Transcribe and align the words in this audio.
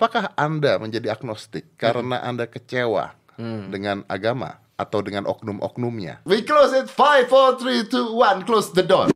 Apakah 0.00 0.32
Anda 0.32 0.80
menjadi 0.80 1.12
agnostik 1.12 1.76
karena 1.76 2.24
Anda 2.24 2.48
kecewa 2.48 3.12
Hmm. 3.36 3.68
dengan 3.68 4.00
agama 4.08 4.56
atau 4.80 5.04
dengan 5.04 5.28
oknum-oknumnya? 5.28 6.24
We 6.24 6.40
close 6.40 6.72
it. 6.72 6.88
Five, 6.88 7.28
four, 7.28 7.60
three, 7.60 7.84
two, 7.84 8.16
one. 8.16 8.48
Close 8.48 8.72
the 8.72 8.80
door. 8.80 9.12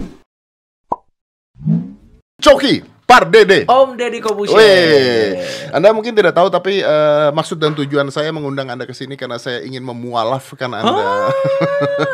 Coki, 3.14 3.22
Pardede. 3.30 3.58
Om 3.64 3.90
Deddy. 3.95 4.19
Weh, 4.50 5.38
Anda 5.71 5.95
mungkin 5.95 6.12
tidak 6.12 6.34
tahu 6.34 6.50
tapi 6.50 6.82
eh, 6.82 7.29
maksud 7.30 7.56
dan 7.56 7.73
tujuan 7.73 8.11
saya 8.11 8.30
mengundang 8.30 8.66
Anda 8.66 8.82
ke 8.82 8.93
sini 8.93 9.14
karena 9.14 9.38
saya 9.38 9.62
ingin 9.62 9.80
memualafkan 9.80 10.70
Anda. 10.70 11.30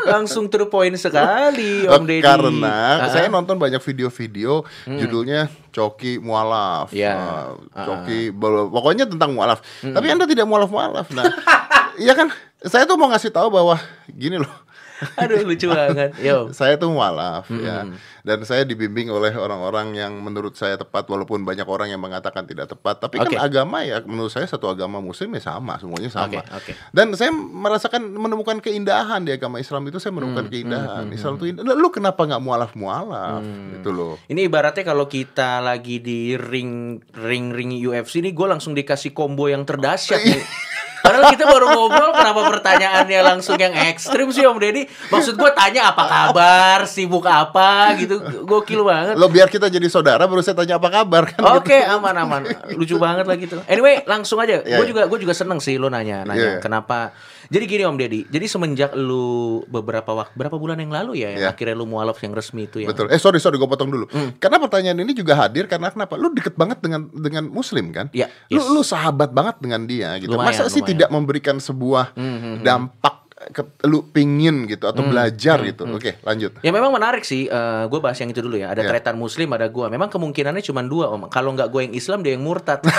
Langsung 0.07 0.45
to 0.47 0.57
the 0.57 0.67
point 0.67 0.93
sekali 0.95 1.89
Om 1.89 2.03
Deddy. 2.05 2.21
Karena 2.21 3.01
Ah, 3.01 3.09
saya 3.09 3.27
ah. 3.27 3.33
nonton 3.33 3.57
banyak 3.57 3.81
video-video 3.81 4.61
judulnya 4.85 5.49
Coki 5.69 6.17
mualaf. 6.17 6.93
Ya. 6.93 7.15
Eh, 7.15 7.73
Ah, 7.73 7.85
Coki 7.85 8.29
bel- 8.29 8.69
pokoknya 8.69 9.07
tentang 9.07 9.33
mualaf. 9.33 9.63
Tapi 9.81 10.05
Anda 10.05 10.27
tidak 10.27 10.45
mualaf-mualaf. 10.45 11.09
Nah, 11.11 11.25
iya 12.03 12.13
kan? 12.13 12.29
Saya 12.61 12.85
tuh 12.85 12.93
mau 12.93 13.09
ngasih 13.09 13.33
tahu 13.33 13.49
bahwa 13.49 13.73
gini 14.05 14.37
loh. 14.37 14.51
Aduh 15.21 15.41
lucu 15.41 15.67
banget. 15.67 16.13
Yo. 16.17 16.49
Saya 16.51 16.75
tuh 16.75 16.89
mualaf 16.89 17.49
ya. 17.49 17.89
Dan 18.21 18.45
saya 18.45 18.61
dibimbing 18.61 19.09
oleh 19.09 19.33
orang-orang 19.33 19.97
yang 19.97 20.13
menurut 20.15 20.53
saya 20.53 20.77
tepat 20.77 21.09
walaupun 21.09 21.41
banyak 21.41 21.65
orang 21.65 21.89
yang 21.89 21.97
mengatakan 21.97 22.45
tidak 22.45 22.69
tepat. 22.69 23.01
Tapi 23.01 23.17
Oke. 23.17 23.33
kan 23.33 23.41
agama 23.41 23.81
ya 23.81 23.97
menurut 24.01 24.29
saya 24.29 24.45
satu 24.45 24.69
agama 24.69 25.01
muslim 25.01 25.33
ya 25.33 25.41
sama, 25.43 25.75
semuanya 25.75 26.07
sama. 26.07 26.37
Oke, 26.37 26.45
oke. 26.53 26.71
Dan 26.93 27.11
saya 27.13 27.33
merasakan 27.33 28.13
menemukan 28.13 28.61
keindahan 28.61 29.25
di 29.25 29.33
agama 29.33 29.57
Islam 29.57 29.89
itu 29.89 29.97
saya 29.97 30.13
menemukan 30.13 30.45
Hmm, 30.45 30.53
keindahan. 30.53 31.05
Islam 31.09 31.33
itu 31.35 31.45
indah. 31.49 31.65
Lu 31.65 31.89
kenapa 31.89 32.21
nggak 32.21 32.39
mualaf-mualaf 32.39 33.41
Hmm. 33.41 33.73
gitu 33.75 33.89
loh. 33.89 34.13
Ini 34.25 34.45
ibaratnya 34.45 34.85
kalau 34.85 35.05
kita 35.05 35.57
lagi 35.57 35.97
di 35.97 36.37
ring 36.37 37.01
ring 37.17 37.49
ring 37.49 37.73
UFC 37.73 38.21
nih, 38.21 38.31
gue 38.31 38.47
langsung 38.47 38.71
dikasih 38.71 39.11
combo 39.11 39.49
yang 39.49 39.65
terdahsyat 39.65 40.21
nih. 40.21 40.41
Padahal 41.11 41.35
kita 41.35 41.43
baru 41.43 41.65
ngobrol, 41.75 42.11
kenapa 42.15 42.41
pertanyaannya 42.47 43.19
langsung 43.19 43.59
yang 43.59 43.75
ekstrim 43.75 44.31
sih 44.31 44.47
Om 44.47 44.55
Deddy? 44.55 44.87
Maksud 45.11 45.35
gue 45.35 45.51
tanya 45.51 45.91
apa 45.91 46.07
kabar, 46.07 46.87
sibuk 46.87 47.27
apa 47.27 47.99
gitu, 47.99 48.15
gokil 48.47 48.87
banget. 48.87 49.19
Lo 49.19 49.27
biar 49.27 49.51
kita 49.51 49.67
jadi 49.67 49.83
saudara 49.91 50.23
baru 50.23 50.39
saya 50.39 50.55
tanya 50.55 50.79
apa 50.79 50.87
kabar 50.87 51.27
kan. 51.27 51.59
Oke, 51.59 51.75
aman 51.83 52.15
aman. 52.15 52.41
Lucu 52.79 52.95
banget 52.95 53.27
lah 53.27 53.35
gitu. 53.35 53.59
Anyway, 53.67 54.07
langsung 54.07 54.39
aja. 54.39 54.63
Iya, 54.63 54.79
Gue 54.79 54.87
iya. 54.87 54.91
juga 54.95 55.01
gue 55.11 55.19
juga 55.19 55.33
seneng 55.35 55.59
sih 55.59 55.75
lo 55.75 55.91
nanya 55.91 56.23
nanya 56.23 56.39
Iya, 56.39 56.51
iya. 56.55 56.61
kenapa. 56.63 57.11
Jadi 57.47 57.63
gini 57.65 57.81
Om 57.81 57.95
Deddy. 57.95 58.21
Jadi 58.27 58.45
semenjak 58.45 58.91
lu 58.93 59.31
beberapa 59.65 60.11
waktu 60.11 60.35
berapa 60.35 60.53
bulan 60.53 60.77
yang 60.77 60.91
lalu 60.91 61.17
ya 61.17 61.31
yang 61.31 61.41
Iya. 61.41 61.49
akhirnya 61.49 61.73
lu 61.73 61.85
mualaf 61.85 62.19
yang 62.19 62.31
resmi 62.31 62.65
itu 62.65 62.77
ya. 62.77 62.87
Betul. 62.87 63.07
Eh 63.07 63.17
sorry 63.17 63.37
sorry 63.37 63.55
gue 63.55 63.65
potong 63.65 63.87
dulu. 63.87 64.05
Hmm. 64.07 64.35
Karena 64.35 64.59
pertanyaan 64.59 64.99
ini 64.99 65.11
juga 65.11 65.33
hadir 65.35 65.65
karena 65.65 65.87
kenapa? 65.87 66.13
Lu 66.13 66.29
deket 66.29 66.53
banget 66.53 66.77
dengan 66.77 67.09
dengan 67.09 67.47
Muslim 67.47 67.89
kan? 67.89 68.11
Iya, 68.11 68.29
Lu 68.49 68.59
yes. 68.59 68.69
lu 68.69 68.81
sahabat 68.83 69.31
banget 69.31 69.57
dengan 69.57 69.81
dia 69.83 70.13
gitu. 70.17 70.29
Lumayan, 70.31 70.51
Masa 70.51 70.67
sih 70.67 70.77
lumayan. 70.77 70.91
tidak 70.91 71.09
memberikan 71.09 71.57
sebuah 71.57 72.13
Hmm, 72.13 72.61
dampak 72.61 73.15
ke, 73.43 73.61
lu 73.83 74.05
pingin 74.05 74.65
gitu 74.65 74.85
atau 74.85 75.01
belajar 75.01 75.57
gitu? 75.63 75.87
Oke 75.87 76.21
lanjut. 76.21 76.61
Ya 76.61 76.69
memang 76.69 76.91
menarik 76.91 77.23
sih. 77.23 77.45
Eh 77.45 77.83
gue 77.85 77.99
bahas 77.99 78.13
yang 78.15 78.29
itu 78.29 78.37
dulu 78.37 78.53
ya. 78.53 78.69
Ada 78.69 78.81
Ya. 78.81 78.89
tretan 78.91 79.15
Muslim, 79.15 79.49
ada 79.49 79.65
gue. 79.65 79.85
Memang 79.87 80.07
kemungkinannya 80.07 80.61
cuma 80.61 80.83
dua 80.83 81.09
Om. 81.09 81.25
Kalau 81.27 81.49
nggak 81.51 81.67
gue 81.67 81.81
yang 81.83 81.95
Islam, 81.95 82.21
dia 82.21 82.33
yang 82.33 82.43
murtad. 82.43 82.85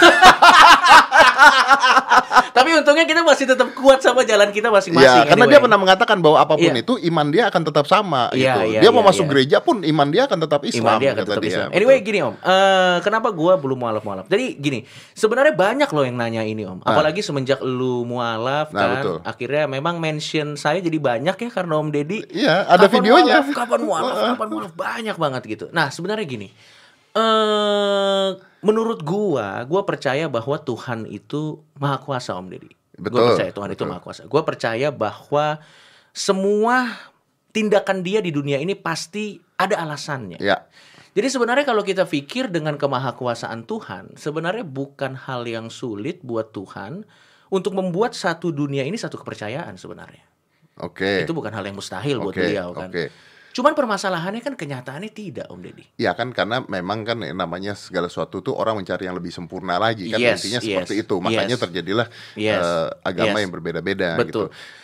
Tapi 2.53 2.69
untungnya 2.77 3.09
kita 3.09 3.25
masih 3.25 3.49
tetap 3.49 3.73
kuat 3.73 4.05
sama 4.05 4.23
jalan 4.23 4.53
kita 4.53 4.69
masing-masing. 4.69 5.25
Ya, 5.25 5.25
karena 5.25 5.49
anyway. 5.49 5.57
dia 5.57 5.65
pernah 5.65 5.79
mengatakan 5.81 6.21
bahwa 6.21 6.37
apa 6.37 6.55
pun 6.61 6.69
Iya. 6.69 6.85
itu 6.85 6.95
iman 7.09 7.27
dia 7.33 7.49
akan 7.49 7.63
tetap 7.65 7.85
sama 7.89 8.29
Iya, 8.31 8.37
gitu. 8.37 8.61
iya, 8.69 8.81
dia 8.85 8.91
mau 8.93 9.01
iya, 9.01 9.09
masuk 9.09 9.25
iya. 9.25 9.31
gereja 9.33 9.57
pun 9.65 9.77
iman 9.81 10.09
dia 10.13 10.23
akan 10.29 10.39
tetap 10.45 10.61
Islam. 10.63 10.85
Iman 10.85 11.01
dia 11.01 11.11
akan 11.17 11.25
tetap 11.25 11.41
dia. 11.41 11.49
Islam. 11.49 11.67
Betul. 11.73 11.79
Anyway 11.81 11.97
gini 12.05 12.19
om, 12.21 12.35
Eh, 12.39 12.97
kenapa 13.01 13.29
gua 13.33 13.57
belum 13.57 13.79
mualaf 13.81 14.03
mualaf? 14.05 14.27
Jadi 14.29 14.47
gini, 14.61 14.85
sebenarnya 15.13 15.57
banyak 15.57 15.89
loh 15.89 16.05
yang 16.05 16.17
nanya 16.21 16.43
ini 16.45 16.63
om. 16.69 16.79
Apalagi 16.85 17.25
semenjak 17.25 17.65
lu 17.65 18.05
mualaf 18.05 18.69
Ah. 18.71 18.77
Nah, 18.77 18.85
kan, 18.85 18.93
betul. 19.01 19.17
akhirnya 19.25 19.65
memang 19.67 19.97
mention 19.97 20.55
saya 20.55 20.79
jadi 20.79 21.01
banyak 21.01 21.35
ya 21.35 21.49
karena 21.49 21.75
om 21.81 21.89
Deddy. 21.89 22.29
Iya, 22.29 22.69
ada 22.69 22.85
kapan 22.85 22.95
videonya. 23.01 23.41
Mualaf, 23.41 23.57
kapan 23.57 23.81
mualaf, 23.81 24.17
kapan 24.37 24.49
mualaf, 24.53 24.73
banyak 24.77 25.17
banget 25.17 25.43
gitu. 25.49 25.65
Nah 25.73 25.89
sebenarnya 25.89 26.27
gini, 26.29 26.49
eh 27.17 28.52
menurut 28.63 29.03
gua, 29.03 29.67
gua 29.67 29.83
percaya 29.83 30.31
bahwa 30.31 30.57
Tuhan 30.63 31.05
itu 31.11 31.61
maha 31.77 31.99
kuasa 32.01 32.39
om 32.39 32.47
Deddy. 32.49 32.73
Gua 32.97 33.11
Betul, 33.11 33.27
percaya 33.35 33.51
Tuhan 33.51 33.71
itu 33.75 33.83
betul. 33.83 33.91
maha 33.91 34.01
kuasa. 34.01 34.23
Gua 34.31 34.43
percaya 34.47 34.89
bahwa 34.95 35.59
semua 36.15 36.95
tindakan 37.53 38.01
dia 38.01 38.25
di 38.25 38.33
dunia 38.33 38.57
ini 38.63 38.73
pasti 38.73 39.37
ada 39.61 39.83
alasannya. 39.83 40.41
Ya. 40.41 40.65
Jadi 41.13 41.29
sebenarnya 41.29 41.69
kalau 41.69 41.85
kita 41.85 42.09
pikir 42.09 42.49
dengan 42.49 42.81
kemahakuasaan 42.81 43.69
Tuhan, 43.69 44.17
sebenarnya 44.17 44.65
bukan 44.65 45.13
hal 45.13 45.45
yang 45.45 45.69
sulit 45.69 46.25
buat 46.25 46.57
Tuhan 46.57 47.05
untuk 47.53 47.77
membuat 47.77 48.17
satu 48.17 48.49
dunia 48.49 48.81
ini 48.89 48.97
satu 48.97 49.21
kepercayaan 49.21 49.77
sebenarnya. 49.77 50.25
Oke. 50.81 51.21
Itu 51.21 51.37
bukan 51.37 51.53
hal 51.53 51.69
yang 51.69 51.77
mustahil 51.77 52.17
buat 52.17 52.33
Oke, 52.33 52.41
beliau 52.49 52.73
kan. 52.73 52.89
oke. 52.89 53.13
Cuman 53.53 53.77
permasalahannya 53.77 54.41
kan 54.41 54.57
kenyataannya 54.57 55.13
tidak 55.13 55.47
Om 55.53 55.61
Deddy. 55.61 55.85
Ya 56.01 56.17
kan 56.17 56.33
karena 56.33 56.65
memang 56.65 57.05
kan 57.05 57.21
yang 57.21 57.37
namanya 57.37 57.77
segala 57.77 58.09
sesuatu 58.09 58.41
tuh 58.41 58.57
orang 58.57 58.81
mencari 58.81 59.05
yang 59.05 59.17
lebih 59.17 59.29
sempurna 59.29 59.77
lagi 59.77 60.09
kan 60.09 60.17
Yes, 60.17 60.41
intinya 60.41 60.61
yes, 60.61 60.67
seperti 60.67 60.95
itu 61.05 61.15
makanya 61.21 61.57
yes. 61.57 61.63
terjadilah 61.63 62.07
Yes, 62.33 62.65
eh, 62.65 62.89
agama 63.05 63.37
yes. 63.39 63.43
yang 63.45 63.53
berbeda-beda 63.53 64.09
Betul. 64.17 64.27
gitu. 64.29 64.43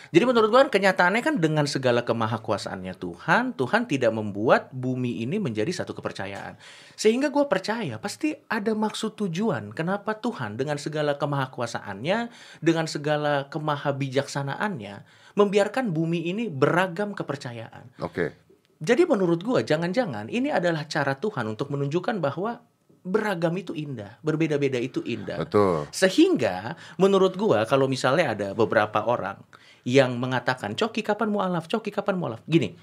Jadi 0.09 0.23
menurut 0.25 0.49
gua 0.49 0.59
kan 0.65 0.71
kenyataannya 0.73 1.21
kan 1.21 1.35
dengan 1.37 1.65
segala 1.69 2.01
kemahakuasaannya 2.01 2.97
Tuhan, 2.97 3.53
Tuhan 3.53 3.81
tidak 3.85 4.09
membuat 4.09 4.73
bumi 4.73 5.21
ini 5.21 5.37
menjadi 5.37 5.69
satu 5.69 5.93
kepercayaan. 5.93 6.57
Sehingga 6.97 7.29
gua 7.29 7.45
percaya 7.45 8.01
pasti 8.01 8.33
ada 8.49 8.73
maksud 8.73 9.17
tujuan 9.17 9.69
kenapa 9.73 10.17
Tuhan 10.17 10.57
dengan 10.57 10.81
segala 10.81 11.17
kemahakuasaannya, 11.17 12.29
dengan 12.61 12.85
segala 12.89 13.49
kemahabijaksanaannya 13.53 14.95
membiarkan 15.37 15.93
bumi 15.93 16.25
ini 16.33 16.49
beragam 16.49 17.13
kepercayaan. 17.13 18.01
Oke. 18.01 18.48
Jadi 18.79 19.03
menurut 19.03 19.43
gua 19.43 19.59
jangan-jangan 19.59 20.31
ini 20.31 20.49
adalah 20.49 20.87
cara 20.87 21.19
Tuhan 21.19 21.51
untuk 21.51 21.67
menunjukkan 21.75 22.23
bahwa 22.23 22.63
beragam 23.03 23.55
itu 23.59 23.75
indah, 23.75 24.19
berbeda-beda 24.23 24.79
itu 24.79 25.03
indah. 25.03 25.43
Betul. 25.43 25.87
Sehingga 25.91 26.79
menurut 26.95 27.35
gua 27.35 27.67
kalau 27.67 27.91
misalnya 27.91 28.31
ada 28.35 28.47
beberapa 28.55 29.03
orang 29.03 29.39
yang 29.87 30.15
mengatakan 30.19 30.75
Coki 30.75 31.03
kapan 31.03 31.31
mualaf, 31.31 31.67
Coki 31.67 31.91
kapan 31.91 32.15
mualaf. 32.19 32.43
Gini, 32.47 32.75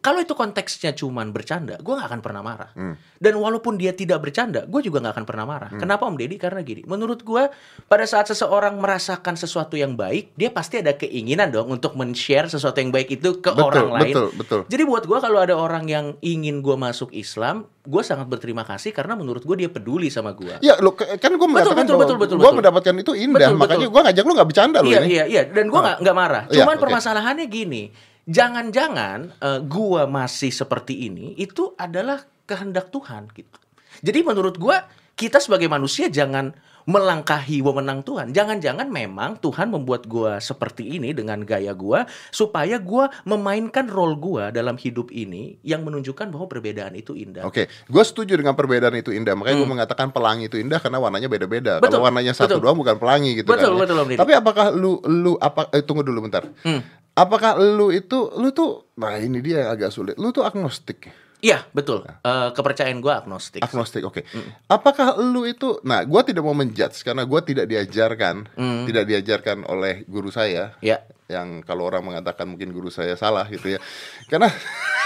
kalau 0.00 0.18
itu 0.18 0.32
konteksnya 0.32 0.92
cuman 0.92 1.30
bercanda, 1.30 1.76
gua 1.80 2.00
nggak 2.00 2.08
akan 2.08 2.20
pernah 2.20 2.42
marah. 2.42 2.70
Hmm. 2.72 2.96
Dan 3.20 3.36
walaupun 3.36 3.76
dia 3.76 3.92
tidak 3.92 4.24
bercanda, 4.24 4.64
gue 4.64 4.80
juga 4.80 5.04
nggak 5.04 5.12
akan 5.12 5.26
pernah 5.28 5.44
marah. 5.44 5.70
Kenapa 5.76 6.08
Om 6.08 6.16
Deddy? 6.16 6.40
Karena 6.40 6.64
gini, 6.64 6.80
menurut 6.88 7.20
gua 7.20 7.52
pada 7.84 8.08
saat 8.08 8.32
seseorang 8.32 8.80
merasakan 8.80 9.36
sesuatu 9.36 9.76
yang 9.76 9.92
baik, 9.92 10.32
dia 10.34 10.48
pasti 10.48 10.80
ada 10.80 10.96
keinginan 10.96 11.52
dong 11.52 11.68
untuk 11.68 12.00
men-share 12.00 12.48
sesuatu 12.48 12.80
yang 12.80 12.88
baik 12.88 13.12
itu 13.12 13.44
ke 13.44 13.52
Betul, 13.52 13.68
orang 13.68 13.88
lain. 13.92 14.14
betul, 14.16 14.28
betul. 14.40 14.60
Jadi 14.72 14.82
buat 14.88 15.04
gua 15.04 15.20
kalau 15.20 15.38
ada 15.44 15.52
orang 15.52 15.84
yang 15.84 16.06
ingin 16.24 16.64
gua 16.64 16.80
masuk 16.80 17.12
Islam, 17.12 17.68
gue 17.80 18.02
sangat 18.04 18.24
berterima 18.24 18.64
kasih 18.64 18.92
karena 18.92 19.16
menurut 19.16 19.44
gue 19.44 19.56
dia 19.56 19.68
peduli 19.68 20.08
sama 20.08 20.32
gua. 20.32 20.56
Ya 20.64 20.76
lo 20.80 20.92
kan 20.96 21.32
gue 21.32 21.48
mengatakan 21.48 21.84
betul, 21.84 21.96
betul, 22.00 22.16
betul, 22.16 22.36
gue 22.40 22.52
mendapatkan 22.52 22.94
itu 22.96 23.12
indah 23.16 23.52
Betul, 23.52 23.56
makanya 23.60 23.86
gue 23.88 24.00
ngajak 24.04 24.24
lu 24.24 24.32
nggak 24.36 24.48
bercanda 24.48 24.78
lo 24.80 24.88
Iya 24.88 25.00
ini. 25.04 25.08
iya 25.12 25.24
iya 25.28 25.42
dan 25.48 25.68
gua 25.68 25.80
nggak 25.84 25.96
nggak 26.04 26.16
marah. 26.16 26.42
Iya, 26.48 26.64
Cuman 26.64 26.76
oke. 26.76 26.82
permasalahannya 26.88 27.46
gini, 27.48 27.82
jangan-jangan 28.28 29.18
eh, 29.38 29.60
gua 29.64 30.04
masih 30.04 30.52
seperti 30.52 31.08
ini 31.08 31.32
itu 31.38 31.72
adalah 31.76 32.24
kehendak 32.44 32.90
Tuhan 32.90 33.30
gitu. 33.32 33.58
Jadi 34.02 34.20
menurut 34.26 34.56
gua 34.58 34.84
kita 35.14 35.36
sebagai 35.36 35.68
manusia 35.68 36.08
jangan 36.08 36.56
melangkahi 36.88 37.60
wewenang 37.60 38.00
Tuhan. 38.00 38.32
Jangan-jangan 38.32 38.88
memang 38.88 39.36
Tuhan 39.38 39.68
membuat 39.68 40.08
gua 40.08 40.40
seperti 40.40 40.96
ini 40.96 41.12
dengan 41.12 41.44
gaya 41.44 41.76
gua 41.76 42.08
supaya 42.32 42.80
gua 42.80 43.12
memainkan 43.28 43.84
role 43.86 44.16
gua 44.16 44.48
dalam 44.48 44.80
hidup 44.80 45.12
ini 45.12 45.60
yang 45.60 45.84
menunjukkan 45.84 46.32
bahwa 46.32 46.48
perbedaan 46.48 46.96
itu 46.96 47.12
indah. 47.12 47.44
Oke, 47.44 47.68
gue 47.68 48.04
setuju 48.04 48.34
dengan 48.40 48.56
perbedaan 48.56 48.96
itu 48.96 49.12
indah. 49.12 49.36
Makanya 49.36 49.56
gue 49.60 49.70
mengatakan 49.70 50.08
pelangi 50.08 50.48
itu 50.48 50.56
indah 50.56 50.80
karena 50.80 50.98
warnanya 50.98 51.28
beda-beda. 51.28 51.78
Hmm. 51.78 51.84
Betul, 51.84 52.00
Kalau 52.00 52.06
warnanya 52.08 52.32
satu 52.32 52.56
betul. 52.56 52.62
doang 52.64 52.78
bukan 52.80 52.96
pelangi 52.96 53.30
gitu 53.44 53.48
Betul, 53.52 53.76
kan. 53.76 53.76
ya. 53.76 53.80
betul, 53.84 53.96
Om 54.00 54.08
Didi. 54.08 54.20
Tapi 54.24 54.32
apakah 54.34 54.66
lu 54.72 54.92
lu 55.04 55.32
apa 55.36 55.68
eh, 55.76 55.84
tunggu 55.84 56.02
dulu 56.02 56.26
bentar. 56.26 56.48
Hmm. 56.64 56.80
Apakah 57.12 57.58
lu 57.58 57.90
itu 57.90 58.30
lu 58.34 58.50
tuh 58.50 58.90
nah 58.94 59.16
ini 59.16 59.40
dia 59.40 59.66
yang 59.66 59.70
agak 59.72 59.90
sulit. 59.90 60.14
Lu 60.16 60.30
tuh 60.30 60.42
agnostik. 60.42 61.10
Iya, 61.40 61.64
betul. 61.72 62.04
Eh, 62.04 62.48
kepercayaan 62.52 63.00
gua 63.00 63.24
agnostik. 63.24 63.64
Agnostik, 63.64 64.04
oke. 64.04 64.28
Apakah 64.66 65.16
lu 65.16 65.48
itu 65.48 65.80
nah 65.82 66.04
gue 66.04 66.20
tidak 66.22 66.44
mau 66.44 66.52
menjudge 66.52 67.00
karena 67.00 67.24
gue 67.24 67.40
tidak 67.42 67.64
diajarkan, 67.64 68.44
Hmm. 68.52 68.84
tidak 68.84 69.08
diajarkan 69.08 69.64
oleh 69.64 70.04
guru 70.04 70.28
saya 70.28 70.76
Ya. 70.78 71.00
yang 71.26 71.64
kalau 71.64 71.88
orang 71.88 72.04
mengatakan 72.04 72.44
mungkin 72.44 72.70
guru 72.70 72.92
saya 72.92 73.16
salah 73.16 73.48
gitu 73.48 73.72
ya. 73.72 73.80
Karena 74.28 74.52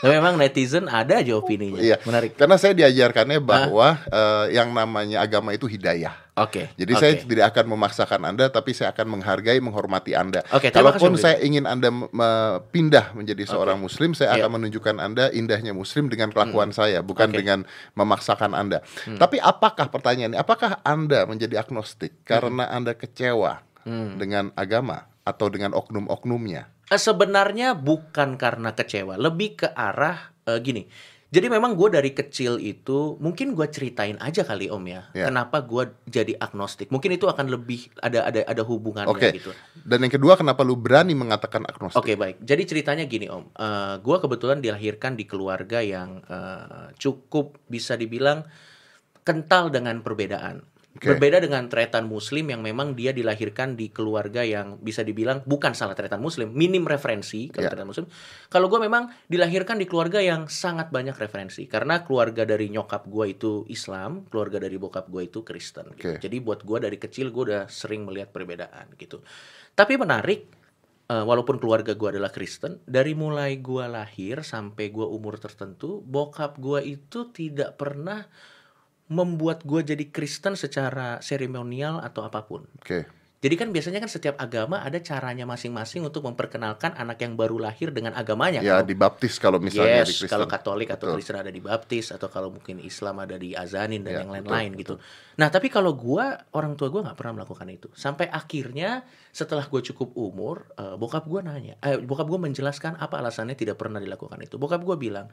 Tapi 0.00 0.16
memang 0.16 0.40
netizen 0.40 0.88
ada 0.88 1.20
aja 1.20 1.36
opininya. 1.36 1.76
Iya. 1.76 2.00
Menarik. 2.02 2.32
Karena 2.32 2.56
saya 2.56 2.72
diajarkannya 2.72 3.36
bahwa 3.38 4.00
eh, 4.08 4.56
yang 4.56 4.72
namanya 4.72 5.20
agama 5.20 5.52
itu 5.52 5.68
hidayah. 5.68 6.16
Oke. 6.40 6.72
Jadi 6.72 6.92
oke. 6.96 7.00
saya 7.04 7.12
tidak 7.20 7.46
akan 7.52 7.64
memaksakan 7.68 8.20
Anda, 8.24 8.48
tapi 8.48 8.72
saya 8.72 8.96
akan 8.96 9.20
menghargai, 9.20 9.60
menghormati 9.60 10.16
Anda. 10.16 10.40
Oke, 10.48 10.72
kasih, 10.72 10.80
Kalaupun 10.80 11.20
saya 11.20 11.36
ingin 11.36 11.68
Anda 11.68 11.92
me- 11.92 12.64
pindah 12.72 13.12
menjadi 13.12 13.44
seorang 13.44 13.76
Muslim, 13.76 14.16
saya 14.16 14.32
Iya. 14.32 14.48
akan 14.48 14.56
menunjukkan 14.56 14.96
Anda 14.96 15.28
indahnya 15.30 15.76
Muslim 15.76 16.08
dengan 16.08 16.32
kelakuan 16.32 16.72
saya, 16.72 17.04
bukan. 17.04 17.28
Hmm. 17.28 17.36
dengan 17.36 17.58
memaksakan 17.92 18.56
Anda. 18.56 18.80
Tapi 19.04 19.36
apakah 19.36 19.92
pertanyaannya? 19.92 20.40
Apakah 20.40 20.80
Anda 20.80 21.28
menjadi 21.28 21.60
agnostik 21.60 22.24
Hmm. 22.24 22.24
karena 22.24 22.64
Anda 22.72 22.96
kecewa 22.96 23.60
dengan 24.16 24.48
agama 24.56 25.12
atau 25.20 25.52
dengan 25.52 25.76
oknum-oknumnya? 25.76 26.72
Eh, 26.90 26.98
Sebenarnya 26.98 27.78
bukan 27.78 28.34
karena 28.34 28.74
kecewa, 28.74 29.14
lebih 29.14 29.62
ke 29.62 29.68
arah 29.70 30.34
eh, 30.50 30.58
gini. 30.58 30.84
Jadi 31.30 31.46
memang 31.46 31.78
gue 31.78 31.94
dari 31.94 32.10
kecil 32.10 32.58
itu 32.58 33.14
mungkin 33.22 33.54
gue 33.54 33.62
ceritain 33.70 34.18
aja 34.18 34.42
kali 34.42 34.66
om 34.66 34.82
ya, 34.82 35.06
Ya. 35.14 35.30
kenapa 35.30 35.62
gue 35.62 35.94
jadi 36.10 36.34
agnostik. 36.34 36.90
Mungkin 36.90 37.14
itu 37.14 37.30
akan 37.30 37.46
lebih 37.46 37.86
ada 38.02 38.26
ada 38.26 38.42
ada 38.42 38.62
hubungannya 38.66 39.14
Oke. 39.14 39.38
gitu. 39.38 39.54
Dan 39.86 40.02
yang 40.02 40.10
kedua, 40.10 40.34
kenapa 40.34 40.66
lu 40.66 40.74
berani 40.74 41.14
mengatakan 41.14 41.62
agnostik? 41.70 42.02
Oke 42.02 42.18
baik. 42.18 42.42
Jadi 42.42 42.62
ceritanya 42.66 43.04
gini 43.06 43.30
om, 43.30 43.46
Eh 43.54 44.02
gue 44.02 44.16
kebetulan 44.18 44.58
dilahirkan 44.58 45.14
di 45.14 45.22
keluarga 45.30 45.78
yang 45.78 46.18
eh, 46.26 46.90
cukup 46.98 47.62
bisa 47.70 47.94
dibilang 47.94 48.42
kental 49.22 49.70
dengan 49.70 50.02
perbedaan. 50.02 50.66
Oke. 51.00 51.16
Berbeda 51.16 51.40
dengan 51.40 51.64
tretan 51.72 52.04
muslim 52.12 52.52
yang 52.52 52.60
memang 52.60 52.92
dia 52.92 53.16
dilahirkan 53.16 53.72
di 53.72 53.88
keluarga 53.88 54.44
yang 54.44 54.76
bisa 54.84 55.00
dibilang 55.00 55.40
bukan 55.48 55.72
salah 55.72 55.96
tretan 55.96 56.20
muslim, 56.20 56.52
minim 56.52 56.84
referensi 56.84 57.48
kalau 57.48 57.64
Ya. 57.64 57.72
tretan 57.72 57.88
muslim. 57.88 58.04
Kalau 58.52 58.68
gue 58.68 58.76
memang 58.84 59.08
dilahirkan 59.24 59.80
di 59.80 59.88
keluarga 59.88 60.20
yang 60.20 60.44
sangat 60.52 60.92
banyak 60.92 61.16
referensi 61.16 61.64
karena 61.64 62.04
keluarga 62.04 62.44
dari 62.44 62.68
nyokap 62.68 63.08
gue 63.08 63.32
itu 63.32 63.64
Islam, 63.72 64.28
keluarga 64.28 64.60
dari 64.60 64.76
bokap 64.76 65.08
gue 65.08 65.24
itu 65.24 65.40
Kristen. 65.40 65.88
gitu. 65.96 66.20
Jadi 66.20 66.36
buat 66.44 66.60
gue 66.68 66.78
dari 66.84 67.00
kecil 67.00 67.32
gue 67.32 67.48
udah 67.48 67.64
sering 67.72 68.04
melihat 68.04 68.28
perbedaan 68.28 68.92
gitu. 69.00 69.24
Tapi 69.72 69.96
menarik 69.96 70.60
Eh, 71.10 71.24
walaupun 71.26 71.58
keluarga 71.58 71.98
gue 71.98 72.06
adalah 72.06 72.30
Kristen, 72.30 72.78
dari 72.86 73.18
mulai 73.18 73.58
gue 73.58 73.82
lahir 73.82 74.46
sampai 74.46 74.94
gue 74.94 75.02
umur 75.02 75.42
tertentu, 75.42 75.98
bokap 76.06 76.54
gue 76.62 76.86
itu 76.86 77.34
tidak 77.34 77.74
pernah 77.74 78.30
membuat 79.10 79.66
gue 79.66 79.82
jadi 79.82 80.04
Kristen 80.14 80.54
secara 80.54 81.18
seremonial 81.18 81.98
atau 81.98 82.22
apa 82.22 82.46
pun. 82.46 82.62
Oke. 82.78 83.10
Jadi 83.40 83.56
kan 83.56 83.72
biasanya 83.72 84.04
kan 84.04 84.12
setiap 84.12 84.36
agama 84.36 84.84
ada 84.84 85.00
caranya 85.00 85.48
masing-masing 85.48 86.04
untuk 86.04 86.28
memperkenalkan 86.28 86.92
anak 86.92 87.24
yang 87.24 87.40
baru 87.40 87.56
lahir 87.56 87.88
dengan 87.88 88.12
agamanya. 88.12 88.60
Ya, 88.60 88.76
Kalau- 88.76 88.84
dibaptis 88.92 89.40
kalau 89.40 89.56
misalnya 89.56 90.04
di 90.04 90.12
yes, 90.12 90.20
Kristen. 90.20 90.28
kalau 90.28 90.44
Katolik 90.44 90.92
atau 90.92 91.08
Betul. 91.08 91.16
Kristen 91.16 91.40
ada 91.40 91.48
dibaptis 91.48 92.12
atau 92.12 92.28
kalau 92.28 92.52
mungkin 92.52 92.84
Islam 92.84 93.16
ada 93.24 93.40
diazanin 93.40 94.04
dan 94.04 94.12
Ya, 94.12 94.18
yang 94.22 94.30
lain-lain 94.36 94.76
gitu. 94.76 95.00
Nah, 95.40 95.48
tapi 95.48 95.72
kalau 95.72 95.96
gua 95.96 96.36
orang 96.52 96.76
tua 96.76 96.92
gua 96.92 97.00
nggak 97.00 97.16
pernah 97.16 97.40
melakukan 97.40 97.64
itu. 97.72 97.88
Sampai 97.96 98.28
akhirnya 98.28 99.08
setelah 99.32 99.64
gue 99.64 99.80
cukup 99.88 100.12
umur, 100.20 100.68
eh, 100.76 101.00
bokap 101.00 101.24
gua 101.24 101.40
nanya, 101.40 101.80
eh, 101.80 101.96
bokap 101.96 102.28
gua 102.28 102.44
menjelaskan 102.44 103.00
apa 103.00 103.24
alasannya 103.24 103.56
tidak 103.56 103.80
pernah 103.80 104.04
dilakukan 104.04 104.36
itu. 104.44 104.60
Bokap 104.60 104.84
gua 104.84 105.00
bilang, 105.00 105.32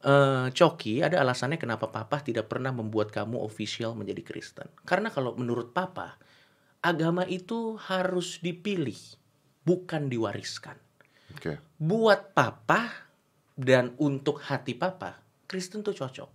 eh 0.00 0.48
Coki, 0.52 1.04
ada 1.04 1.20
alasannya 1.20 1.60
kenapa 1.60 1.92
papa 1.92 2.24
tidak 2.24 2.48
pernah 2.48 2.72
membuat 2.72 3.12
kamu 3.12 3.36
official 3.40 3.92
menjadi 3.92 4.24
Kristen. 4.24 4.68
Karena 4.88 5.12
kalau 5.12 5.36
menurut 5.36 5.76
papa, 5.76 6.16
agama 6.80 7.28
itu 7.28 7.76
harus 7.76 8.40
dipilih, 8.40 8.96
bukan 9.64 10.08
diwariskan 10.08 10.80
Oke. 11.36 11.60
buat 11.76 12.32
papa 12.32 13.10
dan 13.60 13.92
untuk 14.00 14.40
hati 14.40 14.72
papa, 14.72 15.20
Kristen 15.44 15.84
tuh 15.84 15.92
cocok. 15.92 16.30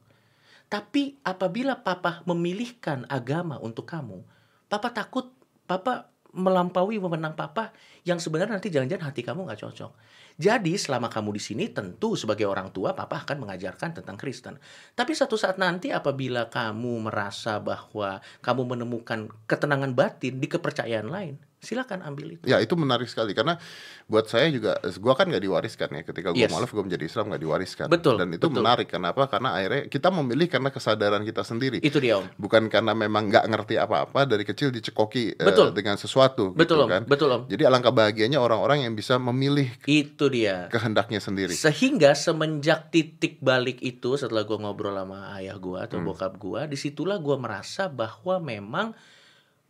Tapi 0.69 1.21
apabila 1.25 1.77
papa 1.81 2.25
memilihkan 2.25 3.05
agama 3.09 3.57
untuk 3.61 3.85
kamu, 3.89 4.21
papa 4.69 4.89
takut 4.93 5.33
papa 5.65 6.09
melampaui 6.35 6.99
wewenang 6.99 7.31
papa 7.31 7.71
yang 8.03 8.19
sebenarnya 8.19 8.59
nanti 8.59 8.67
jangan-jangan 8.67 9.07
hati 9.07 9.21
kamu 9.23 9.47
nggak 9.47 9.61
cocok. 9.61 9.91
Jadi 10.35 10.75
selama 10.75 11.07
kamu 11.07 11.39
di 11.39 11.41
sini 11.41 11.65
tentu 11.71 12.19
sebagai 12.19 12.43
orang 12.43 12.67
tua 12.75 12.91
papa 12.91 13.23
akan 13.23 13.47
mengajarkan 13.47 13.95
tentang 13.95 14.19
Kristen. 14.19 14.59
Tapi 14.91 15.15
satu 15.15 15.39
saat 15.39 15.55
nanti 15.55 15.95
apabila 15.95 16.51
kamu 16.51 17.07
merasa 17.07 17.55
bahwa 17.63 18.19
kamu 18.43 18.75
menemukan 18.75 19.31
ketenangan 19.47 19.95
batin 19.95 20.43
di 20.43 20.47
kepercayaan 20.51 21.07
lain, 21.07 21.39
silakan 21.65 22.05
ambil 22.05 22.37
itu. 22.37 22.45
Ya 22.45 22.61
itu 22.61 22.77
menarik 22.77 23.09
sekali 23.09 23.33
karena 23.33 23.57
buat 24.05 24.29
saya 24.29 24.47
juga, 24.47 24.77
gua 25.01 25.17
kan 25.17 25.25
nggak 25.25 25.41
diwariskan 25.41 25.89
ya 25.89 26.01
ketika 26.05 26.29
gua 26.29 26.37
Yes. 26.37 26.51
mualaf 26.53 26.69
gua 26.69 26.85
menjadi 26.85 27.03
Islam 27.03 27.33
nggak 27.33 27.41
diwariskan. 27.41 27.87
Betul, 27.89 28.15
Dan 28.15 28.29
itu 28.31 28.45
betul. 28.45 28.61
menarik 28.61 28.87
kenapa? 28.87 29.25
Karena 29.25 29.49
akhirnya 29.51 29.81
kita 29.89 30.13
memilih 30.13 30.45
karena 30.45 30.69
kesadaran 30.69 31.25
kita 31.25 31.41
sendiri. 31.41 31.81
Itu 31.81 31.97
dia 31.97 32.21
om. 32.21 32.29
Bukan 32.37 32.69
karena 32.69 32.93
memang 32.93 33.27
nggak 33.27 33.45
ngerti 33.49 33.75
apa-apa 33.75 34.23
dari 34.23 34.45
kecil 34.45 34.69
dicekoki 34.69 35.33
eh, 35.33 35.41
Betul. 35.41 35.73
dengan 35.73 35.97
sesuatu. 35.97 36.53
Betul 36.53 36.77
gitu 36.77 36.85
om, 36.85 36.89
kan. 36.91 37.01
betul 37.03 37.29
om. 37.29 37.41
Jadi 37.49 37.63
alangkah 37.63 37.89
bahagianya 37.89 38.37
orang-orang 38.37 38.85
yang 38.85 38.93
bisa 38.93 39.17
memilih 39.17 39.73
Itu 39.83 40.29
dia. 40.29 40.69
kehendaknya 40.69 41.17
sendiri. 41.17 41.51
Sehingga 41.51 42.13
semenjak 42.13 42.91
titik 42.91 43.41
balik 43.41 43.81
itu 43.81 44.13
setelah 44.13 44.43
gua 44.43 44.61
ngobrol 44.61 44.93
sama 44.93 45.33
ayah 45.35 45.57
gua 45.57 45.83
atau 45.83 45.97
Hmm. 45.97 46.05
bokap 46.05 46.35
gua, 46.35 46.65
di 46.65 46.75
situlah 46.75 47.17
gua 47.17 47.35
merasa 47.35 47.87
bahwa 47.87 48.37
memang 48.37 48.93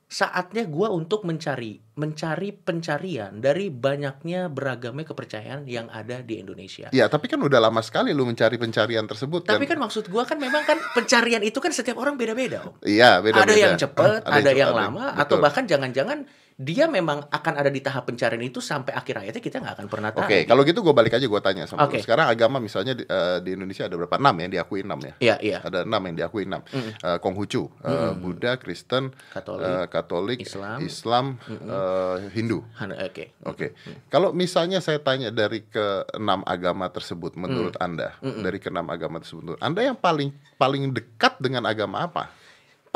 saatnya 0.06 0.70
gua 0.70 0.94
untuk 0.94 1.26
mencari 1.26 1.82
mencari 1.96 2.52
pencarian 2.52 3.40
dari 3.40 3.72
banyaknya 3.72 4.52
beragamnya 4.52 5.08
kepercayaan 5.08 5.64
yang 5.66 5.88
ada 5.90 6.20
di 6.22 6.44
Indonesia. 6.44 6.92
Ya, 6.92 7.08
tapi 7.08 7.32
kan 7.32 7.40
udah 7.40 7.58
lama 7.58 7.80
sekali 7.80 8.12
lu 8.12 8.28
mencari 8.28 8.60
pencarian 8.60 9.08
tersebut 9.08 9.48
Tapi 9.48 9.64
kan 9.66 9.80
maksud 9.80 10.12
gua 10.12 10.28
kan 10.28 10.36
memang 10.38 10.68
kan 10.68 10.78
pencarian 10.94 11.42
itu 11.42 11.58
kan 11.58 11.72
setiap 11.72 11.98
orang 11.98 12.20
beda-beda. 12.20 12.68
Iya, 12.84 13.24
beda-beda. 13.24 13.48
Ada 13.48 13.56
yang 13.56 13.76
cepat, 13.80 14.20
Ah, 14.28 14.38
ada, 14.44 14.52
yang 14.52 14.76
cepat, 14.76 14.82
lama, 14.86 15.06
betul. 15.10 15.22
atau 15.24 15.36
bahkan 15.40 15.64
jangan-jangan 15.66 16.20
dia 16.56 16.88
memang 16.88 17.28
akan 17.28 17.54
ada 17.60 17.68
di 17.68 17.84
tahap 17.84 18.08
pencarian 18.08 18.40
itu 18.40 18.64
sampai 18.64 18.96
akhir 18.96 19.20
hayatnya 19.20 19.44
kita 19.44 19.60
nggak 19.60 19.76
akan 19.76 19.88
pernah 19.92 20.10
tahu. 20.16 20.24
Oke, 20.24 20.48
kalau 20.48 20.64
gitu 20.64 20.80
gue 20.80 20.96
balik 20.96 21.20
aja 21.20 21.28
gue 21.28 21.42
tanya 21.44 21.68
sama 21.68 21.84
lu. 21.84 22.00
Sekarang 22.00 22.32
agama 22.32 22.64
misalnya 22.64 22.96
di, 22.96 23.04
eh, 23.04 23.44
di 23.44 23.60
Indonesia 23.60 23.84
ada 23.84 24.00
berapa? 24.00 24.16
Enam 24.16 24.36
ya, 24.40 24.48
diakui 24.48 24.80
enam 24.88 25.00
ya. 25.04 25.14
Iya, 25.20 25.36
iya. 25.44 25.58
Ada 25.60 25.84
enam 25.84 26.00
yang 26.08 26.16
diakui 26.16 26.48
enam. 26.48 26.64
Eh, 26.72 27.18
Konghucu, 27.20 27.68
eh, 27.84 28.12
Buddha, 28.16 28.56
Kristen, 28.56 29.12
Katolik, 29.36 29.68
eh, 29.68 29.86
Katolik, 29.92 30.40
Islam. 30.40 30.78
Islam, 30.80 31.26
eh, 31.44 32.16
Hindu. 32.32 32.64
Han- 32.80 32.96
Oke. 32.96 33.36
Oke, 33.44 33.68
kalau 34.08 34.32
misalnya 34.32 34.80
saya 34.80 35.04
tanya 35.04 35.30
dari 35.30 35.60
ke 35.60 36.08
enam 36.16 36.40
agama 36.48 36.88
tersebut, 36.88 37.36
menurut 37.36 37.76
anda, 37.78 38.16
dari 38.24 38.64
ke 38.64 38.72
enam 38.72 38.88
agama 38.88 39.20
tersebut, 39.20 39.44
menurut 39.44 39.62
anda 39.62 39.84
yang 39.84 40.00
paling 40.00 40.32
paling 40.56 40.96
dekat 40.96 41.36
dengan 41.38 41.68
agama 41.68 42.08
apa? 42.08 42.32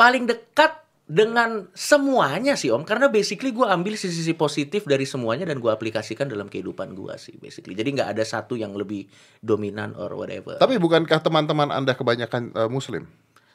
paling 0.00 0.24
dekat 0.24 0.80
dengan 1.10 1.66
semuanya 1.74 2.54
sih 2.54 2.70
om. 2.70 2.86
Karena 2.86 3.10
basically 3.10 3.50
gue 3.50 3.66
ambil 3.66 3.98
sisi-sisi 3.98 4.38
positif 4.38 4.86
dari 4.86 5.02
semuanya 5.02 5.50
dan 5.50 5.58
gue 5.58 5.66
aplikasikan 5.66 6.30
dalam 6.30 6.46
kehidupan 6.46 6.94
gue 6.94 7.14
sih 7.18 7.34
basically. 7.42 7.74
Jadi 7.74 7.98
nggak 7.98 8.14
ada 8.14 8.22
satu 8.22 8.54
yang 8.54 8.70
lebih 8.78 9.10
dominan 9.42 9.98
or 9.98 10.14
whatever. 10.14 10.62
Tapi 10.62 10.78
bukankah 10.78 11.18
teman-teman 11.18 11.74
anda 11.74 11.98
kebanyakan 11.98 12.54
eh, 12.54 12.70
Muslim? 12.70 13.10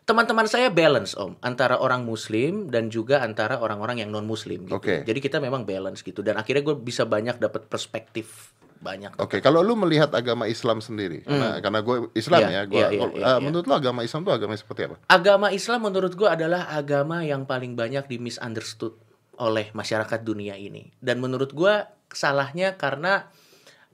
teman-teman 0.05 0.45
saya 0.45 0.69
balance 0.69 1.17
om 1.17 1.33
antara 1.41 1.81
orang 1.81 2.05
muslim 2.05 2.69
dan 2.69 2.93
juga 2.93 3.25
antara 3.25 3.57
orang-orang 3.57 4.05
yang 4.05 4.13
non 4.13 4.29
muslim 4.29 4.69
gitu. 4.69 4.77
Oke. 4.77 5.01
jadi 5.01 5.17
kita 5.17 5.41
memang 5.41 5.65
balance 5.65 6.05
gitu. 6.05 6.21
Dan 6.21 6.37
akhirnya 6.37 6.61
gue 6.61 6.77
bisa 6.77 7.09
banyak 7.09 7.41
dapat 7.41 7.65
perspektif 7.65 8.53
banyak 8.85 9.17
Oke, 9.17 9.41
kalau 9.41 9.65
lu 9.65 9.73
melihat 9.73 10.13
agama 10.13 10.45
Islam 10.45 10.77
sendiri, 10.77 11.25
karena, 11.25 11.57
karena 11.57 11.79
gue 11.81 11.95
Islam 12.13 12.41
Iya, 12.45 12.49
ya, 12.53 12.61
gue, 12.69 12.77
iya, 12.77 12.87
iya, 12.93 13.05
iya, 13.09 13.25
iya. 13.33 13.41
menurut 13.41 13.65
lu 13.65 13.73
agama 13.73 14.05
Islam 14.05 14.21
tuh 14.21 14.33
agama 14.37 14.53
seperti 14.53 14.81
apa? 14.85 15.01
agama 15.09 15.47
Islam 15.49 15.81
menurut 15.81 16.13
gue 16.13 16.29
adalah 16.29 16.69
agama 16.69 17.25
yang 17.25 17.49
paling 17.49 17.73
banyak 17.73 18.05
di 18.05 18.21
misunderstood 18.21 18.93
oleh 19.41 19.73
masyarakat 19.73 20.21
dunia 20.21 20.53
ini 20.53 20.93
dan 21.01 21.17
menurut 21.17 21.49
gue 21.51 21.73
salahnya 22.13 22.77
karena 22.77 23.27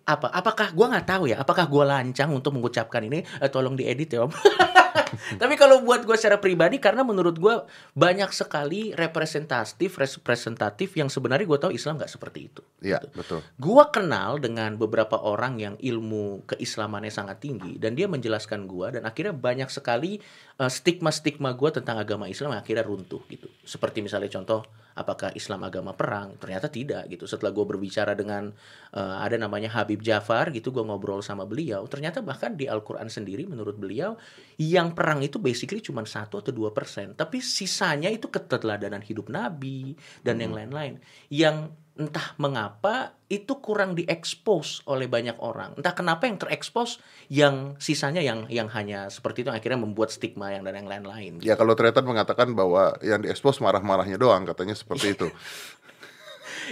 apa? 0.05 0.27
Apakah 0.33 0.73
gue 0.73 0.85
nggak 0.85 1.07
tahu 1.07 1.23
ya? 1.31 1.41
Apakah 1.41 1.65
gue 1.69 1.83
lancang 1.85 2.29
untuk 2.33 2.55
mengucapkan 2.57 3.01
ini? 3.05 3.23
Eh, 3.41 3.49
tolong 3.51 3.77
diedit 3.77 4.11
ya 4.11 4.25
om. 4.25 4.31
Tapi 5.41 5.53
kalau 5.59 5.83
buat 5.83 6.03
gue 6.07 6.15
secara 6.15 6.39
pribadi 6.39 6.79
karena 6.79 7.03
menurut 7.03 7.35
gue 7.35 7.55
banyak 7.95 8.31
sekali 8.31 8.95
representatif 8.95 9.99
representatif 9.99 10.95
yang 10.95 11.11
sebenarnya 11.11 11.47
gue 11.47 11.59
tahu 11.59 11.71
Islam 11.75 11.99
nggak 11.99 12.11
seperti 12.11 12.39
itu. 12.47 12.61
Iya, 12.81 12.97
betul. 13.13 13.45
Gua 13.61 13.93
kenal 13.93 14.41
dengan 14.41 14.73
beberapa 14.73 15.21
orang 15.21 15.61
yang 15.61 15.75
ilmu 15.77 16.49
keislamannya 16.49 17.13
sangat 17.13 17.37
tinggi 17.37 17.77
dan 17.77 17.93
dia 17.93 18.09
menjelaskan 18.09 18.65
gua 18.65 18.89
dan 18.89 19.05
akhirnya 19.05 19.37
banyak 19.37 19.69
sekali 19.69 20.17
uh, 20.57 20.65
stigma-stigma 20.65 21.53
gua 21.53 21.69
tentang 21.69 22.01
agama 22.01 22.25
Islam 22.25 22.57
yang 22.57 22.61
akhirnya 22.65 22.81
runtuh 22.81 23.21
gitu. 23.29 23.45
Seperti 23.61 24.01
misalnya 24.01 24.33
contoh 24.33 24.65
apakah 25.01 25.33
Islam 25.33 25.65
agama 25.65 25.91
perang? 25.97 26.37
Ternyata 26.37 26.69
tidak 26.69 27.09
gitu. 27.09 27.25
Setelah 27.25 27.49
gua 27.49 27.65
berbicara 27.65 28.13
dengan 28.13 28.53
uh, 28.93 29.17
ada 29.19 29.35
namanya 29.35 29.73
Habib 29.73 30.05
Jafar 30.05 30.53
gitu 30.53 30.69
gua 30.69 30.85
ngobrol 30.85 31.25
sama 31.25 31.43
beliau, 31.49 31.83
ternyata 31.89 32.21
bahkan 32.21 32.53
di 32.53 32.69
Al-Qur'an 32.69 33.09
sendiri 33.09 33.49
menurut 33.49 33.75
beliau 33.75 34.15
yang 34.61 34.93
perang 34.93 35.25
itu 35.25 35.41
basically 35.41 35.81
cuma 35.81 36.05
satu 36.05 36.39
atau 36.39 36.53
dua 36.53 36.69
persen, 36.69 37.17
tapi 37.17 37.41
sisanya 37.41 38.13
itu 38.13 38.29
keteladanan 38.29 39.01
hidup 39.01 39.27
Nabi 39.33 39.97
dan 40.21 40.37
yang 40.37 40.53
lain-lain. 40.53 41.01
Yang 41.33 41.73
entah 41.99 42.33
mengapa 42.39 43.19
itu 43.27 43.59
kurang 43.59 43.95
diekspos 43.95 44.83
oleh 44.87 45.07
banyak 45.07 45.35
orang. 45.39 45.75
Entah 45.75 45.95
kenapa 45.95 46.27
yang 46.27 46.39
terekspos 46.39 46.99
yang 47.27 47.75
sisanya 47.79 48.19
yang 48.23 48.47
yang 48.47 48.67
hanya 48.71 49.07
seperti 49.07 49.43
itu 49.43 49.47
yang 49.51 49.59
akhirnya 49.59 49.79
membuat 49.83 50.11
stigma 50.11 50.51
yang 50.51 50.63
dan 50.63 50.83
yang 50.83 50.87
lain-lain. 50.87 51.39
Ya 51.43 51.55
kalau 51.59 51.75
Tretan 51.75 52.03
mengatakan 52.07 52.51
bahwa 52.55 52.95
yang 53.03 53.23
diekspos 53.23 53.59
marah-marahnya 53.63 54.19
doang 54.19 54.43
katanya 54.47 54.75
seperti 54.75 55.11
itu. 55.15 55.27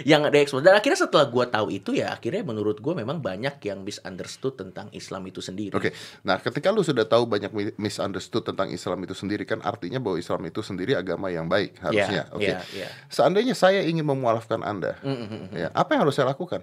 Yang 0.03 0.27
diekspos 0.27 0.61
dan 0.61 0.75
akhirnya 0.75 0.99
setelah 0.99 1.25
gua 1.25 1.45
tahu 1.45 1.69
itu 1.69 1.91
ya 1.91 2.11
akhirnya 2.11 2.41
menurut 2.41 2.77
gua 2.77 2.93
memang 2.93 3.19
banyak 3.19 3.57
yang 3.61 3.81
misunderstood 3.81 4.55
tentang 4.55 4.87
Islam 4.91 5.25
itu 5.25 5.39
sendiri. 5.39 5.71
Oke, 5.71 5.91
nah 6.21 6.37
ketika 6.37 6.69
lu 6.69 6.81
sudah 6.81 7.03
tahu 7.03 7.25
banyak 7.25 7.51
mi- 7.51 7.75
misunderstood 7.77 8.43
tentang 8.43 8.69
Islam 8.69 8.99
itu 9.01 9.13
sendiri 9.13 9.43
kan 9.43 9.59
artinya 9.59 9.97
bahwa 9.97 10.15
Islam 10.15 10.43
itu 10.43 10.59
sendiri 10.59 10.93
agama 10.93 11.27
yang 11.27 11.45
baik 11.45 11.75
Iya, 11.75 11.83
harusnya. 11.83 12.21
Oke, 12.31 12.45
iya, 12.45 12.59
iya. 12.73 12.87
seandainya 13.07 13.53
saya 13.53 13.81
ingin 13.81 14.03
memualafkan 14.03 14.61
anda, 14.61 14.99
Mm, 15.01 15.09
mm, 15.09 15.27
mm. 15.27 15.47
ya 15.53 15.67
apa 15.71 15.89
yang 15.93 16.03
harus 16.03 16.13
saya 16.13 16.29
lakukan? 16.29 16.61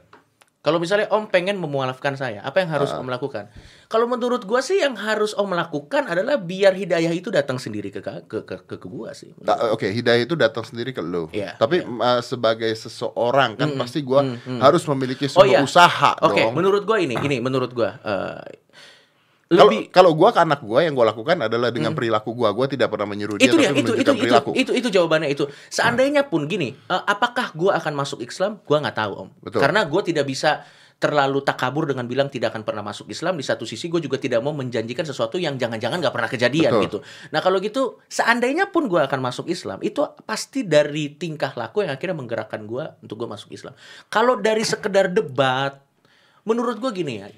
Kalau 0.66 0.82
misalnya 0.82 1.06
Om 1.08 1.30
pengen 1.30 1.54
memualafkan 1.56 2.18
saya, 2.18 2.42
apa 2.42 2.58
yang 2.58 2.74
harus 2.74 2.90
Ah. 2.90 2.98
Om 2.98 3.06
lakukan? 3.06 3.46
Kalau 3.86 4.10
menurut 4.10 4.42
gua 4.42 4.58
sih 4.58 4.82
yang 4.82 4.98
harus 4.98 5.30
Om 5.30 5.54
lakukan 5.54 6.02
adalah 6.04 6.34
biar 6.36 6.74
hidayah 6.74 7.14
itu 7.14 7.30
datang 7.30 7.54
sendiri 7.54 7.94
ke 7.94 8.02
ke 8.02 8.26
ke, 8.26 8.42
ke, 8.42 8.74
ke 8.74 8.76
gua 8.82 9.14
sih. 9.14 9.30
Ta- 9.40 9.70
Oke, 9.70 9.86
hidayah 9.88 10.26
itu 10.26 10.34
datang 10.34 10.66
sendiri 10.66 10.90
ke 10.90 10.98
lu. 10.98 11.30
Iya, 11.30 11.54
Tapi 11.54 11.80
uh, 11.80 12.18
sebagai 12.18 12.66
seseorang 12.72 13.54
kan 13.54 13.78
pasti 13.78 14.02
gua 14.02 14.26
harus 14.58 14.82
memiliki 14.88 15.30
Oh, 15.30 15.46
sebuah 15.46 15.46
iya. 15.46 15.62
usaha 15.62 16.18
Oke, 16.20 16.42
dong. 16.42 16.58
menurut 16.58 16.82
gua 16.82 16.98
ini, 16.98 17.14
ini 17.14 17.38
menurut 17.38 17.70
gua 17.70 18.02
eh, 18.02 18.42
Kalau 18.42 18.58
lebih 19.46 19.94
kalau 19.94 20.10
gua 20.18 20.34
ke 20.34 20.42
anak 20.42 20.58
gua 20.66 20.82
yang 20.82 20.98
gua 20.98 21.14
lakukan 21.14 21.38
adalah 21.46 21.70
dengan 21.70 21.94
perilaku 21.94 22.34
gua. 22.34 22.50
Gua 22.50 22.66
tidak 22.66 22.90
pernah 22.90 23.06
menyuruh 23.06 23.38
dia 23.38 23.46
itu 23.46 23.54
dia 23.54 23.70
tapi 23.70 23.78
itu 23.78 23.92
itu 23.94 23.94
menunjukkan 23.94 24.14
itu, 24.14 24.22
perilaku. 24.26 24.50
itu 24.58 24.72
itu 24.74 24.88
jawabannya 24.90 25.28
itu 25.30 25.44
seandainya 25.70 26.26
pun 26.26 26.50
gini 26.50 26.74
eh, 26.74 27.02
apakah 27.06 27.54
gua 27.54 27.78
akan 27.78 27.94
masuk 27.94 28.26
Islam 28.26 28.58
gua 28.66 28.82
nggak 28.82 28.96
tahu 28.98 29.12
om 29.14 29.28
Betul. 29.38 29.60
karena 29.62 29.86
gua 29.86 30.02
tidak 30.02 30.26
bisa 30.26 30.66
terlalu 30.96 31.44
takabur 31.44 31.84
dengan 31.84 32.08
bilang 32.08 32.32
tidak 32.32 32.56
akan 32.56 32.64
pernah 32.64 32.80
masuk 32.80 33.12
Islam 33.12 33.36
di 33.36 33.44
satu 33.44 33.68
sisi 33.68 33.92
gue 33.92 34.00
juga 34.00 34.16
tidak 34.16 34.40
mau 34.40 34.56
menjanjikan 34.56 35.04
sesuatu 35.04 35.36
yang 35.36 35.60
jangan-jangan 35.60 36.00
nggak 36.00 36.14
pernah 36.16 36.30
kejadian 36.32 36.72
Betul. 36.72 36.84
gitu 36.88 36.98
nah 37.36 37.44
kalau 37.44 37.60
gitu 37.60 38.00
seandainya 38.08 38.72
pun 38.72 38.88
gua 38.88 39.04
akan 39.04 39.20
masuk 39.20 39.52
Islam 39.52 39.84
itu 39.84 40.00
pasti 40.24 40.64
dari 40.64 41.12
tingkah 41.12 41.52
laku 41.52 41.84
yang 41.84 41.92
akhirnya 41.92 42.16
menggerakkan 42.16 42.64
gua 42.64 42.96
untuk 43.04 43.20
gua 43.20 43.36
masuk 43.36 43.52
Islam 43.52 43.76
kalau 44.08 44.40
dari 44.40 44.64
sekedar 44.64 45.12
debat 45.12 45.85
Menurut 46.46 46.78
gue 46.78 46.90
gini 46.94 47.18
ya, 47.18 47.28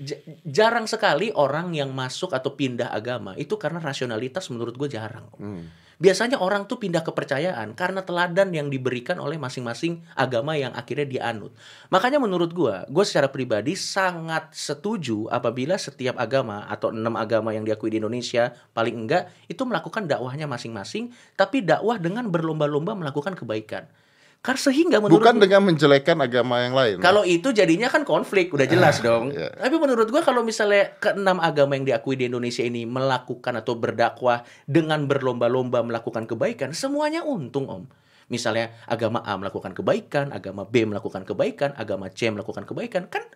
jarang 0.45 0.85
sekali 0.85 1.33
orang 1.33 1.73
yang 1.73 1.97
masuk 1.97 2.37
atau 2.37 2.53
pindah 2.53 2.93
agama 2.93 3.33
itu 3.41 3.57
karena 3.57 3.81
rasionalitas 3.81 4.53
menurut 4.53 4.77
gue 4.77 4.89
jarang. 4.93 5.25
Hmm. 5.41 5.65
Biasanya 5.99 6.39
orang 6.39 6.71
tuh 6.71 6.79
pindah 6.79 7.03
kepercayaan 7.03 7.75
karena 7.75 8.07
teladan 8.07 8.55
yang 8.55 8.71
diberikan 8.71 9.19
oleh 9.19 9.35
masing-masing 9.35 9.99
agama 10.15 10.55
yang 10.55 10.71
akhirnya 10.71 11.09
dianut. 11.11 11.51
Makanya 11.91 12.23
menurut 12.23 12.55
gua, 12.55 12.87
gue 12.87 13.03
secara 13.03 13.27
pribadi 13.35 13.75
sangat 13.75 14.55
setuju 14.55 15.27
apabila 15.27 15.75
setiap 15.75 16.15
agama 16.15 16.71
atau 16.71 16.95
enam 16.95 17.19
agama 17.19 17.51
yang 17.51 17.67
diakui 17.67 17.91
di 17.91 17.99
Indonesia 17.99 18.55
paling 18.77 18.95
enggak 18.95 19.27
itu 19.51 19.59
melakukan 19.67 20.07
dakwahnya 20.07 20.47
masing-masing, 20.47 21.11
tapi 21.35 21.67
dakwah 21.67 21.99
dengan 21.99 22.31
berlomba-lomba 22.31 22.95
melakukan 22.95 23.35
kebaikan. 23.35 23.91
Karena 24.39 24.61
sehingga 24.63 24.97
menurut 24.99 25.19
Bukan 25.19 25.35
gua- 25.35 25.43
dengan 25.43 25.63
menjelekan 25.65 26.17
agama 26.19 26.63
yang 26.63 26.73
lain. 26.73 26.97
kalau 26.99 27.27
itu 27.27 27.51
jadinya 27.51 27.87
kan 27.87 28.03
konflik, 28.03 28.49
udah 28.49 28.65
jelas 28.65 29.03
dong. 29.03 29.35
iya. 29.35 29.51
Tapi 29.51 29.77
menurut 29.77 30.07
gua 30.07 30.23
kalau 30.23 30.41
misalnya 30.41 30.95
keenam 30.97 31.37
agama 31.39 31.75
yang 31.75 31.85
diakui 31.85 32.15
di 32.15 32.27
Indonesia 32.27 32.63
ini 32.63 32.87
melakukan 32.87 33.55
atau 33.57 33.75
berdakwah 33.75 34.47
dengan 34.65 35.05
berlomba-lomba 35.05 35.83
melakukan 35.83 36.25
kebaikan, 36.25 36.71
semuanya 36.71 37.23
untung, 37.23 37.67
Om. 37.67 37.91
Misalnya 38.29 38.77
agama 38.85 39.21
A 39.21 39.35
melakukan 39.35 39.73
kebaikan, 39.73 40.31
agama 40.31 40.63
B 40.63 40.85
melakukan 40.85 41.25
kebaikan, 41.25 41.75
agama 41.75 42.07
C 42.09 42.29
melakukan 42.29 42.63
kebaikan, 42.63 43.09
kan 43.09 43.27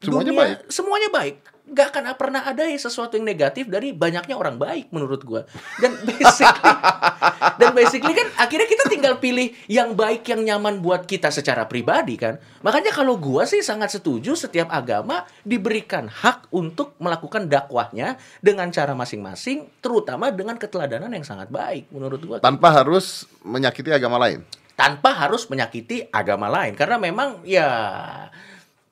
Semuanya 0.00 0.32
dunia- 0.32 0.40
baik. 0.40 0.58
Semuanya 0.66 1.08
baik. 1.10 1.36
Gak 1.70 1.94
akan 1.94 2.18
pernah 2.18 2.42
ada 2.42 2.66
sesuatu 2.66 3.14
yang 3.14 3.22
negatif 3.22 3.70
dari 3.70 3.94
banyaknya 3.94 4.34
orang 4.34 4.58
baik 4.58 4.90
menurut 4.90 5.22
gua. 5.22 5.46
Dan 5.78 5.94
basically 6.02 6.74
dan 7.62 7.70
basically 7.70 8.10
kan 8.10 8.28
akhirnya 8.42 8.66
kita 8.66 8.84
tinggal 8.90 9.14
pilih 9.22 9.54
yang 9.70 9.94
baik 9.94 10.26
yang 10.26 10.42
nyaman 10.42 10.82
buat 10.82 11.06
kita 11.06 11.30
secara 11.30 11.70
pribadi 11.70 12.18
kan. 12.18 12.42
Makanya 12.66 12.90
kalau 12.90 13.14
gua 13.22 13.46
sih 13.46 13.62
sangat 13.62 13.94
setuju 13.94 14.34
setiap 14.34 14.66
agama 14.74 15.22
diberikan 15.46 16.10
hak 16.10 16.50
untuk 16.50 16.98
melakukan 16.98 17.46
dakwahnya 17.46 18.18
dengan 18.42 18.66
cara 18.74 18.90
masing-masing, 18.98 19.70
terutama 19.78 20.34
dengan 20.34 20.58
keteladanan 20.58 21.14
yang 21.14 21.22
sangat 21.22 21.48
baik 21.54 21.86
menurut 21.94 22.20
gua. 22.26 22.36
tanpa 22.42 22.82
harus 22.82 23.30
menyakiti 23.46 23.94
agama 23.94 24.18
lain. 24.18 24.42
Tanpa 24.74 25.12
harus 25.12 25.44
menyakiti 25.46 26.08
agama 26.08 26.48
lain 26.48 26.72
karena 26.72 26.96
memang 26.96 27.44
ya 27.44 27.68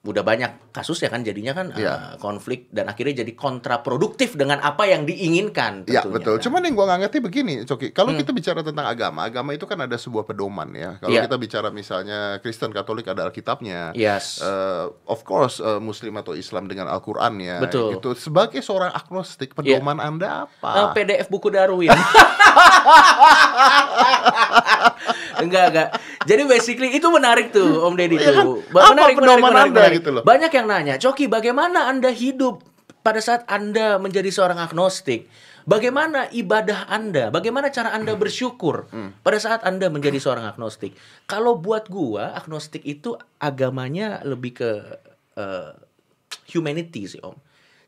udah 0.04 0.22
banyak 0.22 0.67
kasus 0.78 0.98
ya 0.98 1.08
kan 1.08 1.20
jadinya 1.20 1.50
kan 1.52 1.66
Iya. 1.70 2.14
eh, 2.14 2.16
konflik 2.18 2.70
dan 2.70 2.86
akhirnya 2.86 3.22
jadi 3.22 3.32
kontraproduktif 3.34 4.32
dengan 4.32 4.58
apa 4.60 4.84
yang 4.84 5.02
diinginkan 5.02 5.82
Ya 5.84 6.00
tentunya, 6.00 6.14
betul. 6.14 6.34
kan. 6.34 6.42
Cuman 6.46 6.60
yang 6.62 6.74
gua 6.74 6.86
nggak 6.86 7.00
ngerti 7.04 7.18
begini, 7.20 7.54
Coki. 7.62 7.90
Kalau 7.90 8.14
kita 8.14 8.30
bicara 8.30 8.60
tentang 8.60 8.86
agama, 8.86 9.24
agama 9.24 9.50
itu 9.50 9.64
kan 9.64 9.78
ada 9.80 9.94
sebuah 9.94 10.22
pedoman 10.24 10.70
ya. 10.70 10.96
Kalau 10.96 11.10
Iya. 11.10 11.26
kita 11.26 11.36
bicara 11.36 11.68
misalnya 11.68 12.18
Kristen, 12.38 12.70
Katolik 12.70 13.04
ada 13.04 13.24
Alkitabnya. 13.24 13.90
Yes. 13.92 14.38
Eh, 14.38 14.84
of 15.04 15.22
course, 15.22 15.58
eh, 15.58 15.78
Muslim 15.78 16.14
atau 16.14 16.32
Islam 16.32 16.64
dengan 16.64 16.86
Al-Qur'annya. 16.86 17.58
Betul. 17.60 17.96
Gitu. 17.96 18.14
Sebagai 18.14 18.60
seorang 18.60 18.92
agnostik, 18.92 19.52
pedoman 19.52 19.98
Anda 19.98 20.46
Eh, 20.46 20.62
apa? 20.62 20.92
PDF 20.92 21.26
buku 21.26 21.48
Darwin. 21.48 21.88
enggak, 25.38 25.64
enggak. 25.72 25.88
Jadi 26.28 26.42
basically 26.44 26.88
itu 26.92 27.08
menarik 27.08 27.50
tuh 27.50 27.80
Om 27.80 27.94
Deddy 27.94 28.16
Iya 28.18 28.30
kan? 28.34 28.44
tuh. 28.44 28.60
Apa 28.68 29.08
pedoman 29.14 29.52
Anda 29.56 29.82
gitu 29.90 30.10
loh? 30.12 30.22
Banyak 30.22 30.50
yang 30.52 30.66
nanya, 30.68 31.00
"Coki, 31.00 31.24
bagaimana 31.26 31.88
Anda 31.88 32.12
hidup 32.12 32.60
pada 33.00 33.24
saat 33.24 33.48
Anda 33.48 33.96
menjadi 33.96 34.28
seorang 34.28 34.60
agnostik?" 34.60 35.24
Bagaimana 35.68 36.32
ibadah 36.32 36.88
Anda? 36.88 37.28
Bagaimana 37.28 37.68
cara 37.68 37.92
Anda 37.92 38.16
bersyukur 38.16 38.88
Hmm. 38.88 39.12
pada 39.20 39.36
saat 39.36 39.60
Anda 39.68 39.92
menjadi 39.92 40.16
seorang 40.16 40.48
agnostik? 40.48 40.96
Kalau 41.28 41.60
buat 41.60 41.92
gua, 41.92 42.32
agnostik 42.32 42.80
itu 42.88 43.20
agamanya 43.36 44.24
lebih 44.24 44.52
ke 44.56 44.70
eh, 45.38 45.70
humanity 46.50 47.06
sih, 47.06 47.20
Om. 47.22 47.36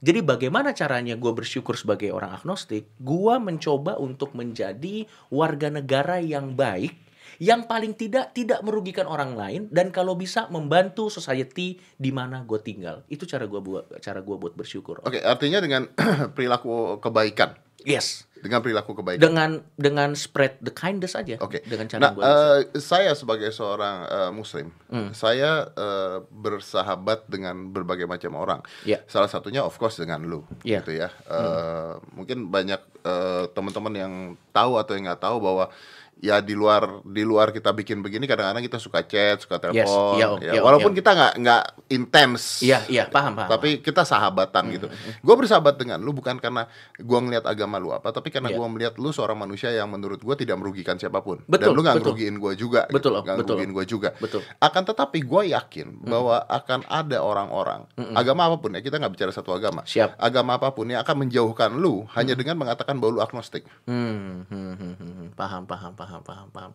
Jadi 0.01 0.25
bagaimana 0.25 0.73
caranya 0.73 1.13
gue 1.13 1.29
bersyukur 1.29 1.77
sebagai 1.77 2.09
orang 2.09 2.33
agnostik? 2.33 2.89
Gue 2.97 3.37
mencoba 3.37 4.01
untuk 4.01 4.33
menjadi 4.33 5.05
warga 5.29 5.69
negara 5.69 6.17
yang 6.25 6.57
baik, 6.57 6.97
yang 7.40 7.64
paling 7.64 7.92
tidak 7.92 8.30
tidak 8.30 8.61
merugikan 8.61 9.09
orang 9.09 9.32
lain 9.32 9.66
dan 9.68 9.88
kalau 9.88 10.12
bisa 10.12 10.44
membantu 10.47 11.09
society 11.09 11.75
di 11.97 12.12
mana 12.12 12.44
gue 12.44 12.61
tinggal. 12.61 13.00
Itu 13.09 13.25
cara 13.25 13.49
gue 13.49 13.59
buat 13.59 13.97
cara 13.99 14.20
gua 14.20 14.37
buat 14.37 14.52
bersyukur. 14.52 15.00
Oke, 15.00 15.18
artinya 15.18 15.59
dengan 15.59 15.88
perilaku 16.37 17.00
kebaikan. 17.00 17.56
Yes. 17.80 18.28
Dengan 18.37 18.61
perilaku 18.61 18.92
kebaikan. 18.92 19.20
Dengan 19.23 19.50
dengan 19.75 20.12
spread 20.12 20.61
the 20.61 20.68
kindness 20.68 21.16
aja. 21.16 21.40
Oke. 21.40 21.64
Dengan 21.64 21.88
cara 21.88 22.00
Nah, 22.00 22.12
gue. 22.12 22.23
eh, 22.23 22.59
saya 22.76 23.12
sebagai 23.12 23.49
seorang 23.50 24.04
eh, 24.04 24.30
Muslim, 24.30 24.68
Hmm. 24.92 25.16
saya 25.16 25.64
eh, 25.70 26.20
bersahabat 26.28 27.25
dengan 27.25 27.73
berbagai 27.73 28.04
macam 28.04 28.37
orang. 28.37 28.61
Ya. 28.85 29.00
Salah 29.06 29.28
satunya, 29.28 29.61
of 29.61 29.73
course, 29.75 29.97
dengan 29.97 30.20
lu, 30.23 30.44
Ya. 30.61 30.85
gitu 30.85 30.92
ya. 30.92 31.09
Eh, 31.25 31.92
Mungkin 32.12 32.49
banyak 32.49 32.80
eh, 33.00 33.44
teman-teman 33.50 33.94
yang 33.97 34.12
tahu 34.52 34.76
atau 34.76 34.92
yang 34.92 35.09
nggak 35.09 35.25
tahu 35.25 35.40
bahwa 35.40 35.73
ya 36.21 36.45
di 36.45 36.53
luar 36.53 37.00
di 37.00 37.25
luar 37.25 37.49
kita 37.49 37.73
bikin 37.73 38.05
begini 38.05 38.29
kadang-kadang 38.29 38.61
kita 38.61 38.77
suka 38.77 39.00
chat, 39.03 39.41
suka 39.41 39.57
Yes. 39.57 39.89
telepon, 39.89 40.15
Iya, 40.21 40.27
Om. 40.29 40.39
ya, 40.39 40.53
Iya, 40.53 40.61
Om. 40.61 40.67
walaupun 40.69 40.93
Iya. 40.93 40.99
kita 41.00 41.11
nggak 41.17 41.33
nggak 41.41 41.62
intens. 41.89 42.43
Iya, 42.61 42.79
iya, 42.87 43.05
paham, 43.09 43.33
paham. 43.35 43.49
Tapi 43.49 43.81
kita 43.81 44.05
sahabatan 44.05 44.65
gitu. 44.69 44.87
Gue 45.25 45.35
bersahabat 45.35 45.81
dengan 45.81 45.97
lu 46.05 46.12
bukan 46.12 46.37
karena 46.37 46.69
gue 46.95 47.19
ngelihat 47.19 47.49
agama 47.49 47.81
lu 47.81 47.91
apa, 47.91 48.12
tapi 48.12 48.29
karena 48.29 48.53
Iya. 48.53 48.61
gue 48.61 48.67
melihat 48.69 48.95
lu 49.00 49.11
seorang 49.11 49.41
manusia 49.41 49.73
yang 49.73 49.89
menurut 49.89 50.21
gue 50.21 50.35
tidak 50.37 50.61
merugikan 50.61 51.00
siapa 51.00 51.25
pun. 51.25 51.41
Betul, 51.49 51.73
Dan 51.73 51.77
lu 51.77 51.81
nggak 51.83 51.97
ngerugiin 52.05 52.37
gue 52.37 52.53
juga. 52.55 52.85
Betul, 52.93 53.17
gitu. 53.17 53.25
Nggak 53.25 53.37
ngerugiin 53.41 53.73
gue 53.73 53.85
juga. 53.89 54.09
Betul. 54.21 54.41
Akan 54.61 54.85
tetapi 54.85 55.19
gue 55.25 55.43
yakin 55.57 56.05
bahwa 56.05 56.45
akan 56.45 56.85
ada 56.85 57.25
orang-orang, 57.25 57.89
agama 58.12 58.45
apa 58.45 58.61
pun 58.61 58.77
ya 58.77 58.85
kita 58.85 59.00
nggak 59.00 59.12
bicara 59.17 59.33
satu 59.33 59.57
agama. 59.57 59.89
Siap. 59.89 60.21
Agama 60.21 60.61
apa 60.61 60.69
pun 60.77 60.85
yang 60.85 61.00
akan 61.00 61.25
menjauhkan 61.25 61.73
lu 61.81 62.05
hanya 62.12 62.37
dengan 62.37 62.61
mengatakan 62.61 63.00
bahwa 63.00 63.17
lu 63.17 63.21
agnostik. 63.25 63.65
Hmm, 63.89 64.45
hmm, 64.45 64.53
hmm, 64.53 64.75
hmm, 64.77 64.95
hmm. 65.00 65.29
paham, 65.33 65.65
paham, 65.65 65.97
paham, 66.11 66.23
paham, 66.26 66.49
paham. 66.50 66.73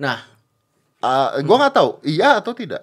Nah, 0.00 0.24
Uh, 0.98 1.38
gue 1.46 1.56
nggak 1.62 1.74
tahu 1.78 2.02
iya 2.02 2.42
atau 2.42 2.50
tidak. 2.50 2.82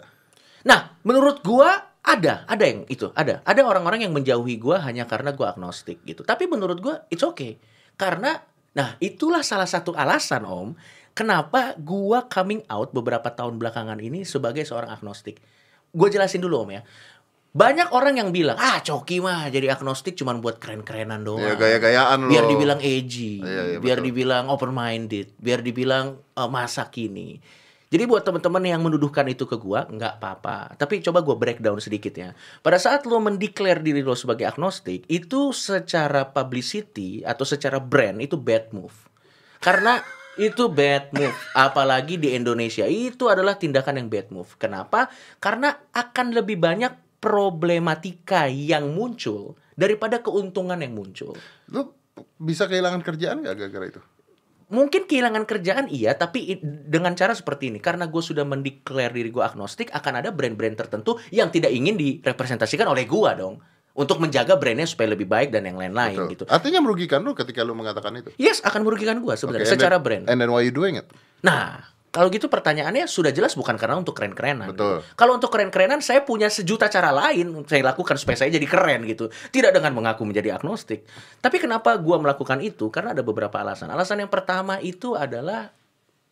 Nah, 0.64 0.96
menurut 1.04 1.44
gua 1.44 1.92
ada, 2.00 2.48
ada 2.48 2.64
yang 2.64 2.88
itu, 2.88 3.12
ada. 3.12 3.44
Ada 3.44 3.68
orang-orang 3.68 4.08
yang 4.08 4.16
menjauhi 4.16 4.56
gua 4.56 4.80
hanya 4.88 5.04
karena 5.04 5.36
gua 5.36 5.52
agnostik 5.52 6.00
gitu. 6.08 6.24
Tapi 6.24 6.48
menurut 6.48 6.80
gua 6.80 7.04
it's 7.12 7.28
okay. 7.28 7.60
Karena 8.00 8.40
nah, 8.72 8.96
itulah 9.04 9.44
salah 9.44 9.68
satu 9.68 9.92
alasan, 10.00 10.48
Om, 10.48 10.80
kenapa 11.12 11.76
gua 11.76 12.24
coming 12.32 12.64
out 12.72 12.96
beberapa 12.96 13.28
tahun 13.36 13.60
belakangan 13.60 14.00
ini 14.00 14.24
sebagai 14.24 14.64
seorang 14.64 14.96
agnostik. 14.96 15.44
Gue 15.96 16.08
jelasin 16.08 16.40
dulu, 16.40 16.64
Om 16.64 16.72
ya. 16.72 16.82
Banyak 17.56 17.96
orang 17.96 18.20
yang 18.20 18.36
bilang, 18.36 18.60
"Ah, 18.60 18.84
Coki 18.84 19.24
mah 19.24 19.48
jadi 19.48 19.72
agnostik 19.72 20.20
cuman 20.20 20.44
buat 20.44 20.60
keren-kerenan 20.60 21.24
doang." 21.24 21.40
Ya 21.40 21.56
gaya-gayaan 21.56 22.28
lo. 22.28 22.32
biar 22.36 22.52
dibilang 22.52 22.84
edgy, 22.84 23.40
Iya, 23.40 23.64
iya, 23.64 23.78
biar 23.80 24.04
betul. 24.04 24.08
dibilang 24.12 24.52
open 24.52 24.76
minded, 24.76 25.32
biar 25.40 25.64
dibilang 25.64 26.20
eh, 26.36 26.50
masa 26.52 26.92
kini. 26.92 27.40
Jadi 27.88 28.04
buat 28.12 28.28
teman-teman 28.28 28.60
yang 28.60 28.84
menuduhkan 28.84 29.24
itu 29.32 29.48
ke 29.48 29.56
gua, 29.56 29.88
nggak 29.88 30.20
apa-apa. 30.20 30.76
Tapi 30.76 31.00
coba 31.00 31.24
gua 31.24 31.40
breakdown 31.40 31.80
sedikit 31.80 32.12
ya. 32.12 32.36
Pada 32.60 32.76
saat 32.76 33.08
lo 33.08 33.24
mendeklar 33.24 33.80
diri 33.80 34.04
lo 34.04 34.20
sebagai 34.20 34.52
agnostik, 34.52 35.08
itu 35.08 35.56
secara 35.56 36.28
publicity 36.28 37.24
atau 37.24 37.48
secara 37.48 37.80
brand 37.80 38.20
itu 38.20 38.36
bad 38.36 38.76
move. 38.76 38.92
Karena 39.64 40.04
itu 40.36 40.68
bad 40.68 41.16
move, 41.16 41.38
apalagi 41.56 42.20
di 42.20 42.36
Indonesia 42.36 42.84
itu 42.84 43.32
adalah 43.32 43.56
tindakan 43.56 44.04
yang 44.04 44.10
bad 44.12 44.28
move. 44.28 44.52
Kenapa? 44.60 45.08
Karena 45.40 45.72
akan 45.96 46.36
lebih 46.36 46.60
banyak 46.60 47.05
problematika 47.20 48.48
yang 48.50 48.94
muncul 48.94 49.56
daripada 49.76 50.24
keuntungan 50.24 50.80
yang 50.80 50.96
muncul. 50.96 51.36
Lu 51.72 51.92
bisa 52.40 52.66
kehilangan 52.66 53.04
kerjaan 53.04 53.44
gak 53.44 53.56
gara-gara 53.60 53.86
itu? 53.92 54.02
Mungkin 54.66 55.06
kehilangan 55.06 55.46
kerjaan 55.46 55.86
iya, 55.94 56.18
tapi 56.18 56.58
dengan 56.64 57.14
cara 57.14 57.38
seperti 57.38 57.70
ini. 57.70 57.78
Karena 57.78 58.10
gue 58.10 58.24
sudah 58.24 58.42
mendeklar 58.42 59.14
diri 59.14 59.30
gue 59.30 59.46
agnostik, 59.46 59.94
akan 59.94 60.26
ada 60.26 60.34
brand-brand 60.34 60.74
tertentu 60.74 61.22
yang 61.30 61.54
tidak 61.54 61.70
ingin 61.70 61.94
direpresentasikan 61.94 62.90
oleh 62.90 63.06
gue 63.06 63.32
dong. 63.38 63.62
Untuk 63.96 64.20
menjaga 64.20 64.60
brandnya 64.60 64.84
supaya 64.84 65.16
lebih 65.16 65.24
baik 65.24 65.56
dan 65.56 65.64
yang 65.64 65.80
lain-lain 65.80 66.28
gitu. 66.28 66.44
Artinya 66.52 66.84
merugikan 66.84 67.24
lu 67.24 67.32
ketika 67.32 67.64
lu 67.64 67.72
mengatakan 67.80 68.12
itu. 68.20 68.28
Yes, 68.36 68.60
akan 68.60 68.84
merugikan 68.84 69.24
gue 69.24 69.32
sebenarnya 69.40 69.64
Oke, 69.64 69.72
and 69.72 69.80
secara 69.80 69.96
then- 69.96 70.04
brand. 70.04 70.24
And 70.28 70.38
then 70.44 70.52
why 70.52 70.68
you 70.68 70.76
doing 70.76 71.00
it? 71.00 71.08
Nah, 71.48 71.95
kalau 72.16 72.32
gitu 72.32 72.48
pertanyaannya 72.48 73.12
sudah 73.12 73.36
jelas 73.36 73.60
bukan 73.60 73.76
karena 73.76 74.00
untuk 74.00 74.16
keren-kerenan. 74.16 74.72
Betul. 74.72 75.04
gitu. 75.04 75.20
Kalau 75.20 75.36
untuk 75.36 75.52
keren-kerenan 75.52 76.00
saya 76.00 76.24
punya 76.24 76.48
sejuta 76.48 76.88
cara 76.88 77.12
lain 77.12 77.68
saya 77.68 77.84
lakukan 77.84 78.16
supaya 78.16 78.40
saya 78.40 78.56
jadi 78.56 78.64
keren 78.64 79.04
gitu. 79.04 79.28
Tidak 79.52 79.76
dengan 79.76 79.92
mengaku 79.92 80.24
menjadi 80.24 80.56
agnostik. 80.56 81.04
Tapi 81.44 81.60
kenapa 81.60 82.00
gua 82.00 82.16
melakukan 82.24 82.64
itu? 82.64 82.88
Karena 82.88 83.12
ada 83.12 83.20
beberapa 83.20 83.60
alasan. 83.60 83.92
Alasan 83.92 84.24
yang 84.24 84.32
pertama 84.32 84.80
itu 84.80 85.12
adalah 85.20 85.76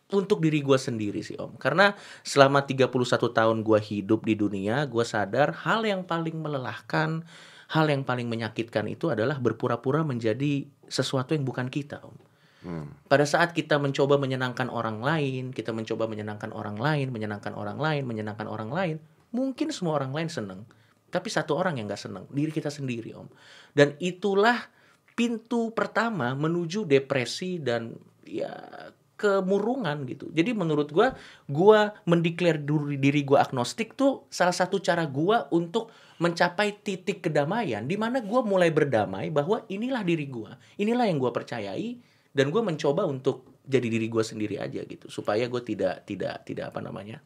untuk 0.08 0.40
diri 0.40 0.64
gua 0.64 0.80
sendiri 0.80 1.20
sih 1.20 1.36
Om. 1.36 1.60
Karena 1.60 1.92
selama 2.24 2.64
31 2.64 2.88
tahun 3.28 3.60
gua 3.60 3.76
hidup 3.76 4.24
di 4.24 4.40
dunia, 4.40 4.88
gua 4.88 5.04
sadar 5.04 5.52
hal 5.68 5.84
yang 5.84 6.00
paling 6.00 6.40
melelahkan, 6.40 7.28
hal 7.68 7.86
yang 7.92 8.08
paling 8.08 8.24
menyakitkan 8.24 8.88
itu 8.88 9.12
adalah 9.12 9.36
berpura-pura 9.36 10.00
menjadi 10.00 10.64
sesuatu 10.88 11.36
yang 11.36 11.44
bukan 11.44 11.68
kita 11.68 12.00
Om. 12.00 12.33
Pada 13.08 13.28
saat 13.28 13.52
kita 13.52 13.76
mencoba 13.76 14.16
menyenangkan 14.16 14.72
orang 14.72 15.04
lain, 15.04 15.52
kita 15.52 15.76
mencoba 15.76 16.08
menyenangkan 16.08 16.48
orang 16.50 16.80
lain, 16.80 17.12
menyenangkan 17.12 17.52
orang 17.52 17.76
lain, 17.76 18.08
menyenangkan 18.08 18.48
orang 18.48 18.72
lain, 18.72 18.96
mungkin 19.36 19.68
semua 19.68 20.00
orang 20.00 20.16
lain 20.16 20.32
senang. 20.32 20.64
Tapi 21.12 21.28
satu 21.28 21.54
orang 21.54 21.76
yang 21.76 21.86
nggak 21.86 22.00
senang, 22.00 22.24
diri 22.32 22.50
kita 22.50 22.72
sendiri, 22.72 23.12
Om. 23.14 23.28
Dan 23.76 23.94
itulah 24.00 24.56
pintu 25.14 25.70
pertama 25.76 26.32
menuju 26.34 26.88
depresi 26.88 27.62
dan 27.62 27.94
ya 28.26 28.50
kemurungan 29.14 30.02
gitu. 30.10 30.26
Jadi 30.34 30.50
menurut 30.56 30.90
gua, 30.90 31.14
gua 31.46 31.94
mendeklar 32.02 32.58
diri, 32.98 33.22
gua 33.22 33.46
agnostik 33.46 33.94
tuh 33.94 34.26
salah 34.26 34.52
satu 34.52 34.82
cara 34.82 35.06
gua 35.06 35.46
untuk 35.54 35.94
mencapai 36.18 36.82
titik 36.82 37.30
kedamaian 37.30 37.86
di 37.86 37.94
mana 37.94 38.18
gua 38.24 38.42
mulai 38.42 38.74
berdamai 38.74 39.30
bahwa 39.30 39.62
inilah 39.70 40.02
diri 40.02 40.26
gua, 40.26 40.58
inilah 40.80 41.06
yang 41.06 41.22
gua 41.22 41.30
percayai 41.30 42.13
dan 42.34 42.50
gua 42.50 42.60
mencoba 42.60 43.06
untuk 43.06 43.62
jadi 43.62 43.86
diri 43.88 44.06
gua 44.06 44.20
sendiri 44.20 44.58
aja 44.58 44.82
gitu 44.82 45.08
supaya 45.08 45.46
gue 45.46 45.62
tidak 45.62 46.04
tidak 46.04 46.42
tidak 46.42 46.68
apa 46.68 46.82
namanya 46.82 47.22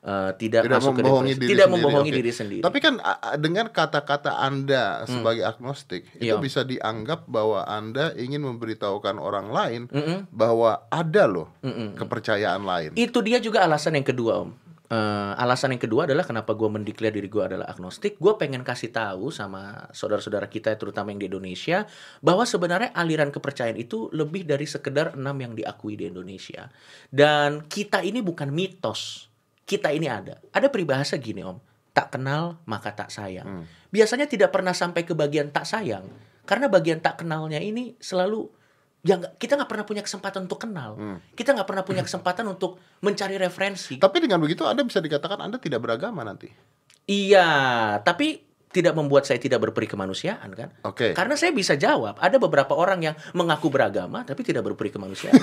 eh, 0.00 0.32
tidak, 0.36 0.64
Tidak 0.64 0.76
masuk 0.76 0.92
ke 0.92 1.00
membohongi 1.00 1.32
depresi. 1.32 1.40
diri 1.40 1.50
tidak 1.50 1.60
sendiri, 1.62 1.76
membohongi 1.76 2.10
oke. 2.10 2.18
diri 2.18 2.32
sendiri. 2.32 2.62
Tapi 2.62 2.78
kan 2.78 2.94
dengan 3.36 3.66
kata-kata 3.68 4.30
Anda 4.34 4.84
sebagai 5.04 5.44
agnostik 5.44 6.02
itu 6.16 6.32
Iya. 6.32 6.36
bisa 6.36 6.64
dianggap 6.64 7.24
bahwa 7.26 7.64
Anda 7.64 8.12
ingin 8.14 8.40
memberitahukan 8.42 9.16
orang 9.16 9.48
lain 9.48 9.82
Mm-mm. 9.86 10.28
bahwa 10.30 10.84
ada 10.88 11.24
loh 11.24 11.48
Mm-mm. 11.60 11.96
kepercayaan 11.96 12.60
lain. 12.60 12.90
Itu 12.92 13.20
dia 13.20 13.38
juga 13.38 13.60
alasan 13.60 13.92
yang 13.94 14.04
kedua, 14.04 14.40
Om. 14.40 14.50
Eh, 14.90 15.32
alasan 15.38 15.70
yang 15.70 15.78
kedua 15.86 16.02
adalah 16.02 16.26
kenapa 16.26 16.50
gue 16.58 16.66
mendeklar 16.66 17.14
diri 17.14 17.30
gue 17.30 17.38
adalah 17.46 17.70
agnostik. 17.70 18.18
Gue 18.18 18.34
pengen 18.34 18.66
kasih 18.66 18.90
tahu 18.90 19.30
sama 19.30 19.86
saudara-saudara 19.94 20.50
kita, 20.50 20.74
terutama 20.74 21.14
yang 21.14 21.22
di 21.22 21.30
Indonesia, 21.30 21.86
bahwa 22.18 22.42
sebenarnya 22.42 22.90
aliran 22.98 23.30
kepercayaan 23.30 23.78
itu 23.78 24.10
lebih 24.10 24.42
dari 24.42 24.66
sekedar 24.66 25.14
enam 25.14 25.38
yang 25.38 25.54
diakui 25.54 25.94
di 25.94 26.10
Indonesia. 26.10 26.66
Dan 27.06 27.70
kita 27.70 28.02
ini 28.02 28.18
bukan 28.18 28.50
mitos. 28.50 29.30
Kita 29.62 29.94
ini 29.94 30.10
ada. 30.10 30.42
Ada 30.50 30.66
peribahasa 30.66 31.22
gini, 31.22 31.46
Om. 31.46 31.62
Tak 31.94 32.18
kenal 32.18 32.58
maka 32.66 32.90
tak 32.90 33.14
sayang. 33.14 33.62
Biasanya 33.94 34.26
tidak 34.26 34.50
pernah 34.50 34.74
sampai 34.74 35.06
ke 35.06 35.14
bagian 35.14 35.54
tak 35.54 35.70
sayang, 35.70 36.06
karena 36.50 36.66
bagian 36.66 36.98
tak 36.98 37.22
kenalnya 37.22 37.62
ini 37.62 37.94
selalu 38.02 38.50
ya 39.00 39.16
nggak- 39.16 39.40
kita 39.40 39.56
nggak 39.56 39.70
pernah 39.70 39.86
punya 39.88 40.02
kesempatan 40.04 40.44
untuk 40.44 40.60
kenal. 40.60 40.96
Kita 41.32 41.56
nggak 41.56 41.68
pernah 41.68 41.84
punya 41.84 42.02
kesempatan 42.04 42.44
untuk 42.48 42.76
mencari 43.00 43.36
referensi. 43.40 43.96
Tapi 43.96 44.16
dengan 44.20 44.40
begitu 44.40 44.64
Anda 44.64 44.84
bisa 44.84 45.00
dikatakan 45.00 45.40
Anda 45.40 45.56
tidak 45.56 45.80
beragama 45.80 46.20
nanti. 46.24 46.52
Iya, 47.08 47.48
tapi 48.04 48.44
tidak 48.70 48.94
membuat 48.94 49.26
saya 49.26 49.42
tidak 49.42 49.58
berperi 49.66 49.90
kemanusiaan 49.90 50.54
kan? 50.54 50.70
Oke. 50.86 51.10
Karena 51.10 51.34
saya 51.34 51.50
bisa 51.50 51.74
jawab, 51.74 52.22
ada 52.22 52.38
beberapa 52.38 52.78
orang 52.78 53.02
yang 53.02 53.14
mengaku 53.34 53.66
beragama 53.66 54.22
tapi 54.22 54.46
tidak 54.46 54.62
berperi 54.62 54.94
kemanusiaan. 54.94 55.34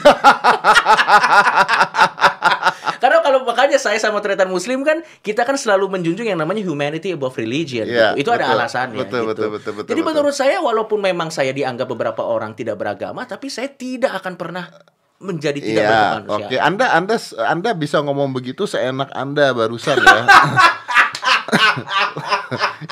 Kalau 3.27 3.43
makanya 3.43 3.75
saya 3.75 3.99
sama 3.99 4.17
tretan 4.17 4.47
muslim 4.47 4.81
kan 4.81 5.03
kita 5.19 5.43
kan 5.43 5.53
selalu 5.53 5.91
menjunjung 5.91 6.23
yang 6.25 6.39
namanya 6.39 6.63
humanity 6.63 7.11
above 7.11 7.35
religion 7.35 7.83
Iya, 7.83 8.15
gitu. 8.15 8.23
Itu 8.23 8.29
ada 8.31 8.47
betul. 8.47 8.55
alasannya 8.55 8.97
Betul, 8.97 9.19
gitu. 9.19 9.27
betul, 9.27 9.47
betul, 9.51 9.71
betul, 9.75 9.89
Jadi 9.89 9.99
betul. 9.99 10.09
menurut 10.09 10.31
saya 10.33 10.57
walaupun 10.57 10.99
memang 11.01 11.27
saya 11.27 11.51
dianggap 11.51 11.83
beberapa 11.85 12.23
orang 12.23 12.51
tidak 12.53 12.75
beragama 12.75 13.23
tapi 13.23 13.47
saya 13.47 13.67
tidak 13.67 14.15
akan 14.15 14.33
pernah 14.33 14.71
menjadi 15.17 15.59
tidak 15.59 15.81
Iya, 15.81 15.91
berkemanusiaan. 15.91 16.47
oke. 16.47 16.55
Anda 16.57 16.85
Anda 16.93 17.15
Anda 17.43 17.69
bisa 17.73 17.97
ngomong 17.99 18.31
begitu 18.31 18.63
seenak 18.63 19.11
Anda 19.11 19.51
barusan 19.51 19.97
ya. 19.97 20.23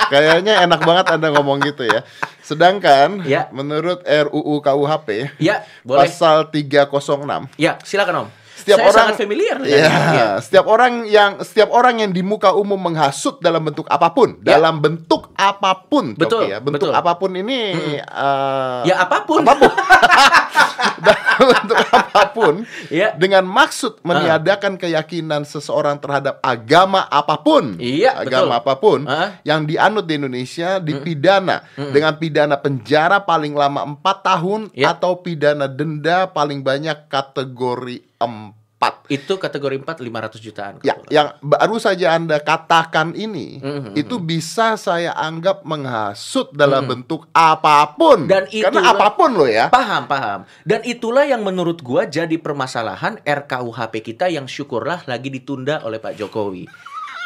Kayaknya 0.06 0.64
enak 0.64 0.82
banget 0.82 1.06
Anda 1.10 1.28
ngomong 1.32 1.64
gitu 1.64 1.84
ya. 1.84 2.04
Sedangkan 2.42 3.24
Ya. 3.24 3.48
menurut 3.50 4.04
RUU 4.04 4.60
KUHP 4.60 5.32
Ya, 5.38 5.64
boleh. 5.82 6.06
pasal 6.06 6.50
306 6.50 7.48
Ya, 7.56 7.80
silakan 7.82 8.28
Om. 8.28 8.45
Setiap 8.66 8.80
saya 8.82 8.90
orang 8.90 9.06
sangat 9.06 9.18
familiar 9.22 9.58
ini. 9.62 9.70
Ya. 9.70 10.28
setiap 10.42 10.66
orang 10.66 10.94
yang 11.06 11.32
setiap 11.40 11.70
orang 11.70 12.02
yang 12.02 12.10
di 12.10 12.20
muka 12.20 12.50
umum 12.52 12.82
menghasut 12.82 13.38
dalam 13.38 13.62
bentuk 13.62 13.86
apa 13.88 14.10
pun, 14.10 14.42
Ya. 14.42 14.58
dalam 14.58 14.82
bentuk 14.82 15.30
apa 15.34 15.86
pun, 15.86 16.18
Betul, 16.18 16.42
Coki 16.42 16.52
ya. 16.52 16.58
Bentuk 16.58 16.90
betul. 16.90 16.98
apa 16.98 17.12
pun 17.14 17.32
ini 17.32 17.62
eh, 18.02 18.82
Ya 18.84 18.96
apa 19.00 19.22
pun. 19.22 19.46
dalam 21.06 21.46
bentuk 21.52 21.78
apa 21.92 22.22
pun 22.32 22.54
Ya. 22.88 23.12
dengan 23.14 23.44
maksud 23.44 24.02
meniadakan 24.02 24.76
keyakinan 24.76 25.44
seseorang 25.44 25.98
terhadap 25.98 26.40
agama 26.42 27.06
apa 27.06 27.38
pun 27.38 27.76
Iya, 27.78 28.18
agama 28.18 28.58
betul. 28.58 28.62
apa 28.64 28.74
pun 28.76 29.00
Ah. 29.06 29.30
yang 29.42 29.64
dianut 29.64 30.06
di 30.06 30.16
Indonesia 30.16 30.78
dipidana 30.80 31.62
dengan 31.76 32.16
pidana 32.16 32.56
penjara 32.56 33.22
paling 33.22 33.54
lama 33.54 33.84
4 33.86 34.02
tahun 34.24 34.62
Ya. 34.72 34.94
atau 34.94 35.20
pidana 35.20 35.68
denda 35.68 36.26
paling 36.28 36.62
banyak 36.62 37.08
kategori 37.08 38.15
4 38.20 39.10
Itu 39.10 39.38
kategori 39.38 39.82
4 39.82 39.98
500 39.98 40.38
jutaan. 40.42 40.74
Ya, 40.86 40.94
yang 41.10 41.34
baru 41.42 41.82
saja 41.82 42.14
Anda 42.14 42.38
katakan 42.38 43.18
ini, 43.18 43.58
Mhm. 43.58 43.98
itu 43.98 44.18
bisa 44.18 44.78
saya 44.78 45.16
anggap 45.16 45.66
menghasut 45.66 46.54
dalam 46.54 46.86
bentuk 46.86 47.26
apa 47.32 47.96
pun. 47.98 48.30
Dan 48.30 48.46
Karena 48.46 48.82
itulah- 48.82 48.94
apa 48.94 49.08
pun 49.18 49.32
loh 49.34 49.50
ya. 49.50 49.74
Paham, 49.74 50.06
paham. 50.06 50.40
Dan 50.62 50.86
itulah 50.86 51.26
yang 51.26 51.42
menurut 51.42 51.82
gua 51.82 52.06
jadi 52.06 52.38
permasalahan 52.38 53.18
RKUHP 53.26 54.06
kita 54.06 54.30
yang 54.30 54.46
syukurlah 54.46 55.02
lagi 55.10 55.34
ditunda 55.34 55.82
oleh 55.82 55.98
Pak 55.98 56.14
Jokowi. 56.18 56.70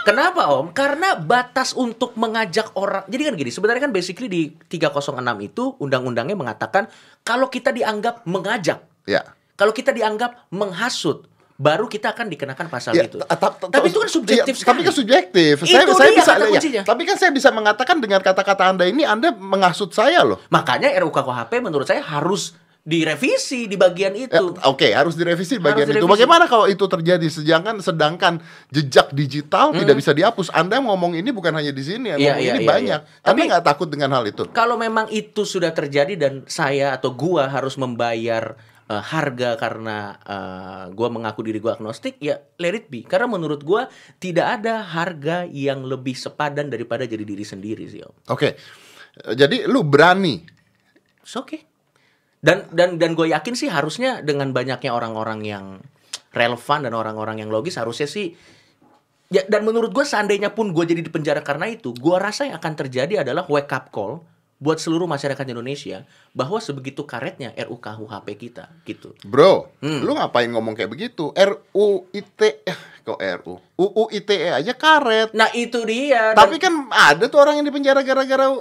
Kenapa 0.08 0.48
Om? 0.56 0.72
Karena 0.72 1.20
batas 1.20 1.76
untuk 1.76 2.16
mengajak 2.16 2.72
orang. 2.80 3.04
Jadi 3.12 3.22
kan 3.28 3.34
gini, 3.36 3.52
sebenarnya 3.52 3.84
kan 3.84 3.92
basically 3.92 4.32
di 4.32 4.42
306 4.72 5.44
itu 5.44 5.76
undang-undangnya 5.76 6.40
mengatakan 6.40 6.88
kalau 7.22 7.52
kita 7.52 7.76
dianggap 7.76 8.24
mengajak, 8.24 8.80
Ya. 9.04 9.26
Kalau 9.60 9.76
kita 9.76 9.92
dianggap 9.92 10.48
menghasut, 10.50 11.28
baru 11.54 11.86
kita 11.86 12.16
akan 12.16 12.32
dikenakan 12.32 12.66
pasal 12.66 12.96
Ya, 12.96 13.04
itu. 13.04 13.20
ta- 13.20 13.28
ta- 13.30 13.52
ta- 13.52 13.68
Tapi 13.68 13.92
itu 13.92 14.00
kan 14.00 14.08
subjektif 14.08 14.54
iya, 14.56 14.64
Tapi 14.64 14.80
kan 14.80 14.94
subjektif. 14.96 15.54
Itu 15.60 15.68
saya 15.68 15.84
saya 15.86 16.08
dia 16.08 16.16
bisa 16.16 16.32
kata 16.34 16.46
ya. 16.48 16.82
Tapi 16.88 17.02
kan 17.04 17.16
saya 17.20 17.32
bisa 17.36 17.52
mengatakan 17.52 18.00
dengan 18.00 18.24
kata-kata 18.24 18.64
Anda 18.66 18.88
ini 18.88 19.04
Anda 19.04 19.36
menghasut 19.36 19.92
saya 19.92 20.24
loh. 20.24 20.40
Makanya 20.48 20.96
RUKUHP 20.96 21.60
menurut 21.60 21.84
saya 21.84 22.00
harus 22.00 22.56
direvisi 22.80 23.68
di 23.68 23.76
bagian 23.76 24.16
Ya, 24.16 24.26
itu. 24.26 24.56
Oke, 24.64 24.90
harus 24.90 25.14
direvisi 25.14 25.60
bagian 25.60 25.84
itu. 25.86 26.00
direvisi. 26.00 26.10
Bagaimana 26.10 26.48
kalau 26.48 26.66
itu 26.66 26.82
terjadi 26.82 27.28
sedangkan 27.28 27.76
sedangkan 27.80 28.40
jejak 28.70 29.12
digital 29.12 29.76
tidak 29.76 29.94
bisa 29.94 30.10
dihapus? 30.10 30.50
Anda 30.50 30.80
ngomong 30.80 31.14
ini 31.14 31.30
bukan 31.30 31.54
hanya 31.54 31.70
di 31.70 31.84
sini, 31.84 32.10
Hmm. 32.10 32.18
Iya, 32.18 32.34
ngomong 32.34 32.40
iya, 32.40 32.50
ini 32.50 32.62
iya, 32.64 32.70
banyak. 32.72 33.00
iya. 33.04 33.20
Anda 33.22 33.30
Tapi- 33.30 33.46
nggak 33.46 33.64
takut 33.64 33.88
dengan 33.92 34.10
hal 34.12 34.24
itu? 34.26 34.44
kalau 34.50 34.74
memang 34.74 35.12
itu 35.12 35.44
sudah 35.44 35.70
terjadi 35.70 36.16
dan 36.16 36.34
saya 36.48 36.96
atau 36.96 37.12
gua 37.12 37.46
harus 37.46 37.76
membayar 37.76 38.56
eh, 38.90 39.04
harga 39.06 39.56
karena 39.56 40.18
eh, 40.20 40.86
gua 40.98 41.08
mengaku 41.14 41.46
diri 41.46 41.62
gua 41.62 41.78
agnostik 41.78 42.18
ya 42.18 42.42
let 42.58 42.74
it 42.74 42.86
be. 42.90 43.06
Karena 43.06 43.30
menurut 43.30 43.62
gua 43.62 43.86
tidak 44.18 44.60
ada 44.60 44.82
harga 44.82 45.46
yang 45.46 45.86
lebih 45.86 46.18
sepadan 46.18 46.74
daripada 46.74 47.06
jadi 47.06 47.22
diri 47.22 47.46
sendiri 47.46 47.86
sih 47.86 48.02
om. 48.02 48.14
Oke. 48.34 48.58
Jadi 49.20 49.70
lu 49.70 49.86
berani? 49.86 50.42
It's 51.22 51.38
okay. 51.38 51.62
Dan 52.40 52.72
dan 52.72 52.96
dan 52.96 53.20
gue 53.20 53.36
yakin 53.36 53.52
sih 53.52 53.68
harusnya 53.68 54.24
dengan 54.24 54.56
banyaknya 54.56 54.96
orang-orang 54.96 55.44
yang 55.44 55.66
relevan 56.32 56.88
dan 56.88 56.96
orang-orang 56.96 57.44
yang 57.44 57.52
logis 57.52 57.76
harusnya 57.76 58.08
sih 58.08 58.32
ya 59.30 59.46
dan 59.46 59.66
menurut 59.66 59.94
gue 59.94 60.06
seandainya 60.06 60.54
pun 60.54 60.74
gue 60.74 60.84
jadi 60.86 61.02
di 61.06 61.12
penjara 61.12 61.42
karena 61.46 61.70
itu 61.70 61.94
gue 61.94 62.16
rasa 62.18 62.50
yang 62.50 62.58
akan 62.58 62.74
terjadi 62.74 63.22
adalah 63.22 63.46
wake 63.46 63.70
up 63.70 63.94
call 63.94 64.26
buat 64.60 64.76
seluruh 64.76 65.08
masyarakat 65.08 65.46
Indonesia 65.48 66.04
bahwa 66.30 66.60
sebegitu 66.60 67.02
karetnya 67.02 67.56
RUKUHP 67.56 68.28
kita 68.38 68.68
gitu 68.84 69.16
Bro, 69.24 69.72
Hmm. 69.80 70.04
lu 70.04 70.12
ngapain 70.14 70.48
ngomong 70.48 70.76
kayak 70.76 70.92
begitu? 70.92 71.32
RUU 71.32 72.12
ITE 72.12 72.60
eh, 72.62 72.78
kok 73.02 73.16
RU? 73.18 73.56
UU 73.74 74.04
ITE 74.14 74.52
aja 74.52 74.74
karet. 74.74 75.32
nah 75.32 75.48
itu 75.54 75.80
dia 75.84 76.36
dan- 76.36 76.44
Tapi 76.44 76.56
kan 76.58 76.74
ada 76.90 77.26
tuh 77.26 77.40
orang 77.40 77.56
yang 77.56 77.66
di 77.66 77.72
penjara 77.72 78.04
gara-gara 78.04 78.46
E. 78.46 78.60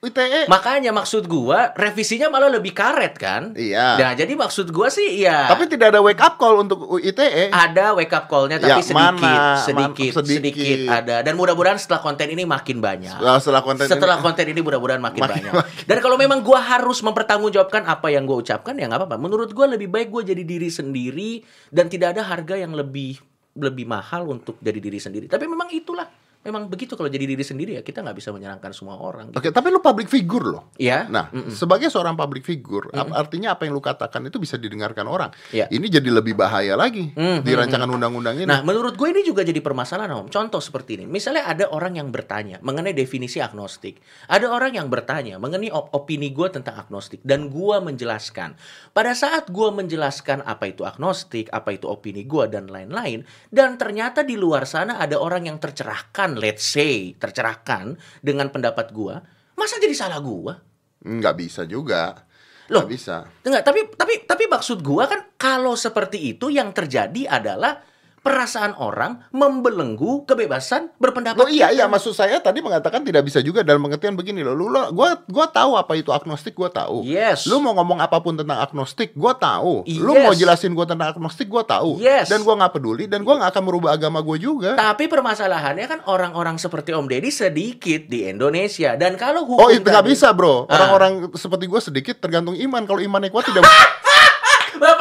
ITE. 0.00 0.48
makanya 0.48 0.90
maksud 0.90 1.24
gua 1.24 1.72
revisinya 1.72 2.26
malah 2.26 2.48
lebih 2.48 2.72
karet 2.72 3.14
kan 3.14 3.52
Iya. 3.52 4.00
nah 4.00 4.10
jadi 4.12 4.32
maksud 4.32 4.68
gua 4.68 4.88
sih 4.88 5.20
ya 5.20 5.44
Tapi 5.44 5.68
tidak 5.68 5.92
ada 5.92 6.00
wake 6.00 6.16
up 6.18 6.34
call 6.34 6.56
untuk 6.58 6.80
UU 6.82 7.04
ITE. 7.04 7.52
ada 7.52 7.92
wake 7.92 8.08
up 8.08 8.24
call-nya 8.24 8.56
tapi 8.56 8.70
Ya, 8.70 8.80
sedikit, 8.80 8.96
mana? 9.20 9.60
sedikit, 9.60 10.12
Man- 10.16 10.24
sedikit, 10.24 10.56
sedikit. 10.56 10.78
ada 10.88 11.16
dan 11.20 11.36
mudah-mudahan 11.36 11.76
setelah 11.76 12.00
konten 12.00 12.26
ini 12.26 12.42
makin 12.42 12.80
banyak. 12.80 13.12
Setelah, 13.12 13.36
setelah 13.38 13.60
konten 13.60 13.84
setelah 13.86 14.16
ini, 14.16 14.24
konten 14.26 14.46
ini 14.46 14.60
mudah-mudahan 14.60 15.02
makin, 15.02 15.20
Makin- 15.20 15.34
banyak. 15.52 15.52
Dan 15.84 15.96
kalau 16.00 16.16
memang 16.16 16.40
gua 16.40 16.60
harus 16.60 17.00
mempertanggungjawabkan 17.00 17.84
apa 17.84 18.08
yang 18.08 18.24
gua 18.24 18.40
ucapkan 18.40 18.72
ya 18.74 18.88
nggak 18.88 19.04
apa-apa. 19.04 19.16
Menurut 19.16 19.52
gua 19.52 19.68
lebih 19.68 19.86
baik 19.86 20.08
gua 20.08 20.24
jadi 20.24 20.40
diri 20.40 20.72
sendiri 20.72 21.44
dan 21.68 21.86
tidak 21.86 22.16
ada 22.16 22.24
harga 22.24 22.56
yang 22.56 22.72
lebih 22.72 23.20
lebih 23.52 23.84
mahal 23.84 24.24
untuk 24.26 24.56
jadi 24.58 24.80
diri 24.80 24.96
sendiri. 24.96 25.26
Tapi 25.26 25.44
memang 25.44 25.68
itulah 25.68 26.08
memang 26.40 26.66
begitu 26.66 26.94
kalau 26.94 27.06
jadi 27.06 27.24
diri 27.24 27.40
sendiri 27.40 27.76
ya 27.76 27.82
kita 27.82 28.00
nggak 28.00 28.16
bisa 28.16 28.30
menyenangkan 28.30 28.72
semua 28.72 28.96
orang. 28.96 29.28
Oke, 29.30 29.50
tapi 29.50 29.68
lu 29.68 29.78
public 29.78 30.08
figure 30.08 30.46
loh. 30.46 30.72
Ya. 30.74 31.04
Nah, 31.06 31.28
sebagai 31.48 31.86
seorang 31.86 32.14
public 32.14 32.42
figure, 32.42 32.88
ap- 32.90 33.12
artinya 33.12 33.52
apa 33.52 33.64
yang 33.64 33.72
lu 33.72 33.80
katakan 33.80 34.24
itu 34.24 34.36
bisa 34.36 34.56
didengarkan 34.56 35.04
orang. 35.04 35.30
Iya. 35.50 35.68
Ini 35.68 35.86
jadi 35.90 36.08
lebih 36.10 36.32
bahaya 36.32 36.74
lagi 36.74 37.12
Mm, 37.12 37.42
di 37.42 37.52
mm, 37.52 37.58
rancangan 37.58 37.88
undang-undang 37.88 38.36
ini. 38.36 38.46
Nah, 38.46 38.60
menurut 38.60 38.94
gue 38.94 39.08
ini 39.08 39.20
juga 39.20 39.42
jadi 39.42 39.58
permasalahan, 39.58 40.10
Om. 40.16 40.28
Contoh 40.28 40.58
seperti 40.58 40.96
ini. 40.96 41.04
Misalnya 41.04 41.44
ada 41.44 41.68
orang 41.68 41.96
yang 41.96 42.08
bertanya 42.08 42.56
mengenai 42.60 42.92
definisi 42.92 43.36
agnostik. 43.38 44.00
Ada 44.26 44.48
orang 44.48 44.72
yang 44.74 44.88
bertanya 44.88 45.36
mengenai 45.36 45.68
op- 45.68 45.92
opini 45.92 46.30
gue 46.30 46.48
tentang 46.48 46.78
agnostik. 46.78 47.20
Dan 47.20 47.48
gue 47.48 47.76
menjelaskan. 47.78 48.56
Pada 48.90 49.12
saat 49.12 49.48
gue 49.48 49.68
menjelaskan 49.70 50.40
apa 50.42 50.66
itu 50.66 50.82
agnostik, 50.82 51.50
apa 51.50 51.74
itu 51.74 51.84
opini 51.84 52.24
gue, 52.24 52.48
dan 52.48 52.66
lain-lain. 52.66 53.22
Dan 53.48 53.76
ternyata 53.76 54.22
di 54.22 54.34
luar 54.34 54.64
sana 54.64 54.96
ada 54.96 55.16
orang 55.16 55.44
yang 55.44 55.58
tercerahkan, 55.58 56.29
let's 56.36 56.66
say, 56.66 57.14
tercerahkan 57.16 57.98
dengan 58.20 58.50
pendapat 58.50 58.90
gue. 58.92 59.16
Masa 59.56 59.80
jadi 59.80 59.94
salah 59.96 60.20
gue? 60.22 60.70
nggak 61.00 61.34
bisa 61.36 61.64
juga. 61.64 62.28
Loh. 62.70 62.84
Nggak 62.86 62.90
bisa. 62.92 63.16
Enggak, 63.42 63.62
tapi 63.66 63.80
tapi 63.96 64.14
tapi 64.28 64.44
maksud 64.46 64.78
gua 64.84 65.10
kan 65.10 65.34
kalau 65.34 65.74
seperti 65.74 66.36
itu 66.36 66.52
yang 66.54 66.70
terjadi 66.70 67.26
adalah 67.26 67.82
perasaan 68.20 68.76
orang 68.76 69.24
membelenggu 69.32 70.28
kebebasan 70.28 70.92
berpendapat. 71.00 71.40
Loh 71.40 71.48
iya 71.48 71.72
iya 71.72 71.88
maksud 71.88 72.12
saya 72.12 72.36
tadi 72.36 72.60
mengatakan 72.60 73.00
tidak 73.00 73.24
bisa 73.24 73.40
juga 73.40 73.64
dalam 73.64 73.80
pengertian 73.80 74.12
begini 74.12 74.44
loh. 74.44 74.52
Lu 74.52 74.68
lo 74.68 74.92
gua 74.92 75.24
gua 75.24 75.48
tahu 75.48 75.80
apa 75.80 75.96
itu 75.96 76.12
agnostik 76.12 76.52
gua 76.52 76.68
tahu. 76.68 77.00
Yes. 77.08 77.48
Lu 77.48 77.64
mau 77.64 77.72
ngomong 77.72 78.04
apa 78.04 78.20
pun 78.20 78.36
tentang 78.36 78.60
agnostik 78.60 79.16
gua 79.16 79.32
tahu. 79.32 79.88
Lu 79.88 80.12
Yes. 80.12 80.24
mau 80.28 80.34
jelasin 80.36 80.76
gua 80.76 80.84
tentang 80.84 81.16
agnostik 81.16 81.48
gua 81.48 81.64
tahu. 81.64 81.96
Yes. 81.96 82.28
Dan 82.28 82.44
gua 82.44 82.60
nggak 82.60 82.76
peduli 82.76 83.08
dan 83.08 83.24
gua 83.24 83.40
nggak 83.40 83.56
akan 83.56 83.62
merubah 83.64 83.96
agama 83.96 84.20
gua 84.20 84.36
juga. 84.36 84.76
Tapi 84.76 85.08
permasalahannya 85.08 85.86
kan 85.88 86.00
orang-orang 86.04 86.60
seperti 86.60 86.92
Om 86.92 87.08
Deddy 87.08 87.32
sedikit 87.32 88.04
di 88.04 88.28
Indonesia 88.28 89.00
dan 89.00 89.16
kalau 89.16 89.48
hukum 89.48 89.64
Oh 89.64 89.72
itu 89.72 89.88
nggak 89.88 90.04
bisa 90.04 90.36
bro. 90.36 90.68
Ah. 90.68 90.76
Orang-orang 90.76 91.32
seperti 91.40 91.64
gua 91.64 91.80
sedikit 91.80 92.20
tergantung 92.20 92.52
iman. 92.52 92.84
Kalau 92.84 93.00
imannya 93.00 93.32
kuat 93.32 93.48
tidak. 93.48 93.64
Nah, 93.64 94.96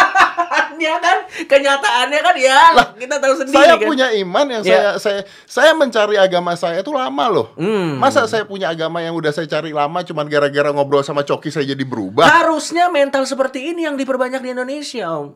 permasalahannya 0.80 0.94
kan 1.04 1.18
kenyataannya 1.46 2.20
kan 2.24 2.36
ya 2.40 2.60
kita 2.96 3.16
tahu 3.20 3.34
sendiri 3.44 3.56
saya 3.56 3.74
kan. 3.76 3.86
punya 3.86 4.06
iman 4.16 4.46
yang 4.48 4.62
Ya. 4.64 4.70
saya 4.70 4.90
saya 5.00 5.20
saya 5.48 5.72
mencari 5.76 6.16
agama 6.16 6.52
saya 6.56 6.80
itu 6.84 6.92
lama 6.92 7.24
loh. 7.28 7.46
Hmm. 7.56 7.96
Masa 7.96 8.24
saya 8.28 8.44
punya 8.44 8.68
agama 8.72 9.00
yang 9.00 9.16
udah 9.16 9.32
saya 9.32 9.48
cari 9.48 9.72
lama 9.72 10.00
cuman 10.04 10.26
gara-gara 10.28 10.70
ngobrol 10.72 11.04
sama 11.04 11.24
Coki 11.24 11.48
saya 11.52 11.64
jadi 11.68 11.84
berubah? 11.84 12.24
Harusnya 12.28 12.92
mental 12.92 13.24
seperti 13.24 13.72
ini 13.72 13.88
yang 13.88 13.96
diperbanyak 13.96 14.40
di 14.44 14.50
Indonesia, 14.52 15.08
Om. 15.10 15.32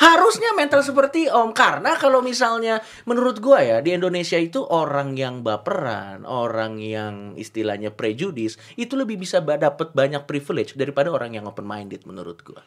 Harusnya 0.00 0.52
mental 0.56 0.84
seperti 0.84 1.28
Om 1.28 1.52
karena 1.56 1.96
kalau 1.96 2.20
misalnya 2.20 2.80
menurut 3.08 3.40
gua 3.40 3.60
ya 3.64 3.78
di 3.80 3.96
Indonesia 3.96 4.36
itu 4.36 4.60
orang 4.64 5.16
yang 5.16 5.40
baperan, 5.40 6.24
orang 6.28 6.80
yang 6.80 7.36
istilahnya 7.36 7.92
prejudis 7.92 8.56
itu 8.76 8.92
lebih 8.96 9.16
bisa 9.20 9.40
dapat 9.40 9.92
banyak 9.92 10.24
privilege 10.28 10.76
daripada 10.76 11.08
orang 11.12 11.36
yang 11.36 11.44
open 11.48 11.64
minded 11.64 12.04
menurut 12.04 12.40
gua. 12.44 12.60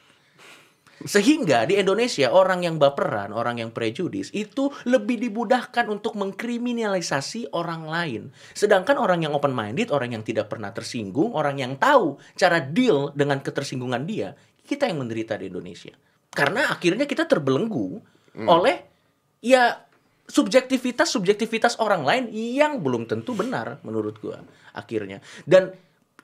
Sehingga 1.05 1.69
di 1.69 1.77
Indonesia 1.77 2.33
orang 2.33 2.65
yang 2.65 2.81
baperan, 2.81 3.29
orang 3.29 3.62
yang 3.62 3.69
prejudis 3.69 4.33
itu 4.33 4.73
lebih 4.89 5.21
dimudahkan 5.29 5.86
untuk 5.93 6.17
mengkriminalisasi 6.17 7.53
orang 7.53 7.86
lain. 7.86 8.21
Sedangkan 8.57 8.97
orang 8.97 9.21
yang 9.21 9.38
open 9.38 9.53
minded, 9.53 9.93
orang 9.93 10.17
yang 10.17 10.23
tidak 10.25 10.49
pernah 10.49 10.73
tersinggung, 10.73 11.38
orang 11.38 11.62
yang 11.62 11.77
tahu 11.77 12.17
cara 12.33 12.57
deal 12.57 13.13
dengan 13.13 13.45
ketersinggungan 13.45 14.10
dia, 14.10 14.33
kita 14.65 14.89
yang 14.89 15.05
menderita 15.05 15.38
di 15.38 15.53
Indonesia. 15.53 15.93
Karena 16.33 16.73
akhirnya 16.73 17.05
kita 17.05 17.29
terbelenggu 17.29 18.17
oleh 18.38 18.86
ya 19.41 19.88
subjektivitas 20.27 21.07
subjektivitas 21.10 21.79
orang 21.79 22.03
lain 22.03 22.23
yang 22.29 22.83
belum 22.83 23.07
tentu 23.07 23.33
benar 23.33 23.79
menurut 23.81 24.19
gua 24.19 24.43
akhirnya 24.75 25.23
dan 25.47 25.71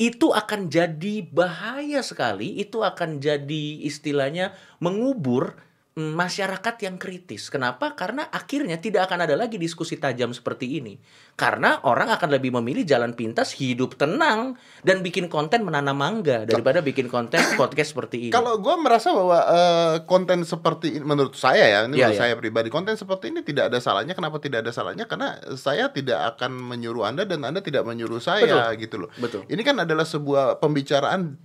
itu 0.01 0.33
akan 0.33 0.73
jadi 0.73 1.21
bahaya 1.29 2.01
sekali 2.01 2.57
itu 2.57 2.81
akan 2.81 3.21
jadi 3.21 3.85
istilahnya 3.85 4.57
mengubur 4.81 5.53
masyarakat 5.93 6.75
yang 6.85 7.01
kritis 7.01 7.49
kenapa 7.49 7.97
karena 7.97 8.29
akhirnya 8.29 8.77
tidak 8.77 9.09
akan 9.09 9.25
ada 9.25 9.35
lagi 9.37 9.57
diskusi 9.57 9.97
tajam 9.97 10.33
seperti 10.33 10.81
ini 10.81 10.97
karena 11.33 11.81
orang 11.85 12.13
akan 12.13 12.29
lebih 12.29 12.53
memilih 12.61 12.85
jalan 12.85 13.17
pintas 13.17 13.53
hidup 13.57 13.97
tenang 13.97 14.57
dan 14.85 15.01
bikin 15.01 15.29
konten 15.29 15.65
menanam 15.65 15.97
mangga 15.97 16.45
daripada 16.45 16.81
bikin 16.81 17.09
konten 17.09 17.41
podcast 17.61 17.93
seperti 17.93 18.29
ini 18.29 18.33
Kalau 18.33 18.57
gue 18.57 18.75
merasa 18.77 19.13
bahwa 19.13 19.39
eh, 19.49 19.95
konten 20.05 20.45
seperti 20.45 20.97
ini, 20.97 21.05
menurut 21.05 21.37
saya 21.37 21.65
ya, 21.65 21.79
ini 21.85 22.03
Iya, 22.03 22.09
menurut 22.09 22.17
iya. 22.17 22.21
saya 22.21 22.33
pribadi, 22.37 22.67
konten 22.73 22.93
seperti 22.99 23.31
ini 23.31 23.39
tidak 23.41 23.71
ada 23.71 23.79
salahnya. 23.79 24.13
Kenapa 24.13 24.37
tidak 24.41 24.65
ada 24.67 24.71
salahnya? 24.75 25.05
Karena 25.07 25.39
saya 25.55 25.89
tidak 25.89 26.35
akan 26.35 26.53
menyuruh 26.53 27.07
anda 27.07 27.23
dan 27.23 27.45
anda 27.47 27.63
tidak 27.63 27.87
menyuruh 27.87 28.19
saya, 28.19 28.69
gitu 28.75 29.07
loh. 29.07 29.09
Betul. 29.17 29.47
Ini 29.47 29.61
kan 29.63 29.81
adalah 29.81 30.03
sebuah 30.03 30.59
pembicaraan 30.59 31.39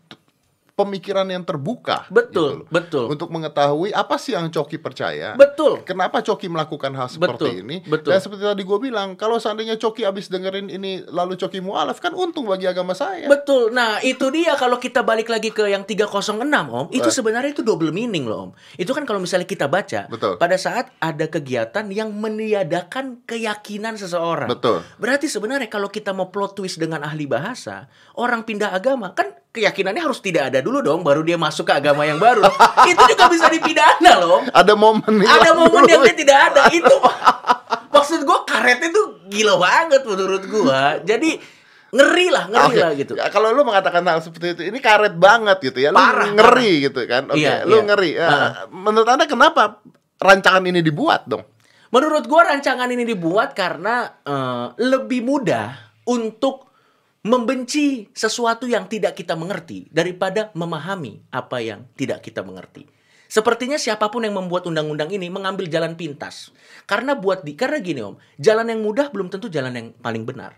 pemikiran 0.79 1.27
yang 1.27 1.43
terbuka. 1.43 2.07
betul 2.09 2.63
gitu 2.63 2.63
loh. 2.63 2.67
betul 2.71 3.05
Untuk 3.11 3.29
mengetahui 3.35 3.91
apa 3.91 4.15
sih 4.15 4.39
yang 4.39 4.47
Coki 4.47 4.79
percaya. 4.79 5.35
betul 5.35 5.83
Kenapa 5.83 6.23
Coki 6.23 6.47
melakukan 6.47 6.95
hal 6.95 7.11
seperti 7.11 7.35
Betul, 7.51 7.63
ini? 7.67 7.77
betul. 7.83 8.15
Dan 8.15 8.21
seperti 8.23 8.43
tadi 8.47 8.63
gue 8.63 8.79
bilang, 8.79 9.19
kalau 9.19 9.41
seandainya 9.41 9.75
Coki 9.75 10.07
abis 10.07 10.31
dengerin 10.31 10.69
ini 10.69 11.03
lalu 11.09 11.35
Coki 11.35 11.59
mualaf 11.59 11.99
kan 11.99 12.13
untung 12.15 12.45
bagi 12.47 12.69
agama 12.69 12.93
saya. 12.93 13.25
Betul. 13.27 13.73
Nah, 13.73 13.99
itu 14.05 14.29
dia 14.29 14.55
kalau 14.55 14.77
kita 14.77 15.01
balik 15.01 15.33
lagi 15.33 15.49
ke 15.49 15.67
yang 15.67 15.83
306, 15.83 16.45
Om, 16.45 16.87
itu 16.93 17.09
sebenarnya 17.09 17.57
itu 17.57 17.65
double 17.65 17.91
meaning 17.91 18.29
loh, 18.29 18.51
Om. 18.51 18.51
Itu 18.77 18.93
kan 18.93 19.09
kalau 19.09 19.19
misalnya 19.19 19.49
kita 19.49 19.65
baca, 19.67 20.07
Betul. 20.13 20.37
pada 20.37 20.57
saat 20.61 20.93
ada 21.01 21.25
kegiatan 21.27 21.89
yang 21.89 22.13
meniadakan 22.13 23.25
keyakinan 23.25 23.97
seseorang. 23.97 24.53
Betul. 24.53 24.85
Berarti 25.01 25.27
sebenarnya 25.27 25.73
kalau 25.73 25.89
kita 25.89 26.13
mau 26.13 26.29
plot 26.29 26.59
twist 26.59 26.77
dengan 26.77 27.01
ahli 27.01 27.25
bahasa, 27.25 27.89
orang 28.19 28.45
pindah 28.45 28.75
agama 28.75 29.17
kan 29.17 29.33
keyakinannya 29.49 30.03
harus 30.05 30.21
tidak 30.21 30.53
ada 30.53 30.61
dulu 30.61 30.79
dong 30.81 31.01
baru 31.01 31.25
dia 31.25 31.35
masuk 31.35 31.67
ke 31.67 31.75
agama 31.75 32.05
yang 32.05 32.21
baru. 32.21 32.45
itu 32.91 33.03
juga 33.15 33.25
bisa 33.33 33.49
dipidana 33.49 34.13
loh. 34.21 34.45
Ada 34.53 34.73
momen 34.77 35.25
Ada 35.25 35.51
momen 35.57 35.83
dulu. 35.83 35.91
yang 35.91 36.03
dia 36.05 36.17
tidak 36.17 36.39
ada 36.53 36.63
itu. 36.71 36.97
Maksud 37.95 38.23
gua 38.23 38.45
karetnya 38.45 38.93
tuh 38.93 39.25
gila 39.27 39.57
banget 39.59 40.03
menurut 40.05 40.43
gua. 40.47 41.01
Jadi 41.03 41.41
ngeri 41.89 42.29
lah, 42.29 42.45
ngeri 42.53 42.77
Oke. 42.77 42.81
lah 42.85 42.93
gitu. 42.95 43.13
Ya, 43.17 43.33
kalau 43.33 43.49
lu 43.57 43.65
mengatakan 43.65 44.05
hal 44.05 44.21
seperti 44.21 44.53
itu, 44.53 44.63
ini 44.69 44.77
karet 44.77 45.17
banget 45.17 45.73
gitu 45.73 45.79
ya. 45.81 45.89
Lu 45.89 45.97
Parah, 45.97 46.29
ngeri 46.29 46.85
gitu 46.85 47.01
kan. 47.09 47.33
Oke, 47.33 47.41
Iya, 47.41 47.65
lu 47.65 47.81
iya. 47.81 47.85
ngeri. 47.89 48.11
Heeh. 48.15 48.51
menurut 48.69 49.09
Anda 49.09 49.25
kenapa 49.25 49.81
rancangan 50.21 50.61
ini 50.69 50.85
dibuat 50.85 51.25
dong? 51.25 51.43
Menurut 51.89 52.29
gua 52.29 52.53
rancangan 52.53 52.93
ini 52.93 53.09
dibuat 53.09 53.57
karena 53.57 54.05
eh, 54.21 54.67
lebih 54.85 55.25
mudah 55.25 55.73
untuk 56.05 56.68
membenci 57.27 58.07
sesuatu 58.15 58.71
yang 58.71 58.87
tidak 58.87 59.19
kita 59.19 59.35
mengerti 59.35 59.91
daripada 59.91 60.55
memahami 60.55 61.25
apa 61.35 61.59
yang 61.59 61.89
tidak 61.99 62.23
kita 62.23 62.47
mengerti. 62.47 62.87
Sepertinya 63.29 63.77
siapa 63.77 64.09
pun 64.09 64.25
yang 64.25 64.39
membuat 64.39 64.65
undang-undang 64.65 65.13
ini 65.13 65.29
mengambil 65.29 65.69
jalan 65.69 65.99
pintas. 65.99 66.49
Karena 66.89 67.13
buat 67.13 67.45
di 67.45 67.53
karena 67.53 67.77
gini 67.85 68.01
Om, 68.01 68.17
jalan 68.41 68.73
yang 68.73 68.81
mudah 68.81 69.13
belum 69.13 69.29
tentu 69.29 69.53
jalan 69.53 69.77
yang 69.77 69.89
paling 70.01 70.25
benar. 70.25 70.57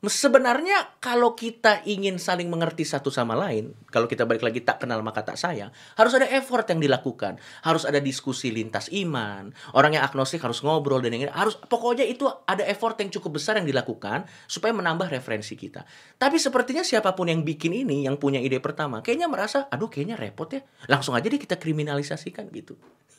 Sebenarnya 0.00 0.96
kalau 0.96 1.36
kita 1.36 1.84
ingin 1.84 2.16
saling 2.16 2.48
mengerti 2.48 2.88
satu 2.88 3.12
sama 3.12 3.36
lain, 3.36 3.76
kalau 3.92 4.08
kita 4.08 4.24
balik 4.24 4.40
lagi 4.40 4.64
tak 4.64 4.80
kenal 4.80 5.04
maka 5.04 5.20
tak 5.20 5.36
sayang, 5.36 5.68
harus 6.00 6.16
ada 6.16 6.24
effort 6.24 6.64
yang 6.72 6.80
dilakukan, 6.80 7.36
harus 7.60 7.84
ada 7.84 8.00
diskusi 8.00 8.48
lintas 8.48 8.88
iman, 8.96 9.52
orang 9.76 10.00
yang 10.00 10.04
agnostik 10.08 10.40
harus 10.40 10.64
ngobrol 10.64 11.04
dan 11.04 11.12
yang 11.12 11.28
harus 11.28 11.60
pokoknya 11.60 12.08
itu 12.08 12.24
ada 12.48 12.64
effort 12.64 12.96
yang 12.96 13.12
cukup 13.12 13.36
besar 13.36 13.60
yang 13.60 13.68
dilakukan 13.68 14.24
supaya 14.48 14.72
menambah 14.72 15.12
referensi 15.12 15.52
kita. 15.52 15.84
Tapi 16.16 16.40
sepertinya 16.40 16.80
siapa 16.80 17.12
pun 17.12 17.28
yang 17.28 17.44
bikin 17.44 17.76
ini, 17.76 18.08
yang 18.08 18.16
punya 18.16 18.40
ide 18.40 18.56
pertama, 18.56 19.04
kayaknya 19.04 19.28
merasa, 19.28 19.68
aduh 19.68 19.92
kayaknya 19.92 20.16
repot 20.16 20.48
ya, 20.48 20.64
langsung 20.88 21.12
aja 21.12 21.28
deh 21.28 21.36
kita 21.36 21.60
kriminalisasikan 21.60 22.48
gitu. 22.56 22.72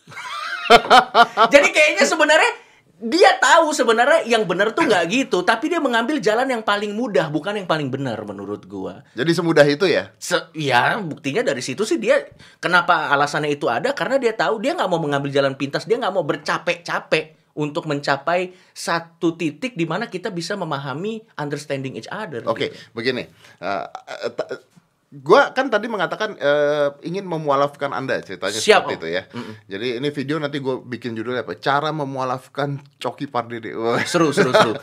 Jadi 1.54 1.70
kayaknya 1.70 2.10
sebenarnya 2.10 2.71
dia 3.02 3.34
tahu 3.42 3.74
sebenarnya 3.74 4.30
yang 4.30 4.46
benar 4.46 4.78
tuh 4.78 4.86
nggak 4.86 5.04
gitu, 5.10 5.42
tapi 5.42 5.74
dia 5.74 5.82
mengambil 5.82 6.22
jalan 6.22 6.46
yang 6.46 6.62
paling 6.62 6.94
mudah, 6.94 7.34
bukan 7.34 7.58
yang 7.58 7.66
paling 7.66 7.90
benar 7.90 8.22
menurut 8.22 8.62
gua. 8.70 9.02
Jadi 9.18 9.32
semudah 9.34 9.66
itu 9.66 9.90
ya? 9.90 10.14
Se- 10.22 10.54
ya 10.54 11.02
buktinya 11.02 11.42
dari 11.42 11.66
situ 11.66 11.82
sih 11.82 11.98
dia 11.98 12.22
kenapa 12.62 13.10
alasannya 13.10 13.50
itu 13.50 13.66
ada 13.66 13.90
karena 13.98 14.22
dia 14.22 14.38
tahu 14.38 14.62
dia 14.62 14.78
nggak 14.78 14.90
mau 14.90 15.02
mengambil 15.02 15.34
jalan 15.34 15.58
pintas 15.58 15.90
dia 15.90 15.98
nggak 15.98 16.14
mau 16.14 16.22
bercapek-capek 16.22 17.42
untuk 17.58 17.84
mencapai 17.90 18.56
satu 18.72 19.36
titik 19.36 19.76
di 19.76 19.84
mana 19.84 20.08
kita 20.08 20.32
bisa 20.32 20.56
memahami 20.56 21.20
understanding 21.36 22.00
each 22.00 22.08
other. 22.08 22.46
Oke, 22.48 22.72
gitu. 22.72 22.78
begini. 22.96 23.28
Ta- 23.60 23.92
gua 25.12 25.52
kan 25.52 25.68
tadi 25.68 25.92
mengatakan 25.92 26.40
eh, 26.40 26.88
ingin 27.04 27.28
memualafkan 27.28 27.92
Anda 27.92 28.24
ceritanya 28.24 28.56
Siap, 28.56 28.88
seperti 28.88 28.96
Om. 28.96 29.00
itu 29.00 29.08
ya. 29.12 29.24
Jadi 29.68 29.88
ini 30.00 30.08
video 30.08 30.40
nanti 30.40 30.64
gue 30.64 30.80
bikin 30.88 31.12
judulnya 31.14 31.44
apa? 31.44 31.60
Cara 31.60 31.92
memualafkan 31.92 32.80
Coki 32.96 33.28
Pardede. 33.28 33.76
Seru 34.08 34.32
seru 34.32 34.56
seru. 34.56 34.74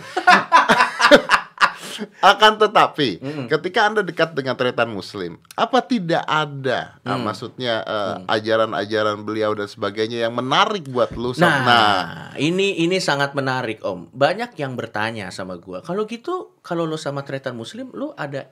Akan 2.22 2.58
tetapi, 2.58 3.18
ketika 3.50 3.90
Anda 3.90 4.06
dekat 4.06 4.34
dengan 4.34 4.54
tretan 4.54 4.90
Muslim, 4.90 5.38
apa 5.58 5.82
tidak 5.82 6.22
ada, 6.26 6.98
ah, 7.02 7.18
Mm. 7.18 7.24
maksudnya 7.26 7.74
eh, 7.82 8.14
ajaran-ajaran 8.26 9.22
beliau 9.22 9.54
dan 9.54 9.66
sebagainya 9.66 10.28
yang 10.28 10.34
menarik 10.34 10.86
buat 10.88 11.10
lu? 11.14 11.34
Nah, 11.38 11.56
nah, 11.62 11.96
ini 12.38 12.80
ini 12.82 12.98
sangat 12.98 13.34
menarik 13.34 13.82
Om. 13.82 14.10
Banyak 14.14 14.54
yang 14.56 14.74
bertanya 14.74 15.28
sama 15.28 15.58
gua. 15.58 15.84
Kalau 15.84 16.06
gitu, 16.06 16.58
kalau 16.64 16.88
lo 16.88 16.96
sama 16.96 17.22
tretan 17.22 17.54
Muslim, 17.54 17.90
lo 17.92 18.14
ada 18.16 18.48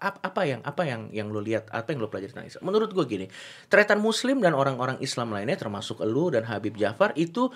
apa 0.00 0.42
yang 0.44 0.60
apa 0.64 0.82
yang 0.84 1.08
yang 1.12 1.28
lo 1.32 1.40
lihat, 1.40 1.70
apa 1.72 1.92
yang 1.92 2.00
lo 2.04 2.08
pelajari 2.12 2.32
tentang 2.32 2.48
Islam? 2.50 2.62
Menurut 2.68 2.90
gua 2.92 3.04
gini, 3.08 3.26
tretan 3.72 4.00
Muslim 4.02 4.42
dan 4.44 4.52
orang-orang 4.52 4.98
Islam 5.00 5.32
lainnya, 5.32 5.56
termasuk 5.56 6.00
lo 6.04 6.28
dan 6.28 6.44
Habib 6.48 6.76
Jafar 6.76 7.12
itu 7.16 7.48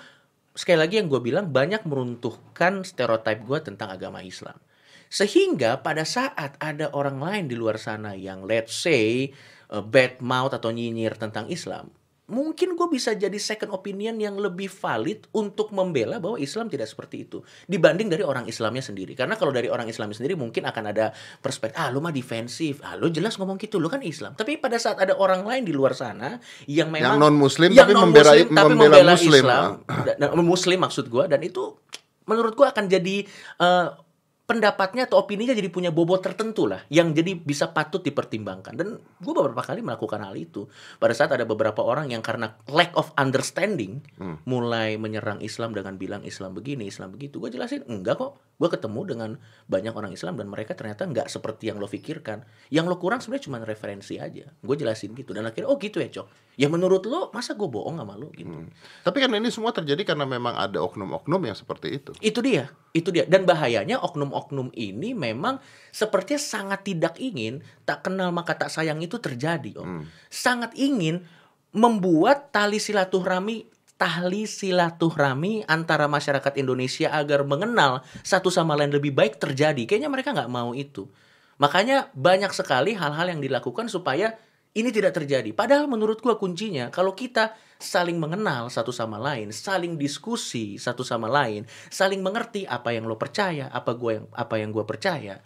sekali 0.53 0.77
lagi 0.85 1.01
yang 1.01 1.09
gue 1.09 1.17
bilang 1.17 1.49
banyak 1.49 1.81
meruntuhkan 1.89 2.85
stereotip 2.85 3.41
gua 3.41 3.65
tentang 3.65 3.89
agama 3.89 4.21
Islam. 4.21 4.53
Sehingga 5.13 5.77
pada 5.85 6.01
saat 6.09 6.57
ada 6.57 6.89
orang 6.97 7.21
lain 7.21 7.45
di 7.45 7.53
luar 7.53 7.77
sana 7.77 8.17
yang 8.17 8.49
let's 8.49 8.73
say 8.73 9.29
uh, 9.69 9.85
bad 9.85 10.17
mouth 10.25 10.57
atau 10.57 10.73
nyinyir 10.73 11.13
tentang 11.21 11.45
Islam, 11.53 11.93
mungkin 12.23 12.73
gue 12.73 12.87
bisa 12.89 13.13
jadi 13.13 13.35
second 13.37 13.77
opinion 13.77 14.17
yang 14.17 14.33
lebih 14.41 14.65
valid 14.71 15.29
untuk 15.37 15.69
membela 15.69 16.17
bahwa 16.17 16.41
Islam 16.41 16.65
tidak 16.65 16.89
seperti 16.89 17.29
itu 17.29 17.45
dibanding 17.69 18.09
dari 18.09 18.25
orang 18.25 18.49
Islamnya 18.49 18.81
sendiri. 18.81 19.13
Karena 19.13 19.37
kalau 19.37 19.53
dari 19.53 19.69
orang 19.69 19.85
Islamnya 19.85 20.17
sendiri 20.17 20.33
mungkin 20.33 20.65
akan 20.65 20.83
ada 20.89 21.13
perspektif, 21.45 21.77
ah 21.77 21.93
lu 21.93 22.01
mah 22.01 22.09
defensif, 22.09 22.81
ah 22.81 22.97
lu 22.97 23.13
jelas 23.13 23.37
ngomong 23.37 23.61
gitu, 23.61 23.77
lu 23.77 23.93
kan 23.93 24.01
Islam. 24.01 24.33
Tapi 24.33 24.57
pada 24.57 24.81
saat 24.81 24.97
ada 24.97 25.13
orang 25.13 25.45
lain 25.45 25.61
di 25.61 25.77
luar 25.77 25.93
sana 25.93 26.41
yang 26.65 26.89
memang 26.89 27.19
Yang 27.19 27.21
non-Muslim 27.21 27.69
yang 27.69 27.85
tapi 27.85 27.93
non-Muslim 27.93 28.45
membela- 28.49 28.57
tapi 28.57 28.73
membela 28.73 28.97
membela 28.97 29.13
Muslim. 29.13 29.43
Islam, 29.45 29.69
dan, 30.09 30.15
dan- 30.17 30.33
Muslim 30.41 30.79
maksud 30.81 31.05
gua 31.05 31.29
dan 31.29 31.43
itu 31.45 31.77
menurut 32.25 32.57
gua 32.57 32.73
akan 32.73 32.89
jadi 32.89 33.29
eh, 33.61 33.87
pendapatnya 34.43 35.07
atau 35.07 35.23
opininya 35.23 35.51
jadi 35.51 35.67
punya 35.67 35.91
bobot 35.91 36.23
tertentu 36.23 36.67
lah 36.67 36.83
yang 36.87 37.11
jadi 37.11 37.35
bisa 37.35 37.71
patut 37.71 37.99
dipertimbangkan 37.99 38.75
dan 38.75 38.99
gue 38.99 39.33
beberapa 39.35 39.59
kali 39.59 39.83
melakukan 39.83 40.23
hal 40.23 40.35
itu 40.35 40.67
pada 40.99 41.11
saat 41.11 41.35
ada 41.35 41.43
beberapa 41.43 41.83
orang 41.83 42.11
yang 42.11 42.23
karena 42.23 42.55
lack 42.71 42.95
of 42.95 43.11
understanding 43.19 43.99
Hmm. 44.15 44.39
mulai 44.47 44.95
menyerang 44.95 45.43
Islam 45.43 45.75
dengan 45.75 45.99
bilang 45.99 46.23
Islam 46.23 46.55
begini 46.55 46.87
Islam 46.87 47.11
begitu 47.15 47.39
gue 47.43 47.51
jelasin 47.51 47.83
enggak 47.87 48.19
kok 48.19 48.39
gue 48.61 48.69
ketemu 48.69 49.01
dengan 49.03 49.29
banyak 49.67 49.91
orang 49.91 50.13
Islam 50.13 50.37
dan 50.39 50.47
mereka 50.47 50.77
ternyata 50.77 51.03
enggak 51.03 51.27
seperti 51.27 51.73
yang 51.73 51.81
lo 51.81 51.89
pikirkan 51.89 52.45
yang 52.69 52.85
lo 52.87 52.95
kurang 53.01 53.19
sebenarnya 53.19 53.49
cuma 53.49 53.57
referensi 53.59 54.21
aja 54.21 54.47
gue 54.47 54.75
jelasin 54.77 55.11
gitu 55.17 55.33
dan 55.35 55.49
akhirnya 55.49 55.67
oh 55.67 55.75
gitu 55.81 55.99
ya 55.99 56.07
cok 56.07 56.27
ya 56.55 56.67
menurut 56.69 57.03
lo 57.09 57.33
masa 57.33 57.57
gue 57.57 57.65
bohong 57.65 57.99
sama 57.99 58.13
lo 58.15 58.29
gitu 58.31 58.53
Hmm. 58.53 58.69
Tapi 59.01 59.17
kan 59.17 59.33
ini 59.33 59.49
semua 59.49 59.73
terjadi 59.73 60.13
karena 60.13 60.29
memang 60.29 60.53
ada 60.53 60.77
oknum-oknum 60.83 61.41
yang 61.41 61.57
seperti 61.57 61.97
itu. 61.97 62.11
Itu 62.21 62.39
dia, 62.45 62.69
itu 62.93 63.09
dia. 63.09 63.25
Dan 63.25 63.49
bahayanya 63.49 63.97
oknum-oknum 64.33 64.73
ini 64.73 65.13
memang 65.13 65.61
sepertinya 65.93 66.41
sangat 66.41 66.81
tidak 66.81 67.15
ingin 67.21 67.61
tak 67.85 68.01
kenal 68.09 68.33
maka 68.33 68.57
tak 68.57 68.73
sayang 68.73 68.99
itu 69.05 69.21
terjadi, 69.21 69.77
Om. 69.77 69.85
Hmm. 69.85 70.03
Sangat 70.27 70.73
ingin 70.73 71.21
membuat 71.73 72.49
tali 72.49 72.81
silaturahmi 72.81 73.69
tali 73.93 74.49
silaturahmi 74.49 75.69
antara 75.69 76.09
masyarakat 76.09 76.53
Indonesia 76.57 77.13
agar 77.13 77.45
mengenal 77.45 78.01
satu 78.25 78.49
sama 78.49 78.73
lain 78.73 78.91
lebih 78.91 79.13
baik 79.13 79.37
terjadi. 79.37 79.85
Kayaknya 79.85 80.09
mereka 80.09 80.29
nggak 80.33 80.51
mau 80.51 80.73
itu. 80.73 81.07
Makanya 81.61 82.09
banyak 82.17 82.51
sekali 82.51 82.97
hal-hal 82.97 83.29
yang 83.29 83.39
dilakukan 83.39 83.87
supaya 83.87 84.35
ini 84.73 84.89
tidak 84.89 85.13
terjadi. 85.21 85.53
Padahal 85.53 85.85
menurut 85.85 86.17
gua 86.19 86.37
kuncinya 86.41 86.89
kalau 86.89 87.13
kita 87.13 87.53
saling 87.77 88.17
mengenal 88.17 88.73
satu 88.73 88.89
sama 88.89 89.21
lain, 89.21 89.53
saling 89.53 89.99
diskusi 90.01 90.81
satu 90.81 91.05
sama 91.05 91.29
lain, 91.29 91.69
saling 91.93 92.25
mengerti 92.25 92.65
apa 92.65 92.89
yang 92.89 93.05
lo 93.05 93.15
percaya, 93.15 93.69
apa 93.69 93.93
gua 93.93 94.11
yang 94.17 94.25
apa 94.33 94.55
yang 94.57 94.69
gua 94.73 94.85
percaya. 94.85 95.37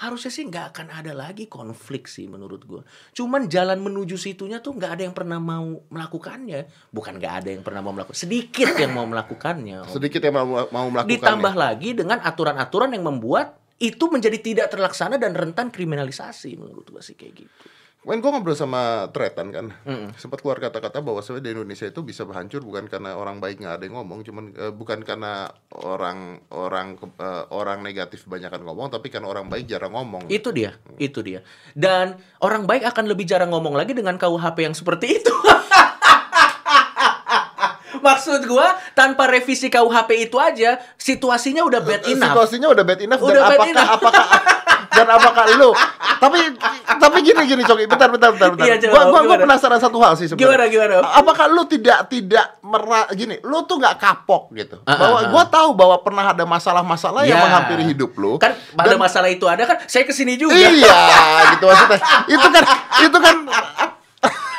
Harusnya 0.00 0.32
sih 0.32 0.48
nggak 0.48 0.72
akan 0.72 0.86
ada 0.96 1.12
lagi 1.12 1.44
konflik 1.44 2.08
sih 2.08 2.24
menurut 2.24 2.64
gua. 2.64 2.80
Cuman 3.12 3.52
jalan 3.52 3.84
menuju 3.84 4.16
situnya 4.16 4.64
tuh 4.64 4.80
nggak 4.80 4.96
ada 4.96 5.02
yang 5.04 5.12
pernah 5.12 5.36
mau 5.36 5.84
melakukannya. 5.92 6.88
Bukan 6.88 7.20
nggak 7.20 7.34
ada 7.44 7.48
yang 7.52 7.60
pernah 7.60 7.84
mau 7.84 7.92
melakukan, 7.92 8.16
sedikit 8.16 8.72
yang 8.80 8.96
mau 8.96 9.04
melakukannya. 9.04 9.84
Om. 9.84 9.92
Sedikit 9.92 10.24
yang 10.24 10.40
mau, 10.40 10.64
mau 10.72 10.88
melakukan. 10.88 11.20
Ditambah 11.20 11.52
lagi 11.52 11.92
dengan 11.92 12.16
aturan-aturan 12.24 12.96
yang 12.96 13.04
membuat 13.04 13.60
itu 13.76 14.08
menjadi 14.08 14.40
tidak 14.40 14.66
terlaksana 14.72 15.20
dan 15.20 15.36
rentan 15.36 15.68
kriminalisasi 15.68 16.56
menurut 16.56 16.88
gua 16.88 17.04
sih 17.04 17.12
kayak 17.12 17.44
gitu. 17.44 17.79
Kemarin 18.00 18.18
gue 18.18 18.30
ngobrol 18.32 18.56
sama 18.56 18.82
Tretan 19.12 19.52
kan, 19.52 19.76
Mm-mm. 19.84 20.16
sempat 20.16 20.40
keluar 20.40 20.56
kata-kata 20.56 20.98
bahwa 20.98 21.20
sebenarnya 21.20 21.44
di 21.44 21.52
Indonesia 21.52 21.84
itu 21.84 22.00
bisa 22.00 22.24
hancur 22.24 22.64
bukan 22.64 22.88
karena 22.88 23.12
orang 23.12 23.38
baik 23.38 23.60
nggak 23.60 23.76
ada 23.76 23.84
yang 23.84 23.92
ngomong, 23.94 24.24
cuman 24.24 24.44
eh, 24.52 24.72
bukan 24.72 25.04
karena 25.04 25.52
orang 25.76 26.40
orang 26.48 26.96
eh, 26.96 27.44
orang 27.52 27.84
negatif 27.84 28.24
kebanyakan 28.24 28.64
ngomong, 28.64 28.88
tapi 28.88 29.12
karena 29.12 29.28
orang 29.28 29.46
baik 29.46 29.68
jarang 29.68 29.92
ngomong. 29.92 30.26
Itu 30.26 30.48
dia, 30.48 30.80
itu 30.96 31.20
dia. 31.20 31.44
Dan 31.70 32.16
orang 32.40 32.64
baik 32.64 32.88
akan 32.88 33.04
lebih 33.04 33.28
jarang 33.28 33.52
ngomong 33.52 33.76
lagi 33.76 33.92
dengan 33.92 34.16
KUHP 34.16 34.58
yang 34.62 34.72
seperti 34.72 35.20
itu. 35.20 35.34
Maksud 38.00 38.48
gua 38.48 38.64
tanpa 38.90 39.28
revisi 39.28 39.68
KUHP 39.68 40.24
itu 40.24 40.40
aja 40.40 40.80
situasinya 40.96 41.60
udah 41.60 41.84
bad 41.84 42.00
Eh, 42.02 42.16
enough. 42.16 42.32
Situasinya 42.32 42.68
udah 42.72 42.80
bad 42.80 42.96
enough 42.98 43.20
Udah 43.20 43.28
dan 43.28 43.44
bad 43.44 43.52
apakah 43.52 43.68
enough. 43.68 43.92
apakah 43.92 44.24
dan 44.90 45.06
apakah 45.06 45.44
lu 45.54 45.70
tapi 46.20 46.38
tapi 47.00 47.16
gini 47.24 47.42
gini 47.48 47.62
Coki, 47.64 47.88
bentar 47.88 48.12
bentar 48.12 48.28
bentar 48.36 48.48
bentar. 48.52 48.66
Iya, 48.68 48.76
gua, 48.92 49.08
gua, 49.08 49.20
gua 49.24 49.36
penasaran 49.40 49.80
satu 49.80 49.96
hal 50.04 50.20
sih 50.20 50.28
sebenarnya. 50.28 50.68
Gimana, 50.68 50.92
gimana? 51.00 51.16
Apakah 51.16 51.48
lu 51.48 51.64
tidak 51.64 52.12
tidak 52.12 52.60
mera 52.60 53.08
gini, 53.16 53.40
lu 53.40 53.64
tuh 53.64 53.80
nggak 53.80 53.96
kapok 53.96 54.52
gitu. 54.52 54.84
Ah, 54.84 55.00
bahwa 55.00 55.18
ah, 55.18 55.24
gua 55.32 55.44
tahu 55.48 55.68
bahwa 55.72 55.96
pernah 56.04 56.36
ada 56.36 56.44
masalah-masalah 56.44 57.24
yang 57.24 57.40
Ya. 57.40 57.44
menghampiri 57.48 57.88
hidup 57.88 58.12
lu. 58.20 58.36
Kan 58.36 58.52
pada 58.76 58.92
Dan- 58.92 59.00
masalah 59.00 59.32
itu 59.32 59.48
ada 59.48 59.64
kan 59.64 59.80
saya 59.88 60.04
ke 60.04 60.12
sini 60.12 60.36
juga. 60.36 60.52
Iya, 60.52 61.00
gitu 61.56 61.64
maksudnya. 61.64 62.00
Itu 62.28 62.48
kan 62.52 62.64
itu 63.00 63.18
kan 63.18 63.36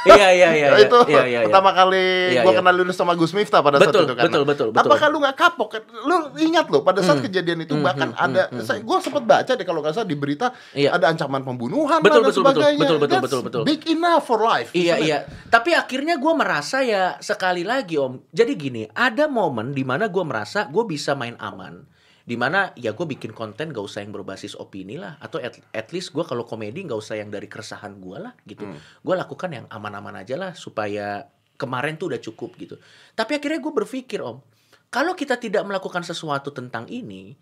iya 0.04 0.16
iya 0.16 0.50
iya. 0.52 0.68
iya, 0.74 0.80
itu 0.86 1.00
iya, 1.06 1.22
iya, 1.22 1.40
iya. 1.40 1.40
pertama 1.46 1.70
kali 1.72 2.06
Iya, 2.32 2.42
gua 2.42 2.54
iya. 2.54 2.60
kenal 2.60 2.74
lu 2.74 2.90
sama 2.90 3.14
Gus 3.14 3.32
Miftah 3.32 3.60
pada 3.60 3.78
saat 3.78 3.90
Betul, 3.90 4.04
itu 4.04 4.14
kan. 4.14 4.24
betul, 4.26 4.44
betul, 4.44 4.68
betul. 4.70 4.90
Apakah 4.90 5.08
lu 5.08 5.18
nggak 5.20 5.36
kapok? 5.36 5.70
Lu 6.04 6.16
ingat 6.38 6.66
lo 6.68 6.82
pada 6.82 7.00
saat 7.00 7.20
Hmm. 7.20 7.26
kejadian 7.26 7.60
itu 7.62 7.74
Hmm, 7.74 7.84
bahkan 7.84 8.10
hmm, 8.10 8.18
ada 8.20 8.44
hmm, 8.48 8.58
hmm, 8.58 8.66
saya 8.66 8.80
gua 8.82 8.98
sempat 8.98 9.24
baca 9.24 9.52
deh 9.52 9.62
kalau 9.62 9.80
nggak 9.80 9.94
salah 9.94 10.08
di 10.08 10.16
berita 10.16 10.48
Iya. 10.72 10.96
ada 10.96 11.06
ancaman 11.08 11.42
pembunuhan 11.42 12.00
Betul, 12.00 12.22
dan 12.22 12.22
betul, 12.26 12.42
betul, 12.42 12.44
sebagainya. 12.58 12.80
betul, 12.82 12.98
betul, 12.98 13.12
That's 13.12 13.26
betul, 13.26 13.42
betul. 13.44 13.62
Big 13.64 13.82
enough 13.88 14.24
for 14.24 14.40
life. 14.40 14.70
Iya 14.72 14.96
iya. 14.98 15.18
Tapi 15.48 15.74
akhirnya 15.74 16.16
gue 16.16 16.34
merasa 16.34 16.82
ya 16.82 17.20
sekali 17.20 17.62
lagi 17.62 17.96
om. 17.96 18.18
Jadi 18.30 18.54
gini, 18.56 18.84
ada 18.90 19.28
momen 19.28 19.72
di 19.72 19.84
mana 19.84 20.08
gue 20.08 20.24
merasa 20.24 20.66
gue 20.66 20.84
bisa 20.84 21.14
main 21.14 21.38
aman. 21.38 21.86
Di 22.32 22.40
mana 22.40 22.72
ya 22.80 22.96
gue 22.96 23.04
bikin 23.04 23.36
konten 23.36 23.76
gak 23.76 23.84
usah 23.84 24.08
yang 24.08 24.16
berbasis 24.16 24.56
opini 24.56 24.96
lah. 24.96 25.20
Atau 25.20 25.44
at, 25.44 25.60
at 25.76 25.92
least 25.92 26.16
gue 26.16 26.24
kalau 26.24 26.48
komedi 26.48 26.88
gak 26.88 26.96
usah 26.96 27.20
yang 27.20 27.28
dari 27.28 27.52
keresahan 27.52 28.00
gue 28.00 28.24
lah 28.24 28.32
gitu. 28.48 28.64
Hmm. 28.64 28.80
Gue 29.04 29.20
lakukan 29.20 29.52
yang 29.52 29.68
aman-aman 29.68 30.24
aja 30.24 30.40
lah 30.40 30.56
supaya 30.56 31.28
kemarin 31.60 32.00
tuh 32.00 32.16
udah 32.16 32.24
cukup 32.24 32.56
gitu. 32.56 32.80
Tapi 33.20 33.36
akhirnya 33.36 33.60
gue 33.60 33.74
berpikir 33.84 34.24
om, 34.24 34.40
kalau 34.88 35.12
kita 35.12 35.36
tidak 35.36 35.68
melakukan 35.68 36.08
sesuatu 36.08 36.56
tentang 36.56 36.88
ini, 36.88 37.36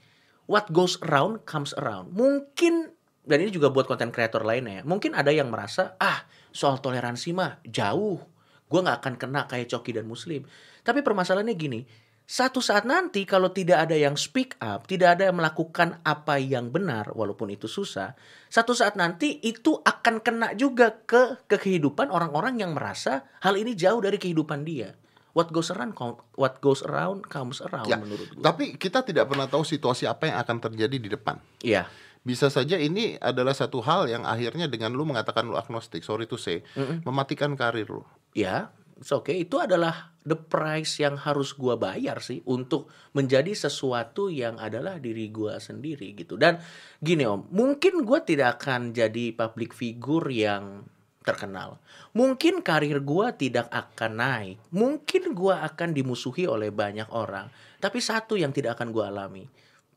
what 0.49 0.65
goes 0.73 0.97
around 1.05 1.45
comes 1.45 1.77
around. 1.77 2.09
Mungkin 2.17 2.89
dan 3.29 3.45
ini 3.45 3.53
juga 3.53 3.69
buat 3.69 3.85
konten 3.85 4.09
kreator 4.09 4.41
lainnya 4.41 4.81
ya. 4.81 4.83
Mungkin 4.89 5.13
ada 5.13 5.29
yang 5.29 5.53
merasa 5.53 5.93
ah 6.01 6.25
soal 6.49 6.81
toleransi 6.81 7.29
mah 7.37 7.61
jauh. 7.61 8.17
Gue 8.65 8.79
nggak 8.81 9.05
akan 9.05 9.13
kena 9.21 9.45
kayak 9.45 9.69
Coki 9.69 9.93
dan 9.93 10.09
Muslim. 10.09 10.49
Tapi 10.81 11.05
permasalahannya 11.05 11.53
gini, 11.53 11.85
satu 12.29 12.61
saat 12.61 12.85
nanti 12.85 13.25
kalau 13.25 13.49
tidak 13.49 13.89
ada 13.89 13.97
yang 13.97 14.13
speak 14.13 14.53
up, 14.61 14.85
tidak 14.85 15.17
ada 15.17 15.33
yang 15.33 15.41
melakukan 15.41 15.97
apa 16.05 16.37
yang 16.37 16.69
benar 16.69 17.09
walaupun 17.17 17.49
itu 17.49 17.65
susah, 17.65 18.13
satu 18.53 18.77
saat 18.77 18.93
nanti 18.93 19.41
itu 19.41 19.81
akan 19.81 20.21
kena 20.21 20.53
juga 20.53 20.93
ke 21.09 21.41
ke 21.49 21.57
kehidupan 21.57 22.13
orang-orang 22.13 22.61
yang 22.61 22.77
merasa 22.77 23.25
hal 23.41 23.57
ini 23.57 23.73
jauh 23.73 23.97
dari 23.97 24.21
kehidupan 24.21 24.61
dia. 24.61 24.93
What 25.33 25.49
goes 25.49 25.73
around 25.73 25.97
what 26.37 26.61
goes 26.61 26.85
around 26.85 27.25
comes 27.25 27.65
around 27.65 27.89
Ya, 27.89 27.97
menurut 27.97 28.29
gue. 28.29 28.45
Tapi 28.45 28.77
kita 28.77 29.01
tidak 29.01 29.25
pernah 29.25 29.49
tahu 29.49 29.65
situasi 29.65 30.05
apa 30.05 30.29
yang 30.29 30.37
akan 30.37 30.57
terjadi 30.69 30.97
di 31.01 31.09
depan. 31.09 31.41
Iya. 31.65 31.89
Bisa 32.21 32.53
saja 32.53 32.77
ini 32.77 33.17
adalah 33.17 33.57
satu 33.57 33.81
hal 33.81 34.05
yang 34.05 34.21
akhirnya 34.29 34.69
dengan 34.69 34.93
lu 34.93 35.01
mengatakan 35.01 35.49
lu 35.49 35.57
agnostik, 35.57 36.05
sorry 36.05 36.29
to 36.29 36.37
say, 36.37 36.61
Mm-mm. 36.77 37.01
mematikan 37.09 37.57
karir 37.57 37.89
lu. 37.89 38.05
Ya, 38.37 38.69
It's 38.99 39.15
okay. 39.15 39.47
Itu 39.47 39.63
adalah 39.63 40.11
the 40.29 40.37
price 40.37 41.01
yang 41.01 41.17
harus 41.17 41.57
gua 41.57 41.73
bayar 41.75 42.21
sih 42.21 42.45
untuk 42.45 42.93
menjadi 43.17 43.49
sesuatu 43.57 44.29
yang 44.29 44.61
adalah 44.61 45.01
diri 45.01 45.33
gua 45.33 45.57
sendiri 45.57 46.13
gitu. 46.13 46.37
Dan 46.37 46.61
gini 47.01 47.25
Om, 47.25 47.49
mungkin 47.49 48.05
gua 48.05 48.21
tidak 48.21 48.61
akan 48.61 48.93
jadi 48.93 49.33
public 49.33 49.73
figure 49.73 50.29
yang 50.29 50.85
terkenal. 51.25 51.81
Mungkin 52.13 52.61
karir 52.61 53.01
gua 53.01 53.33
tidak 53.33 53.67
akan 53.73 54.11
naik. 54.21 54.57
Mungkin 54.69 55.33
gua 55.33 55.65
akan 55.65 55.97
dimusuhi 55.97 56.45
oleh 56.45 56.69
banyak 56.69 57.09
orang. 57.09 57.49
Tapi 57.81 57.97
satu 57.97 58.37
yang 58.37 58.53
tidak 58.53 58.77
akan 58.77 58.93
gua 58.93 59.09
alami, 59.09 59.49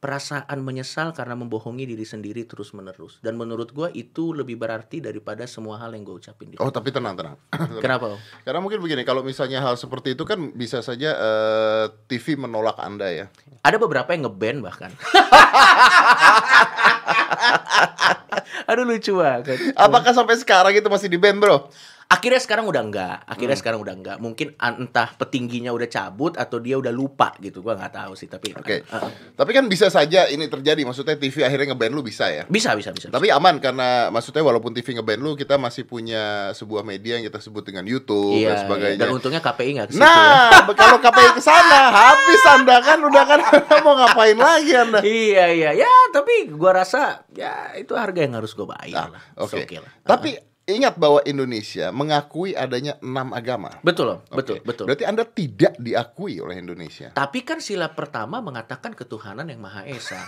perasaan 0.02 0.58
menyesal 0.66 1.14
karena 1.14 1.38
membohongi 1.38 1.86
diri 1.86 2.02
sendiri 2.02 2.42
terus 2.42 2.74
menerus. 2.74 3.22
Dan 3.22 3.38
menurut 3.38 3.70
gua 3.70 3.86
itu 3.94 4.34
lebih 4.34 4.58
berarti 4.58 4.98
daripada 4.98 5.46
semua 5.46 5.78
hal 5.78 5.94
yang 5.94 6.02
gue 6.02 6.18
ucapin 6.18 6.50
di 6.50 6.58
Oh 6.58 6.74
tapi 6.74 6.90
tenang 6.90 7.14
tenang. 7.14 7.38
Kenapa? 7.84 8.18
Karena 8.42 8.58
mungkin 8.58 8.82
begini, 8.82 9.06
kalau 9.06 9.22
misalnya 9.22 9.62
hal 9.62 9.78
seperti 9.78 10.18
itu 10.18 10.26
kan 10.26 10.50
bisa 10.58 10.82
saja 10.82 11.14
eh, 11.14 11.86
TV 12.10 12.34
menolak 12.34 12.82
anda 12.82 13.06
ya. 13.14 13.30
Ada 13.62 13.78
beberapa 13.78 14.10
yang 14.10 14.26
ngeband 14.26 14.58
bahkan. 14.66 14.90
Aduh 18.66 18.82
lucu 18.82 19.14
banget. 19.14 19.54
Apakah 19.78 20.10
sampai 20.10 20.34
sekarang 20.34 20.74
itu 20.74 20.90
masih 20.90 21.06
di 21.06 21.18
band 21.18 21.38
bro? 21.38 21.70
Akhirnya 22.12 22.40
sekarang 22.44 22.68
udah 22.68 22.83
enggak. 22.85 23.16
Akhirnya 23.25 23.57
sekarang 23.57 23.81
udah 23.81 23.94
enggak. 23.96 24.16
Mungkin 24.20 24.53
entah 24.61 25.09
petingginya 25.16 25.72
udah 25.72 25.88
cabut 25.88 26.37
atau 26.37 26.61
dia 26.61 26.77
udah 26.77 26.92
lupa 26.92 27.33
gitu. 27.40 27.64
Gua 27.64 27.72
nggak 27.72 27.96
tahu 27.96 28.12
sih. 28.12 28.29
Tapi 28.29 28.53
Oke. 28.53 28.85
uh, 28.85 29.09
uh. 29.09 29.11
Tapi 29.33 29.51
kan 29.57 29.64
bisa 29.64 29.88
saja 29.88 30.29
ini 30.29 30.44
terjadi. 30.53 30.85
Maksudnya 30.85 31.16
TV 31.16 31.40
akhirnya 31.40 31.72
ngeband 31.72 31.96
lu 31.96 32.05
bisa 32.05 32.29
ya. 32.29 32.44
bisa 32.44 32.77
bisa 32.77 32.92
bisa. 32.92 33.09
Tapi 33.09 33.33
aman 33.33 33.57
karena 33.64 34.12
maksudnya 34.12 34.44
walaupun 34.44 34.77
TV 34.77 35.01
ngeband 35.01 35.25
lu, 35.25 35.33
kita 35.33 35.57
masih 35.57 35.88
punya 35.88 36.53
sebuah 36.53 36.85
media 36.85 37.16
yang 37.16 37.25
kita 37.33 37.40
sebut 37.40 37.64
dengan 37.64 37.88
YouTube 37.88 38.37
iya, 38.37 38.53
dan 38.53 38.57
sebagainya. 38.68 39.01
Dan 39.01 39.16
untungnya 39.16 39.40
KPI 39.40 39.70
nggak 39.81 39.88
ke 39.88 39.92
situ 39.96 40.05
ya. 40.05 40.11
Nah, 40.53 40.68
kalau 40.77 40.98
KPI 41.01 41.31
ke 41.38 41.42
sana 41.42 41.81
habis 41.88 42.42
Anda 42.44 42.77
kan 42.85 42.98
udah 43.01 43.25
kan 43.25 43.40
mau 43.81 43.96
ngapain 43.96 44.37
lagi 44.37 44.72
Anda? 44.77 45.01
Iya 45.01 45.46
iya 45.55 45.70
ya 45.72 45.92
tapi 46.12 46.53
gua 46.53 46.85
rasa 46.85 47.25
ya 47.33 47.72
itu 47.79 47.96
harga 47.96 48.20
yang 48.20 48.37
harus 48.37 48.53
gua 48.53 48.77
bayar 48.77 49.09
Nah, 49.09 49.16
lah. 49.16 49.22
oke. 49.40 49.64
Okay 49.64 49.79
lah. 49.81 49.92
Tapi 50.05 50.51
ingat 50.72 50.94
bahwa 50.96 51.20
Indonesia 51.28 51.92
mengakui 51.92 52.56
adanya 52.56 52.96
enam 53.04 53.32
agama. 53.37 53.78
Betul 53.85 54.16
loh, 54.16 54.18
betul 54.32 54.61
betul. 54.64 54.88
Berarti 54.88 55.04
Anda 55.04 55.24
tidak 55.28 55.76
diakui 55.76 56.40
oleh 56.40 56.58
Indonesia. 56.58 57.12
Tapi 57.12 57.44
kan 57.44 57.61
sila 57.61 57.92
pertama 57.92 58.40
mengatakan 58.40 58.96
ketuhanan 58.96 59.48
yang 59.48 59.61
maha 59.61 59.85
esa. 59.87 60.20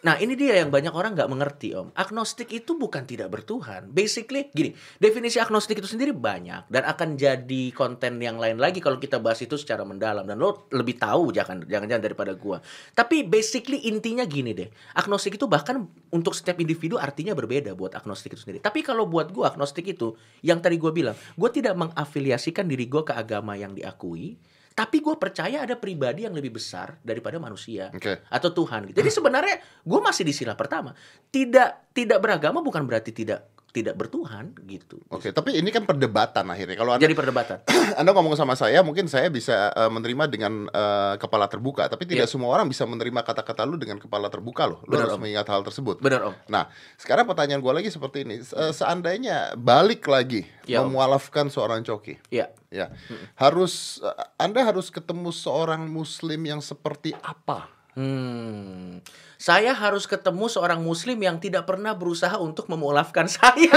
Nah 0.00 0.16
ini 0.16 0.32
dia 0.32 0.56
yang 0.56 0.72
banyak 0.72 0.96
orang 0.96 1.12
nggak 1.12 1.28
mengerti 1.28 1.76
om. 1.76 1.92
Agnostik 1.92 2.48
itu 2.56 2.72
bukan 2.72 3.04
tidak 3.04 3.28
bertuhan. 3.28 3.84
Basically 3.92 4.48
gini, 4.48 4.72
definisi 4.96 5.36
agnostik 5.36 5.76
itu 5.76 5.88
sendiri 5.92 6.16
banyak 6.16 6.72
dan 6.72 6.88
akan 6.88 7.20
jadi 7.20 7.68
konten 7.76 8.16
yang 8.16 8.40
lain 8.40 8.56
lagi 8.56 8.80
kalau 8.80 8.96
kita 8.96 9.20
bahas 9.20 9.44
itu 9.44 9.60
secara 9.60 9.84
mendalam 9.84 10.24
dan 10.24 10.40
lo 10.40 10.64
lebih 10.72 10.96
tahu 10.96 11.36
jangan 11.36 11.68
jangan-jangan 11.68 12.00
daripada 12.00 12.32
gua. 12.32 12.64
Tapi 12.96 13.28
basically 13.28 13.92
intinya 13.92 14.24
gini 14.24 14.56
deh, 14.56 14.72
agnostik 14.96 15.36
itu 15.36 15.44
bahkan 15.44 15.84
untuk 16.08 16.32
setiap 16.32 16.56
individu 16.64 16.96
artinya 16.96 17.36
berbeda 17.36 17.76
buat 17.76 17.92
agnostik 17.92 18.32
itu 18.32 18.40
sendiri. 18.40 18.64
Tapi 18.64 18.80
kalau 18.80 19.04
buat 19.04 19.28
gua 19.36 19.52
agnostik 19.52 19.84
itu 19.84 20.16
yang 20.40 20.64
tadi 20.64 20.80
gua 20.80 20.96
bilang, 20.96 21.16
gua 21.36 21.52
tidak 21.52 21.76
mengafiliasikan 21.76 22.64
diri 22.64 22.88
gua 22.88 23.04
ke 23.04 23.12
agama 23.12 23.52
yang 23.52 23.76
diakui. 23.76 24.40
Tapi 24.80 25.04
gue 25.04 25.12
percaya 25.20 25.68
ada 25.68 25.76
pribadi 25.76 26.24
yang 26.24 26.32
lebih 26.32 26.56
besar 26.56 26.96
daripada 27.04 27.36
manusia 27.36 27.92
Oke. 27.92 28.24
atau 28.32 28.48
Tuhan. 28.48 28.88
gitu. 28.88 29.04
Jadi 29.04 29.10
sebenarnya 29.12 29.56
gue 29.84 30.00
masih 30.00 30.24
di 30.24 30.32
sila 30.32 30.56
pertama. 30.56 30.96
Tidak 31.28 31.92
tidak 31.92 32.18
beragama 32.24 32.64
bukan 32.64 32.88
berarti 32.88 33.12
tidak 33.12 33.59
tidak 33.70 33.94
bertuhan 33.94 34.50
gitu. 34.66 34.98
Oke, 35.08 35.30
tapi 35.30 35.54
ini 35.54 35.70
kan 35.70 35.86
perdebatan 35.86 36.42
akhirnya. 36.44 36.74
Kalau 36.74 36.90
Anda 36.90 37.06
Jadi 37.06 37.14
perdebatan. 37.14 37.58
Anda 38.02 38.10
ngomong 38.10 38.34
sama 38.34 38.54
saya, 38.54 38.82
mungkin 38.82 39.06
saya 39.06 39.30
bisa 39.30 39.70
eh, 39.70 39.86
menerima 39.86 40.26
dengan 40.26 40.66
eh, 40.66 41.14
kepala 41.16 41.46
terbuka, 41.46 41.86
tapi 41.86 42.02
tidak 42.02 42.26
Iya. 42.26 42.34
semua 42.34 42.50
orang 42.50 42.66
bisa 42.66 42.82
menerima 42.82 43.22
kata-kata 43.22 43.62
lu 43.62 43.78
dengan 43.78 43.96
kepala 43.96 44.26
terbuka 44.26 44.66
loh. 44.66 44.82
Lu 44.84 44.92
Benar, 44.92 45.06
harus 45.06 45.14
Om. 45.14 45.20
mengingat 45.22 45.46
hal 45.46 45.62
tersebut. 45.62 46.02
Benar 46.02 46.20
om. 46.26 46.34
Nah, 46.46 46.66
sekarang 46.96 47.24
pertanyaan 47.24 47.62
gua 47.62 47.78
lagi 47.78 47.88
seperti 47.88 48.26
ini. 48.26 48.42
Se- 48.42 48.58
Seandainya 48.74 49.54
balik 49.54 50.02
lagi 50.04 50.42
Ya, 50.66 50.82
Om. 50.82 50.90
memualafkan 50.90 51.46
seorang 51.46 51.80
coki, 51.80 52.18
Ya. 52.28 52.50
ya 52.68 52.90
harus 53.36 54.02
eh, 54.02 54.14
Anda 54.36 54.62
harus 54.62 54.90
ketemu 54.90 55.30
seorang 55.30 55.86
Muslim 55.86 56.42
yang 56.42 56.58
seperti 56.60 57.14
apa? 57.16 57.70
Hmm. 57.94 59.02
Saya 59.40 59.72
harus 59.72 60.04
ketemu 60.04 60.52
seorang 60.52 60.84
muslim 60.84 61.16
yang 61.16 61.40
tidak 61.40 61.64
pernah 61.64 61.96
berusaha 61.96 62.36
untuk 62.36 62.68
memualafkan 62.68 63.24
saya. 63.40 63.72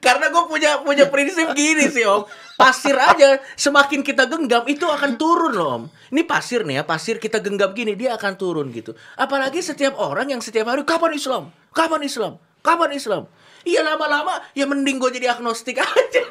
Karena 0.00 0.28
gue 0.28 0.44
punya 0.44 0.82
punya 0.84 1.08
prinsip 1.08 1.56
gini 1.56 1.88
sih 1.88 2.04
om 2.04 2.28
Pasir 2.60 2.92
aja 2.92 3.40
Semakin 3.56 4.04
kita 4.04 4.28
genggam 4.28 4.68
itu 4.68 4.84
akan 4.84 5.16
turun 5.16 5.56
loh 5.56 5.68
om 5.80 5.82
Ini 6.12 6.28
pasir 6.28 6.68
nih 6.68 6.80
ya 6.80 6.82
Pasir 6.84 7.16
kita 7.16 7.40
genggam 7.40 7.72
gini 7.72 7.96
dia 7.96 8.12
akan 8.12 8.36
turun 8.36 8.68
gitu 8.76 8.92
Apalagi 9.16 9.64
setiap 9.64 9.96
orang 9.96 10.36
yang 10.36 10.44
setiap 10.44 10.68
hari 10.68 10.84
Kapan 10.84 11.16
Islam? 11.16 11.48
Kapan 11.72 12.04
Islam? 12.04 12.32
Kapan 12.60 12.92
Islam? 12.92 13.22
Iya 13.64 13.84
lama-lama 13.84 14.40
ya 14.56 14.64
mending 14.68 14.96
gue 15.00 15.10
jadi 15.20 15.36
agnostik 15.36 15.80
aja 15.84 16.24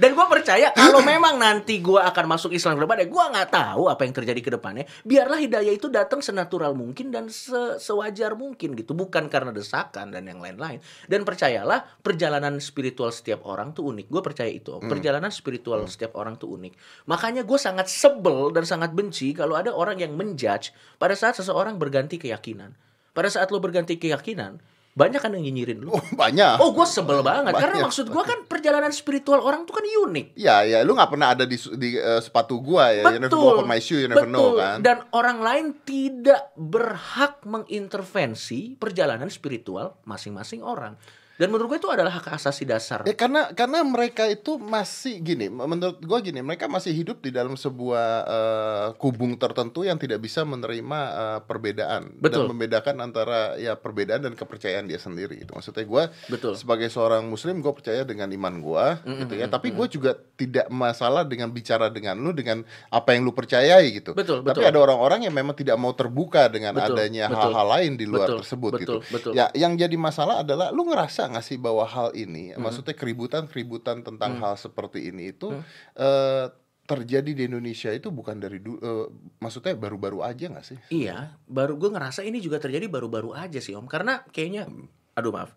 Dan 0.00 0.16
gue 0.16 0.26
percaya 0.32 0.72
kalau 0.72 1.04
memang 1.12 1.36
nanti 1.36 1.84
gue 1.84 2.00
akan 2.00 2.24
masuk 2.24 2.56
Islam 2.56 2.80
ke 2.80 2.88
depannya, 2.88 3.06
gue 3.12 3.24
nggak 3.36 3.48
tahu 3.52 3.92
apa 3.92 4.08
yang 4.08 4.16
terjadi 4.16 4.40
ke 4.40 4.50
depannya. 4.56 4.88
Biarlah 5.04 5.36
hidayah 5.36 5.76
itu 5.76 5.92
datang 5.92 6.24
senatural 6.24 6.72
mungkin 6.72 7.12
dan 7.12 7.28
se- 7.28 7.76
sewajar 7.76 8.32
mungkin 8.32 8.72
gitu, 8.72 8.96
bukan 8.96 9.28
karena 9.28 9.52
desakan 9.52 10.08
dan 10.08 10.24
yang 10.24 10.40
lain-lain. 10.40 10.80
Dan 11.04 11.28
percayalah 11.28 11.84
perjalanan 12.00 12.56
spiritual 12.64 13.12
setiap 13.12 13.44
orang 13.44 13.76
tuh 13.76 13.92
unik. 13.92 14.08
Gue 14.08 14.22
percaya 14.24 14.48
itu. 14.48 14.72
Om. 14.80 14.88
Perjalanan 14.88 15.28
spiritual 15.28 15.84
setiap 15.84 16.16
orang 16.16 16.40
tuh 16.40 16.48
unik. 16.56 17.04
Makanya 17.04 17.44
gue 17.44 17.58
sangat 17.60 17.92
sebel 17.92 18.56
dan 18.56 18.64
sangat 18.64 18.96
benci 18.96 19.36
kalau 19.36 19.52
ada 19.52 19.68
orang 19.76 20.00
yang 20.00 20.16
menjudge 20.16 20.72
pada 20.96 21.12
saat 21.12 21.36
seseorang 21.36 21.76
berganti 21.76 22.16
keyakinan. 22.16 22.72
Pada 23.12 23.28
saat 23.28 23.52
lo 23.52 23.60
berganti 23.60 24.00
keyakinan, 24.00 24.62
banyak 24.90 25.20
kan 25.22 25.30
yang 25.32 25.46
nyinyirin 25.46 25.86
lu. 25.86 25.94
Oh, 25.94 26.02
banyak. 26.18 26.58
Oh, 26.58 26.74
gue 26.74 26.86
sebel 26.86 27.22
banget. 27.22 27.54
Karena 27.54 27.78
Banyak. 27.78 27.86
maksud 27.88 28.06
gue 28.10 28.22
kan 28.26 28.38
perjalanan 28.50 28.90
spiritual 28.90 29.38
orang 29.40 29.62
tuh 29.62 29.78
kan 29.78 29.86
unik. 29.86 30.34
Ya, 30.34 30.66
ya, 30.66 30.82
lu 30.82 30.98
nggak 30.98 31.10
pernah 31.14 31.32
ada 31.32 31.44
di, 31.46 31.54
di 31.78 31.94
eh, 31.94 32.20
sepatu 32.20 32.58
gua 32.58 32.90
ya. 32.90 33.06
You 33.06 33.22
never 33.22 33.38
walk 33.38 33.62
on 33.62 33.68
my 33.70 33.78
shoe, 33.78 34.02
you 34.02 34.10
never 34.10 34.26
know 34.26 34.58
kan. 34.58 34.82
Dan 34.82 35.06
orang 35.14 35.38
lain 35.40 35.66
tidak 35.86 36.50
berhak 36.58 37.44
mengintervensi 37.46 38.76
perjalanan 38.76 39.30
spiritual 39.30 40.00
masing-masing 40.04 40.66
orang. 40.66 40.98
Dan 41.40 41.48
menurut 41.48 41.72
gue 41.72 41.78
itu 41.80 41.88
adalah 41.88 42.20
hak 42.20 42.36
asasi 42.36 42.68
dasar. 42.68 43.00
Ya 43.08 43.16
karena 43.16 43.48
karena 43.56 43.80
mereka 43.80 44.28
itu 44.28 44.60
masih 44.60 45.24
gini, 45.24 45.48
menurut 45.48 45.96
gua 46.04 46.20
gini, 46.20 46.44
mereka 46.44 46.68
masih 46.68 46.92
hidup 46.92 47.24
di 47.24 47.32
dalam 47.32 47.56
sebuah 47.56 48.08
eh, 48.28 48.86
kubung 49.00 49.40
tertentu 49.40 49.80
yang 49.80 49.96
tidak 49.96 50.20
bisa 50.20 50.44
menerima 50.44 51.00
eh, 51.08 51.40
perbedaan 51.48 52.12
Betul. 52.20 52.44
dan 52.44 52.52
membedakan 52.52 52.96
antara 53.00 53.56
ya 53.56 53.72
perbedaan 53.72 54.28
dan 54.28 54.36
kepercayaan 54.36 54.84
dia 54.84 55.00
sendiri. 55.00 55.40
Itu 55.40 55.56
maksudnya 55.56 55.88
gua 55.88 56.12
Betul. 56.28 56.60
sebagai 56.60 56.92
seorang 56.92 57.24
muslim 57.24 57.64
gue 57.64 57.72
percaya 57.72 58.04
dengan 58.04 58.28
iman 58.28 58.60
gua 58.60 59.00
gitu 59.08 59.40
ya. 59.40 59.48
Tapi 59.48 59.72
gue 59.72 59.86
juga 59.88 60.12
tidak 60.36 60.68
masalah 60.68 61.24
dengan 61.24 61.48
bicara 61.48 61.88
dengan 61.88 62.20
lu 62.20 62.36
dengan 62.36 62.60
apa 62.92 63.16
yang 63.16 63.24
lu 63.24 63.32
percayai 63.32 63.88
gitu. 63.96 64.12
Betul, 64.12 64.44
Tapi 64.44 64.60
betul. 64.60 64.68
ada 64.68 64.78
orang-orang 64.84 65.24
yang 65.24 65.32
memang 65.32 65.56
tidak 65.56 65.80
mau 65.80 65.96
terbuka 65.96 66.52
dengan 66.52 66.76
Betul, 66.76 67.00
adanya 67.00 67.32
hal-hal 67.32 67.66
lain 67.80 67.96
di 67.96 68.04
luar 68.04 68.28
Betul, 68.28 68.38
tersebut 68.44 68.70
betul, 68.76 68.82
gitu. 68.84 68.96
betul. 69.08 69.32
Ya, 69.32 69.48
yang 69.56 69.72
jadi 69.80 69.96
masalah 69.96 70.44
adalah 70.44 70.68
lu 70.68 70.84
ngerasa 70.84 71.29
nggak 71.30 71.46
sih 71.46 71.56
bahwa 71.56 71.86
hal 71.86 72.10
ini, 72.18 72.52
Hmm. 72.52 72.66
maksudnya 72.66 72.92
keributan-keributan 72.98 74.02
tentang 74.02 74.42
hal 74.42 74.58
seperti 74.58 75.08
ini 75.14 75.30
itu 75.30 75.54
eh, 75.94 76.46
terjadi 76.90 77.30
di 77.30 77.46
Indonesia 77.46 77.94
itu 77.94 78.10
bukan 78.10 78.42
dari 78.42 78.58
du- 78.58 78.82
eh, 78.82 79.06
maksudnya 79.38 79.78
baru-baru 79.78 80.26
aja 80.26 80.50
nggak 80.50 80.66
sih? 80.66 80.78
Iya, 80.90 81.38
baru 81.46 81.78
gue 81.78 81.90
ngerasa 81.94 82.26
ini 82.26 82.42
juga 82.42 82.58
terjadi 82.58 82.90
baru-baru 82.90 83.30
aja 83.30 83.62
sih 83.62 83.78
Om. 83.78 83.86
Karena 83.86 84.26
kayaknya, 84.34 84.66
aduh 85.14 85.30
maaf, 85.30 85.54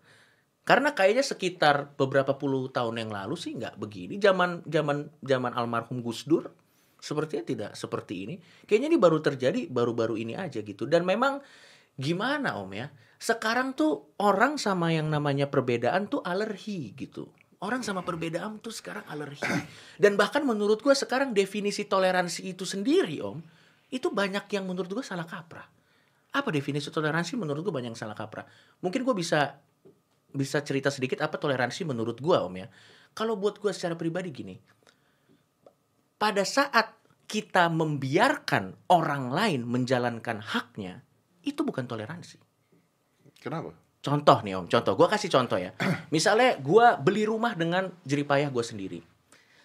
karena 0.62 0.94
kayaknya 0.94 1.26
sekitar 1.26 1.98
beberapa 1.98 2.38
puluh 2.38 2.70
tahun 2.70 3.02
yang 3.02 3.10
lalu 3.10 3.34
sih 3.34 3.50
nggak 3.58 3.82
begini. 3.82 4.22
Zaman 4.22 4.62
zaman 4.62 5.10
zaman 5.26 5.52
almarhum 5.58 6.06
Gus 6.06 6.22
Dur, 6.22 6.54
sepertinya 7.02 7.42
tidak 7.42 7.70
seperti 7.74 8.14
ini. 8.30 8.34
Kayaknya 8.64 8.94
ini 8.94 8.98
baru 9.02 9.18
terjadi 9.18 9.66
baru-baru 9.66 10.14
ini 10.14 10.38
aja 10.38 10.62
gitu. 10.62 10.86
Dan 10.86 11.02
memang 11.02 11.42
gimana 11.98 12.62
Om 12.62 12.70
ya? 12.78 12.86
Sekarang 13.24 13.72
tuh 13.72 14.12
orang 14.20 14.60
sama 14.60 14.92
yang 14.92 15.08
namanya 15.08 15.48
perbedaan 15.48 16.12
tuh 16.12 16.20
alergi 16.20 16.92
gitu. 16.92 17.24
Orang 17.56 17.80
sama 17.80 18.04
perbedaan 18.04 18.60
tuh 18.60 18.68
sekarang 18.68 19.00
alergi. 19.08 19.40
Dan 20.02 20.20
bahkan 20.20 20.44
menurut 20.44 20.84
gue 20.84 20.92
sekarang 20.92 21.32
definisi 21.32 21.88
toleransi 21.88 22.52
itu 22.52 22.68
sendiri 22.68 23.24
Om, 23.24 23.40
itu 23.88 24.12
banyak 24.12 24.44
yang 24.52 24.68
menurut 24.68 24.92
gue 24.92 25.00
salah 25.00 25.24
kaprah. 25.24 25.64
Apa 26.36 26.52
definisi 26.52 26.92
toleransi 26.92 27.40
menurut 27.40 27.64
gue 27.64 27.72
banyak 27.72 27.96
yang 27.96 28.00
salah 28.04 28.12
kaprah. 28.12 28.44
Mungkin 28.84 29.00
gue 29.00 29.16
bisa 29.16 29.56
bisa 30.28 30.60
cerita 30.60 30.92
sedikit 30.92 31.24
apa 31.24 31.40
toleransi 31.40 31.88
menurut 31.88 32.20
gue 32.20 32.36
Om 32.36 32.54
ya. 32.60 32.68
Kalau 33.16 33.40
buat 33.40 33.56
gue 33.56 33.72
secara 33.72 33.96
pribadi 33.96 34.36
gini, 34.36 34.60
pada 36.20 36.44
saat 36.44 36.92
kita 37.24 37.72
membiarkan 37.72 38.92
orang 38.92 39.32
lain 39.32 39.64
menjalankan 39.64 40.44
haknya, 40.44 41.00
itu 41.40 41.64
bukan 41.64 41.88
toleransi. 41.88 42.43
Kenapa? 43.44 43.76
contoh 44.04 44.38
nih 44.44 44.52
om, 44.60 44.68
contoh. 44.68 44.92
Gua 44.92 45.08
kasih 45.08 45.32
contoh 45.32 45.56
ya. 45.56 45.72
Misalnya 46.14 46.60
gua 46.60 47.00
beli 47.00 47.24
rumah 47.24 47.56
dengan 47.56 47.88
jeripayah 48.04 48.52
gue 48.52 48.60
sendiri. 48.60 49.00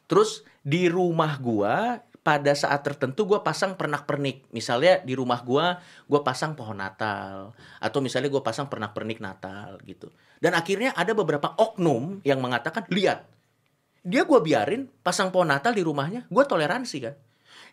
Terus 0.07 0.47
di 0.63 0.87
rumah 0.87 1.35
gua 1.37 1.99
pada 2.23 2.55
saat 2.55 2.79
tertentu 2.81 3.27
gua 3.27 3.43
pasang 3.43 3.75
pernak-pernik. 3.75 4.47
Misalnya 4.55 5.03
di 5.03 5.13
rumah 5.13 5.43
gua 5.43 5.83
gua 6.07 6.23
pasang 6.23 6.55
pohon 6.55 6.79
Natal 6.79 7.51
atau 7.83 7.99
misalnya 7.99 8.31
gua 8.31 8.41
pasang 8.41 8.71
pernak-pernik 8.71 9.19
Natal 9.19 9.75
gitu. 9.83 10.07
Dan 10.39 10.55
akhirnya 10.55 10.95
ada 10.95 11.11
beberapa 11.11 11.51
oknum 11.59 12.23
yang 12.23 12.39
mengatakan, 12.39 12.87
"Lihat, 12.87 13.27
dia 14.07 14.23
gua 14.23 14.39
biarin 14.39 14.87
pasang 15.03 15.35
pohon 15.35 15.51
Natal 15.51 15.75
di 15.75 15.83
rumahnya, 15.83 16.23
gua 16.31 16.47
toleransi 16.47 16.97
kan?" 17.03 17.15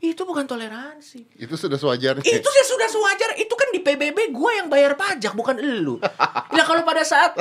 Itu 0.00 0.28
bukan 0.28 0.44
toleransi. 0.44 1.40
Itu 1.40 1.56
sudah 1.56 1.80
sewajarnya. 1.80 2.22
Itu 2.22 2.48
sih 2.48 2.64
sudah 2.68 2.88
sewajar. 2.88 3.36
Itu 3.40 3.54
kan 3.56 3.72
di 3.72 3.80
PBB 3.80 4.32
gue 4.32 4.50
yang 4.60 4.68
bayar 4.68 4.92
pajak, 4.94 5.32
bukan 5.32 5.56
elu. 5.56 5.96
Nah 6.52 6.64
kalau 6.68 6.84
pada 6.84 7.00
saat 7.02 7.32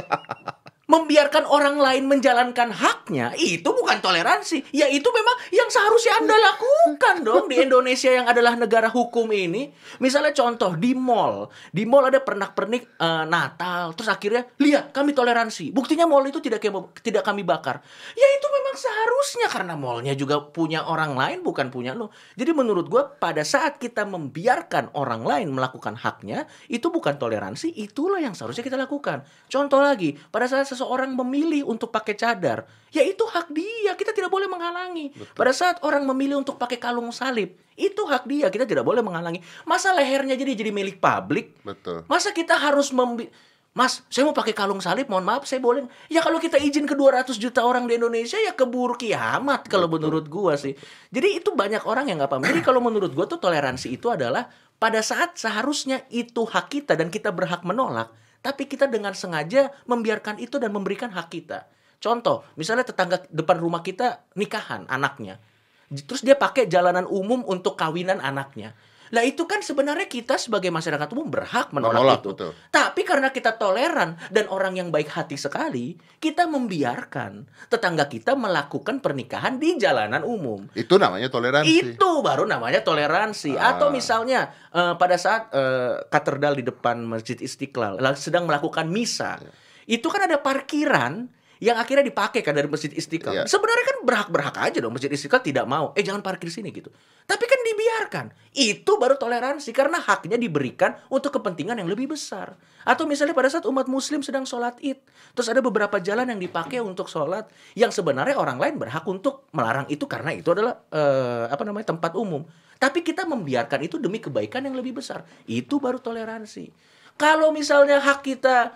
membiarkan 0.95 1.43
orang 1.43 1.75
lain 1.75 2.07
menjalankan 2.07 2.71
haknya, 2.71 3.35
itu 3.35 3.67
bukan 3.67 3.99
toleransi. 3.99 4.71
Ya 4.71 4.87
itu 4.87 5.05
memang 5.11 5.35
yang 5.51 5.67
seharusnya 5.67 6.23
Anda 6.23 6.35
lakukan 6.39 7.15
dong 7.27 7.45
di 7.51 7.59
Indonesia 7.59 8.07
yang 8.07 8.25
adalah 8.31 8.55
negara 8.55 8.87
hukum 8.87 9.27
ini. 9.35 9.75
Misalnya 9.99 10.31
contoh 10.31 10.79
di 10.79 10.95
mall, 10.95 11.51
di 11.75 11.83
mall 11.83 12.07
ada 12.07 12.23
pernak-pernik 12.23 12.95
eh, 12.95 13.25
Natal, 13.27 13.91
terus 13.93 14.07
akhirnya 14.07 14.47
lihat 14.63 14.95
kami 14.95 15.11
toleransi. 15.11 15.75
Buktinya 15.75 16.07
mall 16.07 16.23
itu 16.31 16.39
tidak 16.39 16.63
tidak 17.03 17.23
kami 17.27 17.43
bakar. 17.43 17.83
Ya 18.15 18.27
itu 18.39 18.47
memang 18.47 18.75
seharusnya 18.79 19.47
karena 19.51 19.73
mallnya 19.75 20.15
juga 20.15 20.39
punya 20.39 20.87
orang 20.87 21.13
lain 21.13 21.43
bukan 21.43 21.67
punya 21.69 21.91
lo. 21.91 22.15
Jadi 22.39 22.55
menurut 22.55 22.87
gua 22.87 23.11
pada 23.11 23.43
saat 23.43 23.77
kita 23.77 24.07
membiarkan 24.07 24.95
orang 24.95 25.27
lain 25.27 25.51
melakukan 25.51 25.99
haknya, 25.99 26.47
itu 26.71 26.87
bukan 26.87 27.19
toleransi, 27.19 27.75
itulah 27.75 28.23
yang 28.23 28.31
seharusnya 28.31 28.63
kita 28.63 28.79
lakukan. 28.79 29.27
Contoh 29.51 29.83
lagi, 29.83 30.15
pada 30.31 30.47
saat 30.47 30.65
seseorang 30.65 30.84
memilih 30.93 31.65
untuk 31.65 31.89
pakai 31.89 32.13
cadar, 32.13 32.69
ya 32.93 33.01
itu 33.01 33.25
hak 33.25 33.49
dia, 33.51 33.97
kita 33.97 34.13
tidak 34.13 34.29
boleh 34.29 34.45
menghalangi. 34.45 35.11
Pada 35.33 35.51
saat 35.51 35.81
orang 35.81 36.05
memilih 36.05 36.39
untuk 36.41 36.55
pakai 36.61 36.77
kalung 36.77 37.09
salib, 37.09 37.57
itu 37.73 38.01
hak 38.05 38.23
dia, 38.29 38.47
kita 38.53 38.63
tidak 38.69 38.85
boleh 38.85 39.01
menghalangi. 39.01 39.41
Masa 39.65 39.91
lehernya 39.91 40.37
jadi 40.37 40.53
jadi 40.53 40.71
milik 40.71 41.01
publik? 41.01 41.57
Betul. 41.65 42.05
Masa 42.05 42.31
kita 42.31 42.55
harus 42.55 42.93
membi 42.93 43.27
Mas, 43.75 44.07
saya 44.07 44.23
mau 44.23 44.31
pakai 44.31 44.55
kalung 44.55 44.79
salib, 44.79 45.11
mohon 45.11 45.27
maaf, 45.27 45.43
saya 45.43 45.59
boleh. 45.59 45.83
Ya 46.07 46.23
kalau 46.23 46.39
kita 46.39 46.55
izin 46.55 46.87
ke 46.87 46.95
200 46.95 47.35
juta 47.35 47.59
orang 47.59 47.91
di 47.91 47.99
Indonesia 47.99 48.39
ya 48.39 48.55
keburu 48.55 48.95
kiamat 48.95 49.67
kalau 49.67 49.91
menurut 49.91 50.31
gua 50.31 50.55
sih. 50.55 50.79
Jadi 51.11 51.43
itu 51.43 51.51
banyak 51.51 51.83
orang 51.83 52.07
yang 52.07 52.23
nggak 52.23 52.31
paham. 52.31 52.47
Jadi 52.47 52.63
kalau 52.63 52.79
menurut 52.79 53.11
gua 53.11 53.27
tuh 53.27 53.35
toleransi 53.35 53.91
itu 53.91 54.07
adalah 54.07 54.47
pada 54.79 55.03
saat 55.03 55.35
seharusnya 55.35 56.07
itu 56.07 56.47
hak 56.47 56.71
kita 56.71 56.95
dan 56.95 57.11
kita 57.11 57.35
berhak 57.35 57.67
menolak, 57.67 58.15
tapi 58.45 58.69
kita 58.69 58.85
dengan 58.85 59.17
sengaja 59.17 59.73
membiarkan 59.89 60.37
itu 60.37 60.61
dan 60.61 60.69
memberikan 60.69 61.09
hak 61.09 61.33
kita. 61.33 61.65
Contoh, 61.97 62.45
misalnya 62.53 62.85
tetangga 62.85 63.25
depan 63.33 63.57
rumah 63.57 63.81
kita 63.81 64.21
nikahan 64.37 64.85
anaknya. 64.85 65.41
Terus 65.89 66.21
dia 66.21 66.37
pakai 66.37 66.69
jalanan 66.69 67.09
umum 67.09 67.41
untuk 67.49 67.73
kawinan 67.73 68.21
anaknya. 68.21 68.77
Lah 69.15 69.23
itu 69.23 69.47
kan 69.47 69.63
sebenarnya 69.63 70.05
kita 70.05 70.35
sebagai 70.35 70.67
masyarakat 70.67 71.07
umum 71.15 71.31
berhak 71.31 71.71
menolak, 71.71 71.95
Menolak, 71.95 72.19
itu. 72.19 72.29
betul. 72.35 72.51
Tapi 72.67 73.01
karena 73.01 73.31
kita 73.31 73.55
toleran 73.55 74.19
dan 74.27 74.51
orang 74.51 74.75
yang 74.75 74.91
baik 74.91 75.07
hati 75.07 75.39
sekali, 75.39 75.95
kita 76.19 76.43
membiarkan 76.45 77.47
tetangga 77.71 78.05
kita 78.05 78.35
melakukan 78.35 78.99
pernikahan 78.99 79.55
di 79.55 79.79
jalanan 79.79 80.19
umum. 80.21 80.67
Itu 80.75 80.99
namanya 80.99 81.31
toleransi. 81.31 81.95
Itu 81.95 82.19
baru 82.19 82.43
namanya 82.43 82.83
toleransi. 82.83 83.55
Ah. 83.55 83.79
Atau 83.79 83.87
misalnya 83.87 84.51
eh, 84.69 84.93
pada 84.93 85.15
saat 85.15 85.47
eh, 85.49 86.03
katedral 86.05 86.53
di 86.53 86.67
depan 86.67 86.99
Masjid 86.99 87.39
Istiqlal 87.39 87.95
la- 87.97 88.19
sedang 88.19 88.43
melakukan 88.43 88.91
misa, 88.91 89.39
Iya. 89.39 89.51
itu 89.95 90.07
kan 90.09 90.27
ada 90.27 90.43
parkiran 90.43 91.31
yang 91.65 91.81
akhirnya 91.81 92.05
dipakai 92.05 92.45
kan 92.45 92.53
dari 92.53 92.69
Masjid 92.69 92.93
Istiqlal. 92.93 93.41
Iya. 93.41 93.43
Sebenarnya 93.49 93.85
kan 93.89 93.97
berhak-berhak 94.05 94.55
aja 94.61 94.77
dong 94.77 94.93
Masjid 94.93 95.09
Istiqlal 95.09 95.41
tidak 95.41 95.65
mau. 95.65 95.89
Eh 95.97 96.05
jangan 96.05 96.21
parkir 96.21 96.53
sini 96.53 96.69
gitu. 96.69 96.93
Tapi 97.25 97.41
kan 97.49 97.59
dibiarkan. 97.65 98.25
Itu 98.53 99.01
baru 99.01 99.17
toleransi 99.17 99.73
karena 99.73 99.97
haknya 99.97 100.37
diberikan 100.37 100.93
untuk 101.09 101.33
kepentingan 101.33 101.81
yang 101.81 101.89
lebih 101.89 102.13
besar. 102.13 102.53
Atau 102.85 103.09
misalnya 103.09 103.33
pada 103.33 103.49
saat 103.49 103.65
umat 103.65 103.89
muslim 103.89 104.21
sedang 104.21 104.45
sholat 104.45 104.77
id. 104.77 105.01
Terus 105.33 105.49
ada 105.49 105.65
beberapa 105.65 105.97
jalan 105.97 106.29
yang 106.29 106.37
dipakai 106.37 106.77
untuk 106.85 107.09
sholat. 107.09 107.49
Yang 107.73 107.97
sebenarnya 107.97 108.37
orang 108.37 108.61
lain 108.61 108.77
berhak 108.77 109.01
untuk 109.09 109.49
melarang 109.49 109.89
itu 109.89 110.05
karena 110.05 110.37
itu 110.37 110.53
adalah 110.53 110.85
eh, 110.93 111.49
apa 111.49 111.65
namanya 111.65 111.97
tempat 111.97 112.13
umum. 112.13 112.45
Tapi 112.77 113.01
kita 113.01 113.25
membiarkan 113.25 113.81
itu 113.81 113.97
demi 113.97 114.21
kebaikan 114.21 114.61
yang 114.69 114.77
lebih 114.77 115.01
besar. 115.01 115.25
Itu 115.49 115.81
baru 115.81 115.97
toleransi. 115.97 116.93
Kalau 117.15 117.55
misalnya 117.55 118.03
hak 118.03 118.27
kita 118.27 118.75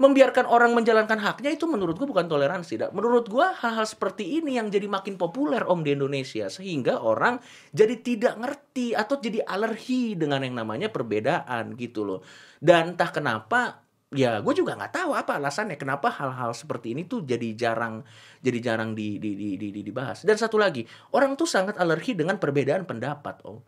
membiarkan 0.00 0.48
orang 0.48 0.72
menjalankan 0.72 1.20
haknya 1.20 1.52
itu 1.52 1.68
menurut 1.68 2.00
gua 2.00 2.08
bukan 2.08 2.26
toleransi. 2.26 2.88
Menurut 2.96 3.28
gua 3.28 3.52
hal-hal 3.52 3.84
seperti 3.84 4.40
ini 4.40 4.56
yang 4.56 4.72
jadi 4.72 4.88
makin 4.88 5.20
populer 5.20 5.60
om 5.68 5.84
di 5.84 5.92
Indonesia 5.92 6.48
sehingga 6.48 7.04
orang 7.04 7.36
jadi 7.76 8.00
tidak 8.00 8.34
ngerti 8.40 8.96
atau 8.96 9.20
jadi 9.20 9.44
alergi 9.44 10.16
dengan 10.16 10.40
yang 10.40 10.56
namanya 10.56 10.88
perbedaan 10.88 11.76
gitu 11.76 12.08
loh. 12.08 12.24
Dan 12.56 12.96
entah 12.96 13.12
kenapa 13.12 13.84
ya 14.10 14.42
gue 14.42 14.54
juga 14.58 14.74
nggak 14.74 14.90
tahu 14.90 15.14
apa 15.14 15.38
alasannya 15.38 15.78
kenapa 15.78 16.10
hal-hal 16.10 16.50
seperti 16.50 16.98
ini 16.98 17.06
tuh 17.06 17.22
jadi 17.22 17.54
jarang 17.54 18.02
jadi 18.42 18.58
jarang 18.58 18.90
di, 18.98 19.22
di, 19.22 19.36
di- 19.36 19.70
di- 19.70 19.84
dibahas. 19.84 20.24
Dan 20.24 20.40
satu 20.40 20.56
lagi 20.56 20.82
orang 21.12 21.36
tuh 21.36 21.46
sangat 21.46 21.76
alergi 21.76 22.16
dengan 22.16 22.40
perbedaan 22.40 22.88
pendapat 22.88 23.44
om 23.44 23.60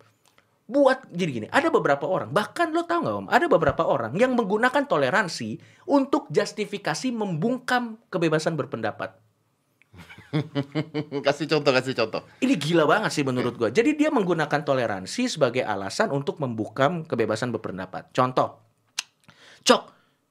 buat 0.73 1.05
jadi 1.13 1.31
gini 1.31 1.47
ada 1.53 1.69
beberapa 1.69 2.09
orang 2.09 2.33
bahkan 2.33 2.73
lo 2.73 2.89
tau 2.89 3.05
nggak 3.05 3.17
om 3.21 3.29
ada 3.29 3.45
beberapa 3.45 3.85
orang 3.85 4.17
yang 4.17 4.33
menggunakan 4.33 4.89
toleransi 4.89 5.61
untuk 5.85 6.33
justifikasi 6.33 7.13
membungkam 7.13 8.01
kebebasan 8.09 8.57
berpendapat. 8.57 9.21
Kasih 11.29 11.45
contoh, 11.45 11.77
kasih 11.77 11.93
contoh. 11.93 12.25
ini 12.41 12.57
gila 12.57 12.89
banget 12.89 13.13
sih 13.13 13.21
menurut 13.21 13.53
gua. 13.61 13.69
Jadi 13.69 13.93
dia 13.93 14.09
menggunakan 14.09 14.65
toleransi 14.65 15.29
sebagai 15.29 15.61
alasan 15.61 16.09
untuk 16.09 16.41
membungkam 16.41 17.05
kebebasan 17.05 17.53
berpendapat. 17.53 18.09
Contoh. 18.17 18.65
Cok 19.61 19.83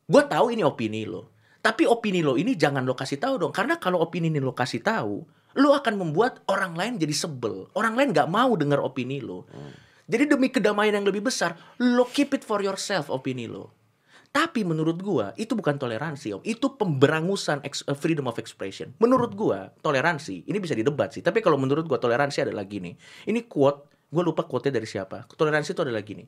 gua 0.10 0.26
tahu 0.26 0.58
ini 0.58 0.66
opini 0.66 1.06
lo. 1.06 1.30
Tapi 1.62 1.86
opini 1.86 2.26
lo 2.26 2.34
ini 2.34 2.58
jangan 2.58 2.82
lo 2.82 2.98
kasih 2.98 3.22
tahu 3.22 3.46
dong 3.46 3.54
karena 3.54 3.78
kalau 3.78 4.02
opini 4.02 4.34
ini 4.34 4.42
lo 4.42 4.58
kasih 4.58 4.82
tahu 4.82 5.22
lo 5.62 5.70
akan 5.78 5.94
membuat 6.02 6.42
orang 6.50 6.74
lain 6.74 6.98
jadi 6.98 7.14
sebel. 7.14 7.70
Orang 7.78 7.94
lain 7.94 8.10
nggak 8.10 8.26
mau 8.26 8.58
dengar 8.58 8.82
opini 8.82 9.22
lo 9.22 9.46
Jadi 10.10 10.30
demi 10.30 10.50
kedamaian 10.50 10.98
yang 10.98 11.08
lebih 11.08 11.28
besar, 11.30 11.58
lo 11.82 12.08
keep 12.10 12.34
it 12.34 12.44
for 12.46 12.62
yourself 12.62 13.10
opini 13.12 13.46
lo. 13.46 13.82
Tapi 14.32 14.64
menurut 14.64 14.96
gua 15.04 15.36
itu 15.36 15.60
bukan 15.60 15.76
toleransi, 15.76 16.40
Om. 16.40 16.42
Itu 16.48 16.80
pemberangusan 16.80 17.68
eh, 17.68 17.98
freedom 18.00 18.32
of 18.32 18.40
expression. 18.40 18.96
Menurut 19.04 19.36
gua 19.36 19.76
toleransi 19.84 20.48
ini 20.48 20.58
bisa 20.64 20.72
didebat 20.72 21.12
sih. 21.12 21.20
Tapi 21.20 21.44
kalau 21.44 21.60
menurut 21.60 21.84
gua 21.84 22.00
toleransi 22.00 22.48
adalah 22.48 22.64
gini. 22.64 22.96
Ini 23.28 23.44
quote, 23.52 24.08
gua 24.08 24.24
lupa 24.24 24.48
quote-nya 24.48 24.80
dari 24.80 24.88
siapa. 24.88 25.28
Toleransi 25.28 25.76
itu 25.76 25.84
adalah 25.84 26.00
gini. 26.00 26.24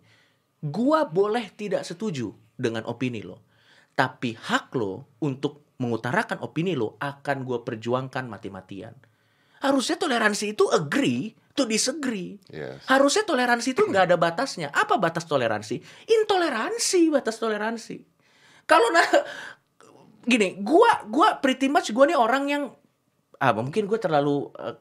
Gua 0.60 1.08
boleh 1.08 1.56
tidak 1.56 1.88
setuju 1.88 2.36
dengan 2.60 2.84
opini 2.92 3.24
lo. 3.24 3.48
Tapi 3.96 4.36
hak 4.36 4.76
lo 4.76 5.16
untuk 5.24 5.72
mengutarakan 5.80 6.44
opini 6.44 6.76
lo 6.76 7.00
akan 7.00 7.48
gua 7.48 7.64
perjuangkan 7.64 8.28
mati-matian. 8.28 9.00
Harusnya 9.64 9.96
toleransi 9.96 10.60
itu 10.60 10.68
agree 10.76 11.40
to 11.54 11.70
disagree. 11.70 12.38
Yes. 12.50 12.86
Harusnya 12.90 13.24
toleransi 13.26 13.78
itu 13.78 13.86
nggak 13.86 14.10
ada 14.10 14.18
batasnya. 14.18 14.74
Apa 14.74 14.98
batas 14.98 15.26
toleransi? 15.30 15.80
Intoleransi 16.10 17.02
batas 17.14 17.38
toleransi. 17.38 17.98
Kalau 18.66 18.90
nah 18.90 19.06
gini, 20.26 20.58
gua 20.62 21.06
gua 21.08 21.38
pretty 21.38 21.70
much 21.70 21.94
gua 21.94 22.10
nih 22.10 22.18
orang 22.18 22.46
yang 22.50 22.64
ah 23.44 23.52
mungkin 23.52 23.84
gue 23.92 24.00
terlalu 24.00 24.56
eh, 24.56 24.76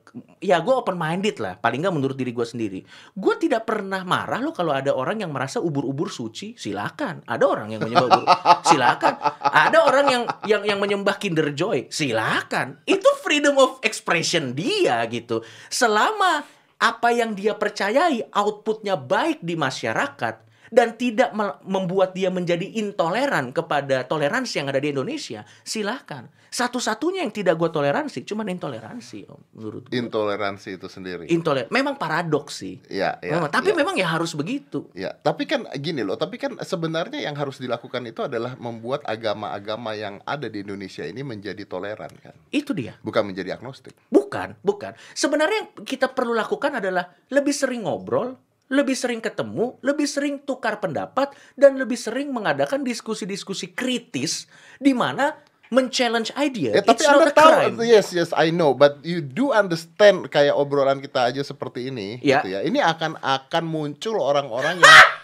ya 0.46 0.62
gue 0.62 0.70
open 0.70 0.94
minded 0.94 1.42
lah 1.42 1.58
paling 1.58 1.82
nggak 1.82 1.94
menurut 1.98 2.14
diri 2.14 2.30
gue 2.30 2.46
sendiri 2.46 2.78
gue 3.10 3.34
tidak 3.42 3.66
pernah 3.66 4.06
marah 4.06 4.38
loh 4.38 4.54
kalau 4.54 4.70
ada 4.70 4.94
orang 4.94 5.18
yang 5.18 5.34
merasa 5.34 5.58
ubur-ubur 5.58 6.06
suci 6.06 6.54
silakan 6.54 7.26
ada 7.26 7.42
orang 7.42 7.74
yang 7.74 7.82
menyembah 7.82 8.06
ubur 8.06 8.26
silakan 8.70 9.18
ada 9.42 9.78
orang 9.82 10.06
yang 10.06 10.22
yang 10.46 10.62
yang 10.62 10.78
menyembah 10.78 11.18
Kinder 11.18 11.50
Joy 11.50 11.90
silakan 11.90 12.78
itu 12.86 13.10
freedom 13.26 13.58
of 13.58 13.82
expression 13.82 14.54
dia 14.54 15.02
gitu 15.10 15.42
selama 15.66 16.46
apa 16.82 17.14
yang 17.14 17.38
dia 17.38 17.54
percayai 17.54 18.26
outputnya 18.34 18.98
baik 18.98 19.38
di 19.38 19.54
masyarakat 19.54 20.51
dan 20.72 20.96
tidak 20.96 21.36
membuat 21.68 22.16
dia 22.16 22.32
menjadi 22.32 22.64
intoleran 22.80 23.52
kepada 23.52 24.08
toleransi 24.08 24.64
yang 24.64 24.72
ada 24.72 24.80
di 24.80 24.88
Indonesia, 24.88 25.44
silahkan. 25.60 26.32
Satu-satunya 26.52 27.24
yang 27.24 27.32
tidak 27.32 27.56
gue 27.56 27.68
toleransi, 27.72 28.28
cuman 28.28 28.44
intoleransi, 28.52 29.24
om, 29.28 29.40
menurut 29.56 29.88
gue. 29.88 29.96
Intoleransi 29.96 30.76
itu 30.76 30.84
sendiri. 30.88 31.24
Intoler, 31.32 31.64
memang 31.72 31.96
paradoks 31.96 32.60
sih. 32.60 32.76
Ya, 32.92 33.16
ya, 33.24 33.40
Memang, 33.40 33.48
tapi 33.52 33.72
ya. 33.72 33.76
memang 33.76 33.96
ya 33.96 34.08
harus 34.08 34.36
begitu. 34.36 34.88
Ya, 34.92 35.16
tapi 35.16 35.48
kan 35.48 35.64
gini 35.80 36.04
loh, 36.04 36.16
tapi 36.20 36.36
kan 36.36 36.56
sebenarnya 36.60 37.24
yang 37.24 37.36
harus 37.36 37.56
dilakukan 37.56 38.04
itu 38.04 38.24
adalah 38.24 38.56
membuat 38.60 39.00
agama-agama 39.08 39.96
yang 39.96 40.20
ada 40.28 40.48
di 40.48 40.60
Indonesia 40.60 41.04
ini 41.08 41.24
menjadi 41.24 41.64
toleran 41.64 42.12
kan, 42.20 42.36
Itu 42.52 42.76
dia. 42.76 43.00
bukan 43.00 43.32
menjadi 43.32 43.56
agnostik. 43.56 43.96
Bukan, 44.12 44.56
bukan. 44.60 44.92
Sebenarnya 45.16 45.56
yang 45.64 45.68
kita 45.88 46.12
perlu 46.12 46.36
lakukan 46.36 46.80
adalah 46.84 47.16
lebih 47.32 47.56
sering 47.56 47.88
ngobrol, 47.88 48.36
lebih 48.68 48.94
sering 48.94 49.18
ketemu, 49.18 49.76
lebih 49.80 50.06
sering 50.06 50.38
tukar 50.38 50.78
pendapat, 50.78 51.32
dan 51.54 51.74
lebih 51.74 51.96
sering 51.96 52.30
mengadakan 52.30 52.82
diskusi-diskusi 52.82 53.72
kritis 53.72 54.46
di 54.78 54.92
mana 54.92 55.34
men-challenge 55.72 56.36
idea. 56.36 56.76
Ya, 56.76 56.84
tapi 56.84 57.00
It's 57.00 57.08
Anda 57.08 57.16
not 57.16 57.28
a 57.28 57.34
tahu, 57.34 57.48
crime. 57.48 57.74
yes, 57.82 58.12
yes, 58.12 58.30
I 58.36 58.52
know, 58.52 58.76
but 58.76 59.00
you 59.00 59.24
do 59.24 59.56
understand 59.56 60.28
kayak 60.28 60.52
obrolan 60.52 61.00
kita 61.00 61.32
aja 61.32 61.40
seperti 61.40 61.88
ini, 61.88 62.20
Ya. 62.20 62.44
gitu 62.44 62.52
ya. 62.52 62.60
Ini 62.60 62.76
akan 62.84 63.16
akan 63.16 63.64
muncul 63.64 64.20
orang-orang 64.20 64.84
yang 64.84 64.96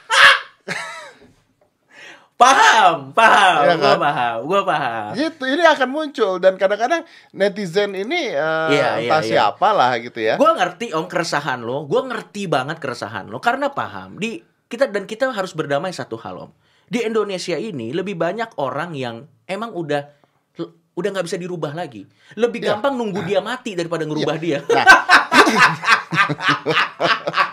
Paham, 2.39 3.11
paham, 3.11 3.55
gua 3.59 3.75
kan? 3.75 3.99
paham, 3.99 4.37
gua 4.47 4.61
paham. 4.63 5.11
gitu, 5.13 5.43
ini 5.43 5.61
akan 5.61 5.89
muncul 5.91 6.39
dan 6.39 6.55
kadang-kadang 6.55 7.03
netizen 7.35 7.91
ini 7.93 8.31
Iya, 8.31 8.71
iya, 8.71 8.89
entah 9.03 9.19
iya. 9.19 9.27
siapa 9.51 9.75
lah 9.75 9.99
gitu 9.99 10.23
ya. 10.23 10.39
Gue 10.39 10.47
ngerti 10.47 10.95
om 10.95 11.03
keresahan 11.05 11.61
lo, 11.61 11.85
gue 11.85 11.99
ngerti 11.99 12.47
banget 12.47 12.79
keresahan 12.79 13.27
lo 13.27 13.43
karena 13.43 13.69
paham 13.69 14.17
di 14.17 14.39
kita 14.65 14.87
dan 14.87 15.05
kita 15.05 15.29
harus 15.29 15.51
berdamai 15.51 15.91
satu 15.91 16.15
hal 16.15 16.39
om. 16.39 16.51
Di 16.87 17.03
Indonesia 17.03 17.59
ini 17.59 17.91
lebih 17.91 18.15
banyak 18.15 18.55
orang 18.55 18.95
yang 18.95 19.27
emang 19.45 19.75
udah 19.75 20.15
udah 20.95 21.09
nggak 21.11 21.27
bisa 21.27 21.37
dirubah 21.37 21.75
lagi. 21.75 22.07
Lebih 22.35 22.59
Iya. 22.61 22.75
gampang 22.75 22.95
nunggu 22.95 23.23
dia 23.23 23.39
mati 23.39 23.75
daripada 23.75 24.03
ngerubah 24.03 24.35
dia. 24.39 24.63
Nah, 24.63 24.87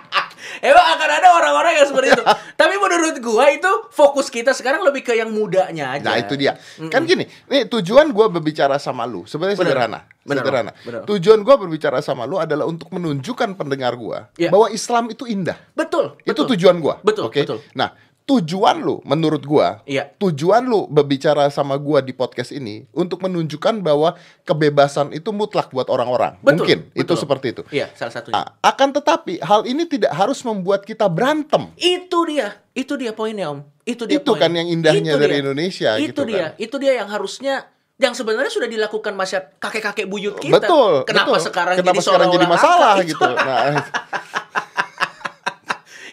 Emang 0.66 0.86
akan 0.98 1.10
ada 1.12 1.28
orang-orang 1.32 1.78
yang 1.78 1.86
seperti 1.86 2.08
itu. 2.12 2.24
Tapi 2.60 2.74
menurut 2.76 3.16
gua 3.22 3.46
itu 3.48 3.70
fokus 3.94 4.28
kita 4.28 4.52
sekarang 4.52 4.82
lebih 4.82 5.06
ke 5.06 5.14
yang 5.14 5.30
mudanya 5.30 5.94
aja. 5.94 6.02
Nah 6.02 6.16
itu 6.18 6.34
dia. 6.34 6.58
Kan 6.90 7.06
gini, 7.06 7.30
nih 7.46 7.70
tujuan 7.70 8.10
gua 8.10 8.28
berbicara 8.28 8.76
sama 8.76 9.06
lu 9.06 9.24
sebenarnya 9.24 9.62
sederhana. 9.62 10.00
Bener, 10.26 10.42
sederhana. 10.42 10.72
bener. 10.82 11.02
Tujuan 11.06 11.46
gua 11.46 11.56
berbicara 11.56 12.02
sama 12.02 12.26
lu 12.26 12.42
adalah 12.42 12.66
untuk 12.66 12.90
menunjukkan 12.90 13.54
pendengar 13.54 13.94
gua 13.94 14.34
Iya. 14.36 14.50
bahwa 14.50 14.74
Islam 14.74 15.14
itu 15.14 15.24
indah. 15.24 15.56
Betul, 15.72 16.18
Itu 16.22 16.44
betul. 16.44 16.58
tujuan 16.58 16.82
gua. 16.82 16.98
Betul, 17.06 17.30
Oke. 17.30 17.46
betul. 17.46 17.62
Nah, 17.78 17.94
tujuan 18.26 18.82
lu 18.82 19.06
menurut 19.06 19.46
gua, 19.46 19.86
Iya. 19.86 20.10
tujuan 20.18 20.66
lu 20.66 20.90
berbicara 20.90 21.46
sama 21.48 21.78
gua 21.78 22.02
di 22.02 22.10
podcast 22.10 22.50
ini 22.50 22.90
untuk 22.90 23.22
menunjukkan 23.22 23.80
bahwa 23.80 24.18
kebebasan 24.42 25.14
itu 25.14 25.30
mutlak 25.30 25.70
buat 25.70 25.86
orang-orang. 25.88 26.42
Betul, 26.42 26.66
Mungkin 26.66 26.80
itu 26.92 27.06
betul. 27.06 27.22
seperti 27.22 27.48
itu. 27.54 27.62
Iya, 27.70 27.94
salah 27.94 28.14
satunya. 28.14 28.42
Ah, 28.42 28.58
akan 28.66 28.98
tetapi 28.98 29.38
hal 29.40 29.70
ini 29.70 29.86
tidak 29.86 30.10
harus 30.10 30.42
membuat 30.42 30.82
kita 30.82 31.06
berantem. 31.06 31.70
Itu 31.78 32.26
dia, 32.26 32.58
itu 32.74 32.98
dia 32.98 33.14
poinnya 33.14 33.54
om. 33.54 33.62
Itu 33.86 34.10
dia 34.10 34.18
Itu 34.18 34.34
poin. 34.34 34.42
kan 34.42 34.52
yang 34.52 34.68
indahnya 34.68 35.14
Itu 35.14 35.22
dari 35.22 35.34
dia. 35.38 35.42
Indonesia 35.46 35.90
Itu 35.96 36.06
gitu 36.10 36.22
dia, 36.26 36.42
kan. 36.42 36.52
itu 36.58 36.76
dia 36.82 36.94
yang 36.98 37.10
harusnya 37.14 37.56
yang 37.96 38.12
sebenarnya 38.12 38.50
sudah 38.50 38.68
dilakukan 38.68 39.14
masyarakat 39.14 39.56
kakek-kakek 39.56 40.10
buyut 40.10 40.36
kita. 40.36 40.58
Betul. 40.58 41.06
Kenapa 41.06 41.32
betul. 41.32 41.46
sekarang 41.46 41.76
Kenapa 41.78 41.94
jadi 41.94 42.02
sekarang 42.04 42.28
jadi 42.34 42.46
masalah 42.50 42.94
gitu. 43.06 43.22
Nah, 43.46 43.72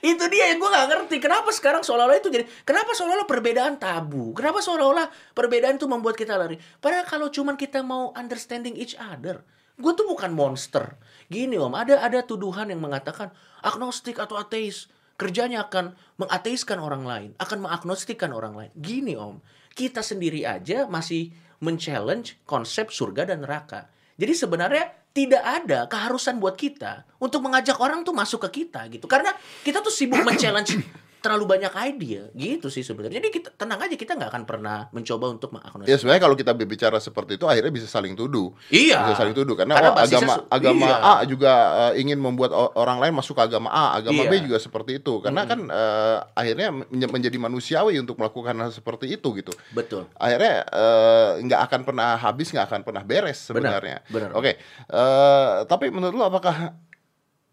Itu 0.02 0.26
dia 0.26 0.50
yang 0.50 0.58
gue 0.58 0.66
nggak 0.66 0.86
ngerti. 0.90 1.16
Kenapa 1.22 1.54
sekarang 1.54 1.86
seolah-olah 1.86 2.18
itu 2.18 2.26
jadi 2.26 2.42
kenapa 2.66 2.90
seolah-olah 2.90 3.28
perbedaan 3.30 3.78
tabu? 3.78 4.34
Kenapa 4.34 4.58
seolah-olah 4.58 5.06
perbedaan 5.30 5.78
itu 5.78 5.86
membuat 5.86 6.18
kita 6.18 6.34
lari? 6.34 6.58
Padahal 6.82 7.06
kalau 7.06 7.30
cuman 7.30 7.54
kita 7.54 7.86
mau 7.86 8.10
understanding 8.18 8.74
each 8.74 8.98
other, 8.98 9.46
gue 9.78 9.92
tuh 9.94 10.02
bukan 10.02 10.34
monster. 10.34 10.98
Gini 11.30 11.54
om, 11.54 11.70
ada 11.78 12.02
ada 12.02 12.18
tuduhan 12.26 12.74
yang 12.74 12.82
mengatakan 12.82 13.30
agnostik 13.62 14.18
atau 14.18 14.34
ateis 14.34 14.90
kerjanya 15.14 15.70
akan 15.70 15.94
mengateiskan 16.18 16.82
orang 16.82 17.06
lain, 17.06 17.30
akan 17.38 17.62
mengagnostikan 17.62 18.34
orang 18.34 18.58
lain. 18.58 18.72
Gini 18.74 19.14
om, 19.14 19.38
kita 19.70 20.02
sendiri 20.02 20.42
aja 20.42 20.90
masih 20.90 21.30
men-challenge 21.62 22.42
konsep 22.42 22.90
surga 22.90 23.30
dan 23.30 23.46
neraka. 23.46 23.86
Jadi 24.18 24.34
sebenarnya 24.34 25.01
tidak 25.12 25.44
ada 25.44 25.84
keharusan 25.88 26.40
buat 26.40 26.56
kita 26.56 27.04
untuk 27.20 27.44
mengajak 27.44 27.76
orang 27.78 28.00
tuh 28.02 28.16
masuk 28.16 28.48
ke 28.48 28.64
kita 28.64 28.88
gitu. 28.88 29.04
Karena 29.04 29.32
kita 29.64 29.84
tuh 29.84 29.92
sibuk 29.92 30.20
men-challenge 30.26 30.80
terlalu 31.22 31.44
banyak 31.46 31.70
ide 31.94 32.34
gitu 32.34 32.66
sih 32.66 32.82
sebenarnya. 32.82 33.22
Jadi 33.22 33.28
kita 33.30 33.48
tenang 33.54 33.78
aja 33.78 33.94
kita 33.94 34.18
nggak 34.18 34.30
akan 34.34 34.44
pernah 34.44 34.90
mencoba 34.90 35.30
untuk 35.30 35.48
ya 35.48 35.62
mengagnostik. 35.62 35.94
sebenarnya 35.96 36.22
kalau 36.26 36.36
kita 36.36 36.52
berbicara 36.52 36.98
seperti 36.98 37.38
itu 37.38 37.46
akhirnya 37.46 37.70
bisa 37.70 37.86
saling 37.86 38.18
tuduh. 38.18 38.50
Iya. 38.68 39.06
Bisa 39.06 39.22
saling 39.22 39.32
tuduh 39.32 39.54
karena, 39.54 39.78
Karena 39.78 39.94
oh, 39.94 40.02
agama 40.02 40.34
agama 40.50 40.86
iya. 40.90 40.98
A 40.98 41.14
juga 41.24 41.52
eh, 41.94 42.02
ingin 42.02 42.18
membuat 42.18 42.50
orang 42.74 42.98
lain 42.98 43.14
masuk 43.14 43.38
ke 43.38 43.42
agama 43.46 43.70
A, 43.70 43.96
agama 43.96 44.26
Iya. 44.26 44.30
B 44.30 44.50
juga 44.50 44.58
seperti 44.58 44.98
itu. 44.98 45.22
Karena 45.22 45.46
kan 45.46 45.62
eh, 45.70 46.16
akhirnya 46.34 46.68
men- 46.74 46.90
menjadi 46.90 47.38
manusiawi 47.38 48.02
untuk 48.02 48.18
melakukan 48.18 48.58
hal 48.58 48.74
seperti 48.74 49.14
itu 49.14 49.28
gitu. 49.38 49.54
Betul. 49.70 50.10
akhirnya 50.18 50.66
eh, 50.66 51.30
nggak 51.46 51.60
akan 51.70 51.80
pernah 51.86 52.18
habis 52.18 52.50
nggak 52.50 52.66
akan 52.66 52.80
pernah 52.82 53.02
beres 53.06 53.46
Benar, 53.46 53.78
sebenarnya. 53.78 53.96
benar. 54.10 54.30
Oke, 54.34 54.58
eh, 54.90 55.50
tapi 55.70 55.86
menurut 55.94 56.16
lo 56.18 56.24
apakah 56.26 56.74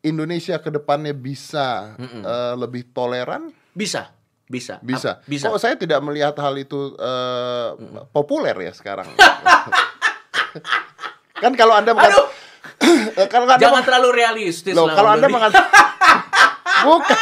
Indonesia 0.02 0.58
ke 0.58 0.70
depannya 0.70 1.12
bisa 1.12 1.94
eh, 2.00 2.54
lebih 2.56 2.90
toleran? 2.90 3.52
Bisa. 3.72 4.10
Bisa. 4.50 4.82
Bisa. 4.82 5.22
Bisa. 5.24 5.46
Kok 5.48 5.58
saya 5.58 5.76
tidak 5.76 6.00
melihat 6.02 6.34
hal 6.36 6.56
itu 6.56 6.96
eh, 6.96 7.68
populer 8.10 8.56
ya 8.58 8.72
sekarang? 8.72 9.08
kan 11.40 11.52
kalau 11.54 11.74
anda 11.74 11.94
mengata- 11.94 12.16
Aduh, 12.16 12.28
Eh, 13.20 13.28
kalau 13.28 13.44
anda 13.46 13.60
jangan 13.60 13.84
terlalu 13.84 14.10
realistis 14.16 14.72
Loh, 14.72 14.88
lah, 14.88 14.96
kalau 14.96 15.10
anda 15.12 15.28
mengatakan 15.28 15.68
bukan 16.88 17.18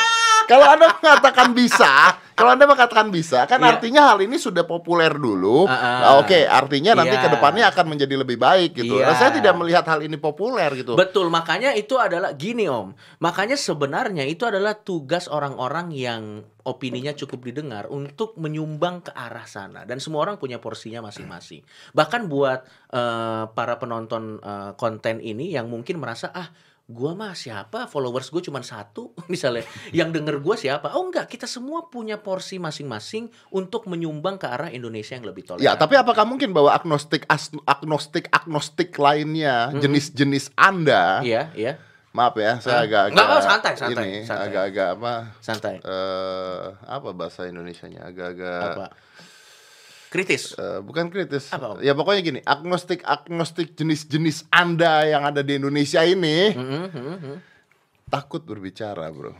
kalau 0.45 0.65
anda 0.69 0.85
mengatakan 0.93 1.47
bisa 1.51 2.13
kalau 2.37 2.53
anda 2.53 2.69
mengatakan 2.69 3.09
bisa 3.09 3.49
kan 3.49 3.57
Iya. 3.57 3.81
artinya 3.81 4.13
hal 4.13 4.21
ini 4.21 4.37
sudah 4.37 4.61
populer 4.63 5.09
dulu 5.09 5.65
Ah, 5.65 5.73
ah. 5.73 5.99
Nah, 5.99 6.11
oke 6.21 6.45
artinya 6.45 6.93
nanti 6.93 7.17
Iya. 7.17 7.25
ke 7.25 7.29
depannya 7.33 7.65
akan 7.73 7.85
menjadi 7.89 8.13
lebih 8.13 8.37
baik 8.37 8.77
gitu 8.77 9.01
Iya. 9.01 9.09
Nah, 9.09 9.15
saya 9.17 9.33
tidak 9.33 9.57
melihat 9.57 9.81
hal 9.89 10.05
ini 10.05 10.21
populer 10.21 10.69
gitu 10.77 10.93
Betul, 10.93 11.33
makanya 11.33 11.73
itu 11.73 11.97
adalah 11.97 12.37
gini 12.37 12.69
Om. 12.69 12.93
Makanya 13.17 13.57
sebenarnya 13.57 14.21
itu 14.29 14.45
adalah 14.45 14.77
tugas 14.77 15.25
orang-orang 15.25 15.89
yang 15.89 16.45
opininya 16.61 17.15
cukup 17.17 17.41
didengar 17.41 17.89
untuk 17.89 18.37
menyumbang 18.37 18.99
ke 19.01 19.11
arah 19.15 19.47
sana 19.49 19.87
dan 19.87 19.97
semua 19.97 20.21
orang 20.27 20.37
punya 20.37 20.61
porsinya 20.61 21.01
masing-masing. 21.01 21.65
Bahkan 21.95 22.29
buat 22.29 22.67
eh, 22.93 23.43
para 23.49 23.81
penonton 23.81 24.37
eh, 24.37 24.71
konten 24.77 25.23
ini 25.23 25.49
yang 25.49 25.71
mungkin 25.71 25.97
merasa 25.97 26.29
ah 26.29 26.51
gua 26.87 27.11
mah 27.13 27.35
siapa? 27.35 27.85
Followers 27.85 28.31
gue 28.31 28.39
cuma 28.41 28.63
satu 28.63 29.11
misalnya. 29.33 29.67
Yang 29.91 30.09
denger 30.15 30.35
gua 30.39 30.55
siapa? 30.55 30.95
Oh 30.95 31.03
enggak. 31.03 31.27
Kita 31.27 31.43
semua 31.43 31.85
punya 31.85 32.17
porsi 32.17 32.57
masing-masing 32.57 33.27
untuk 33.51 33.85
menyumbang 33.85 34.35
ke 34.35 34.47
arah 34.47 34.71
Indonesia 34.71 35.13
yang 35.13 35.27
lebih 35.27 35.43
toleran. 35.43 35.63
Ya, 35.63 35.75
tapi 35.75 35.93
apakah 35.93 36.23
mungkin 36.23 36.55
bahwa 36.55 36.71
agnostik 36.71 37.27
agnostik 37.67 38.31
agnostik 38.31 38.95
lainnya 38.95 39.75
jenis-jenis 39.75 40.55
Anda, 40.55 41.19
iya 41.21 41.51
iya. 41.53 41.75
Maaf 42.15 42.33
ya, 42.33 42.57
saya 42.57 42.81
Ah. 42.81 42.85
agak-agak 42.87 43.11
Enggak, 43.13 43.27
enggak, 43.27 43.43
santai, 43.45 43.73
santai, 43.77 43.93
ini 44.09 44.11
agak-agak 44.25 44.87
apa? 44.97 45.13
Santai. 45.37 45.75
Eh 45.85 46.65
apa 46.87 47.09
bahasa 47.13 47.45
Indonesianya? 47.45 48.07
Agak-agak 48.07 48.59
apa 48.73 48.85
kritis 50.17 50.57
Eh, 50.57 50.81
bukan 50.81 51.13
kritis. 51.13 51.53
Apa? 51.53 51.77
Ya 51.85 51.93
pokoknya 51.93 52.21
gini, 52.25 52.39
agnostik 52.41 53.05
agnostik 53.05 53.77
jenis-jenis 53.77 54.49
Anda 54.49 55.05
yang 55.05 55.29
ada 55.29 55.45
di 55.45 55.61
Indonesia 55.61 56.01
ini 56.01 56.57
mhm, 56.57 56.85
mhm. 56.89 57.35
takut 58.09 58.41
berbicara, 58.41 59.13
Bro. 59.13 59.37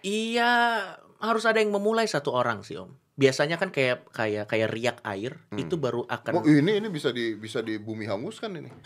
Iya, 0.00 0.80
harus 1.20 1.44
ada 1.44 1.60
yang 1.60 1.76
memulai 1.76 2.08
satu 2.08 2.32
orang 2.32 2.64
sih 2.64 2.80
Om. 2.80 2.88
Biasanya 3.18 3.58
kan 3.60 3.68
kayak 3.74 4.08
kayak 4.14 4.46
kayak 4.48 4.70
riak 4.72 4.98
air 5.04 5.36
itu 5.58 5.74
baru 5.76 6.06
akan 6.08 6.32
Oh, 6.38 6.46
ini 6.46 6.78
ini 6.80 6.88
bisa 6.88 7.12
di 7.12 7.34
bisa 7.34 7.60
di 7.60 7.76
bumi 7.76 8.08
hanguskan 8.08 8.56
ini. 8.62 8.70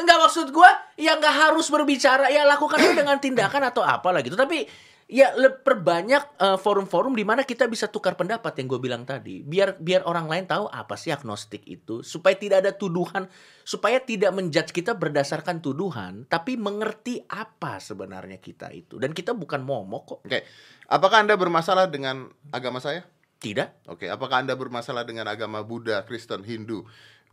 Enggak 0.00 0.18
maksud 0.22 0.54
gua 0.54 0.70
ya 0.94 1.18
nggak 1.18 1.50
harus 1.50 1.66
berbicara 1.66 2.30
ya 2.30 2.46
lakukan 2.46 2.78
dengan 2.94 3.18
tindakan 3.18 3.66
atau 3.66 3.82
apalah 3.82 4.22
gitu. 4.22 4.38
Tapi 4.38 4.62
ya 5.06 5.30
perbanyak 5.62 6.22
eh, 6.42 6.58
forum-forum 6.58 7.14
di 7.14 7.22
mana 7.22 7.46
kita 7.46 7.70
bisa 7.70 7.86
tukar 7.86 8.18
pendapat 8.18 8.58
yang 8.58 8.66
gue 8.66 8.80
bilang 8.82 9.02
tadi. 9.06 9.46
Biar 9.46 9.78
biar 9.78 10.02
orang 10.02 10.26
lain 10.26 10.44
tahu 10.50 10.66
apa 10.66 10.98
sih 10.98 11.14
agnostik 11.14 11.62
itu 11.62 12.02
supaya 12.02 12.34
tidak 12.34 12.66
ada 12.66 12.72
tuduhan, 12.74 13.30
supaya 13.62 14.02
tidak 14.02 14.34
menjudge 14.34 14.74
kita 14.74 14.98
berdasarkan 14.98 15.62
tuduhan, 15.62 16.26
tapi 16.26 16.58
mengerti 16.58 17.22
apa 17.30 17.78
sebenarnya 17.78 18.42
kita 18.42 18.74
itu. 18.74 18.98
Dan 18.98 19.14
kita 19.14 19.32
bukan 19.32 19.62
momok 19.62 20.02
kok. 20.02 20.20
Oke. 20.26 20.42
Apakah 20.86 21.22
Anda 21.22 21.34
bermasalah 21.38 21.90
dengan 21.90 22.30
agama 22.50 22.78
saya? 22.82 23.06
Tidak. 23.36 23.90
Oke, 23.90 24.06
apakah 24.10 24.42
Anda 24.42 24.54
bermasalah 24.58 25.04
dengan 25.04 25.28
agama 25.28 25.60
Buddha, 25.60 26.02
Kristen, 26.06 26.40
Hindu, 26.46 26.86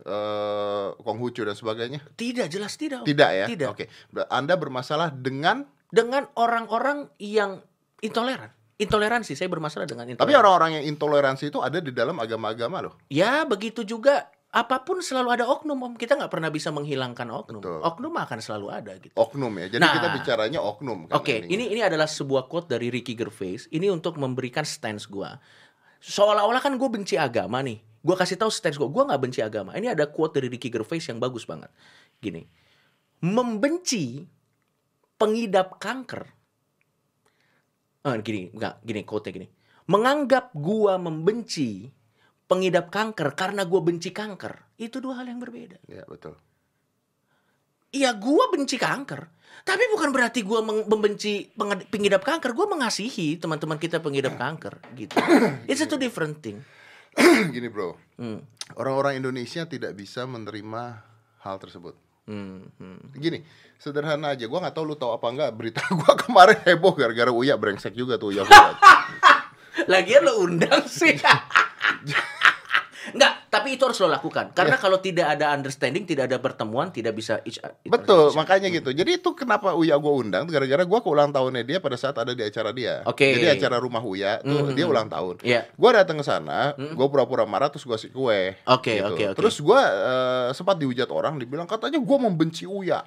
eh 0.04 0.88
Konghucu 1.00 1.42
dan 1.42 1.56
sebagainya? 1.58 2.02
Tidak, 2.14 2.46
jelas 2.50 2.74
tidak. 2.78 3.06
Tidak 3.06 3.30
ya? 3.34 3.46
Tidak. 3.50 3.68
Oke. 3.70 3.90
Anda 4.30 4.54
bermasalah 4.54 5.10
dengan 5.14 5.73
dengan 5.94 6.26
orang-orang 6.34 7.06
yang 7.22 7.62
intoleran. 8.02 8.50
Intoleransi, 8.74 9.38
saya 9.38 9.46
bermasalah 9.46 9.86
dengan 9.86 10.10
intoleransi. 10.10 10.26
tapi 10.26 10.34
orang-orang 10.34 10.82
yang 10.82 10.84
intoleransi 10.90 11.54
itu 11.54 11.62
ada 11.62 11.78
di 11.78 11.94
dalam 11.94 12.18
agama-agama 12.18 12.90
loh. 12.90 12.98
Ya, 13.06 13.46
begitu 13.46 13.86
juga 13.86 14.26
apa 14.50 14.82
pun 14.82 14.98
selalu 14.98 15.30
ada 15.38 15.44
oknum, 15.46 15.78
Om. 15.78 15.94
Kita 15.94 16.18
nggak 16.18 16.30
pernah 16.30 16.50
bisa 16.50 16.74
menghilangkan 16.74 17.30
oknum. 17.30 17.62
Betul. 17.62 17.78
Oknum 17.86 18.14
akan 18.18 18.38
selalu 18.42 18.66
ada 18.74 18.98
gitu. 18.98 19.14
Oknum 19.14 19.54
ya. 19.62 19.66
Jadi 19.70 19.82
Nah. 19.82 19.94
kita 19.94 20.08
bicaranya 20.10 20.58
oknum 20.58 21.06
kan 21.06 21.22
Oke, 21.22 21.46
ini 21.46 21.70
ini 21.70 21.82
adalah 21.86 22.10
sebuah 22.10 22.50
quote 22.50 22.74
dari 22.74 22.90
Ricky 22.90 23.14
Gervais. 23.14 23.70
Ini 23.70 23.86
untuk 23.94 24.18
memberikan 24.18 24.66
stance 24.66 25.06
gua. 25.06 25.38
Seolah-olah 26.02 26.58
kan 26.62 26.74
gue 26.74 26.88
benci 26.90 27.14
agama 27.14 27.62
nih. 27.62 27.78
Gue 28.02 28.14
kasih 28.18 28.36
tahu 28.36 28.50
stance 28.50 28.74
gue. 28.78 28.86
Gue 28.90 29.02
nggak 29.06 29.22
benci 29.22 29.38
agama. 29.42 29.74
Ini 29.74 29.94
ada 29.94 30.10
quote 30.10 30.38
dari 30.38 30.50
Ricky 30.50 30.70
Gervais 30.70 31.02
yang 31.06 31.18
bagus 31.18 31.46
banget. 31.46 31.70
Gini, 32.18 32.42
membenci 33.22 34.22
pengidap 35.24 35.80
kanker. 35.80 36.28
Eh, 38.04 38.16
gini, 38.20 38.52
enggak, 38.52 38.84
gini 38.84 39.00
quote 39.08 39.32
gini. 39.32 39.48
Menganggap 39.88 40.52
gua 40.52 41.00
membenci 41.00 41.88
pengidap 42.44 42.92
kanker 42.92 43.32
karena 43.32 43.64
gua 43.64 43.80
benci 43.80 44.12
kanker, 44.12 44.76
itu 44.76 45.00
dua 45.00 45.24
hal 45.24 45.32
yang 45.32 45.40
berbeda. 45.40 45.80
Ya, 45.88 46.04
betul. 46.04 46.36
Iya, 47.96 48.12
gua 48.20 48.52
benci 48.52 48.76
kanker. 48.76 49.32
Tapi 49.64 49.84
bukan 49.96 50.12
berarti 50.12 50.44
gua 50.44 50.60
membenci 50.60 51.48
pengidap 51.88 52.20
kanker. 52.20 52.52
Gua 52.52 52.68
mengasihi 52.68 53.40
teman-teman 53.40 53.80
kita 53.80 54.04
pengidap 54.04 54.36
kanker 54.36 54.76
gitu. 55.00 55.16
It's 55.70 55.80
a 55.80 55.88
two 55.88 55.96
different 55.96 56.44
thing. 56.44 56.60
Gini, 57.54 57.70
Bro. 57.72 57.96
Hmm. 58.20 58.44
Orang-orang 58.76 59.22
Indonesia 59.22 59.64
tidak 59.64 59.96
bisa 59.96 60.26
menerima 60.28 61.00
hal 61.40 61.56
tersebut. 61.62 61.94
Hmm, 62.24 62.72
hmm. 62.80 63.20
Gini, 63.20 63.44
sederhana 63.76 64.32
aja. 64.32 64.48
Gua 64.48 64.64
nggak 64.64 64.74
tahu 64.74 64.84
lu 64.88 64.96
tahu 64.96 65.12
apa 65.12 65.26
enggak 65.28 65.50
berita 65.52 65.80
gua 66.00 66.16
kemarin 66.16 66.56
heboh 66.64 66.96
gara-gara 66.96 67.28
Uya 67.28 67.60
brengsek 67.60 67.92
juga 67.92 68.16
tuh 68.16 68.32
Uya. 68.32 68.48
Lagian 69.92 70.24
lo 70.24 70.40
undang 70.48 70.88
sih. 70.88 71.18
Tapi 73.64 73.80
itu 73.80 73.82
harus 73.82 73.96
lo 73.96 74.12
lakukan. 74.12 74.52
Karena 74.52 74.76
kalau 74.76 75.00
tidak 75.00 75.32
ada 75.32 75.50
understanding, 75.50 76.04
tidak 76.04 76.28
ada 76.28 76.36
pertemuan, 76.36 76.92
tidak 76.92 77.16
bisa 77.16 77.40
each, 77.42 77.56
each 77.56 77.88
Betul, 77.88 78.28
each- 78.28 78.36
makanya 78.36 78.68
gitu. 78.68 78.92
Jadi 78.92 79.16
itu 79.16 79.32
kenapa 79.32 79.72
Uya 79.72 79.96
gua 79.96 80.20
undang 80.20 80.44
gara-gara 80.44 80.84
gua 80.84 81.00
ke 81.00 81.08
ulang 81.08 81.32
tahunnya 81.32 81.64
dia 81.64 81.78
pada 81.80 81.96
saat 81.96 82.12
ada 82.14 82.30
di 82.30 82.44
acara 82.44 82.70
dia. 82.70 83.00
Oke. 83.02 83.24
Jadi 83.32 83.56
acara 83.56 83.80
rumah 83.80 84.04
Uya 84.04 84.38
tuh 84.38 84.68
Mhm. 84.68 84.76
dia 84.76 84.84
ulang 84.84 85.08
tahun. 85.08 85.40
Iya. 85.40 85.64
Gua 85.72 85.90
datang 85.94 86.20
ke 86.20 86.24
sana, 86.24 86.76
gua 86.92 87.08
pura-pura 87.08 87.42
marah 87.44 87.66
terus 87.66 87.82
gua 87.82 87.96
kasih 87.96 88.10
kue. 88.10 88.52
Oke, 88.66 89.00
gitu. 89.00 89.08
oke, 89.08 89.24
oke. 89.32 89.36
Terus 89.40 89.56
gua 89.58 89.80
eh, 89.80 90.48
sempat 90.52 90.76
dihujat 90.76 91.08
orang 91.08 91.40
dibilang 91.40 91.64
katanya 91.64 91.96
gua 91.96 92.20
membenci 92.20 92.68
Uya. 92.68 93.00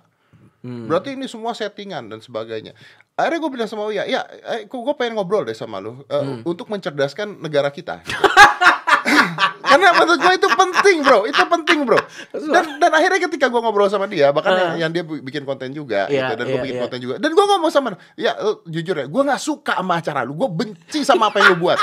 Hmm. 0.57 0.89
Berarti 0.89 1.13
ini 1.13 1.29
semua 1.29 1.53
settingan 1.53 2.09
dan 2.09 2.17
sebagainya. 2.17 2.73
Akhirnya 3.13 3.39
gue 3.39 3.51
bilang 3.51 3.65
sama 3.65 3.85
Uya, 3.85 4.05
ya, 4.05 4.25
eh, 4.25 4.65
gue 4.65 4.93
pengen 4.93 5.13
ngobrol 5.13 5.41
deh 5.41 5.53
sama 5.53 5.77
lu 5.77 6.01
eh, 6.03 6.17
Hmm. 6.17 6.41
untuk 6.43 6.65
mencerdaskan 6.65 7.37
negara 7.39 7.69
kita. 7.69 8.01
Karena 9.37 9.93
menurut 9.93 10.19
gue 10.19 10.33
itu 10.35 10.47
penting 10.49 10.97
bro, 11.01 11.19
itu 11.23 11.43
penting 11.43 11.79
bro. 11.83 11.99
Dan 12.31 12.77
dan 12.77 12.91
akhirnya 12.91 13.19
ketika 13.23 13.45
gue 13.47 13.59
ngobrol 13.59 13.87
sama 13.87 14.05
dia, 14.05 14.29
bahkan 14.29 14.51
Ah. 14.51 14.59
yang, 14.73 14.87
yang 14.87 14.91
dia 14.91 15.03
bikin 15.03 15.43
konten 15.43 15.69
juga, 15.69 16.07
Iya, 16.07 16.31
gitu, 16.31 16.33
dan 16.35 16.45
gue 16.45 16.55
iya, 16.55 16.63
bikin 16.63 16.75
iya. 16.75 16.83
konten 16.83 16.99
juga. 16.99 17.15
Dan 17.17 17.29
gue 17.31 17.45
ngomong 17.45 17.69
sama, 17.69 17.87
ya 18.13 18.33
lu 18.37 18.63
jujur 18.65 18.95
ya, 18.95 19.05
gue 19.05 19.21
nggak 19.23 19.39
suka 19.39 19.77
sama 19.77 19.93
acara 19.97 20.21
lu, 20.21 20.33
gue 20.33 20.49
benci 20.49 20.99
sama 21.01 21.29
apa 21.29 21.37
yang 21.39 21.53
lu 21.53 21.69
buat. 21.69 21.79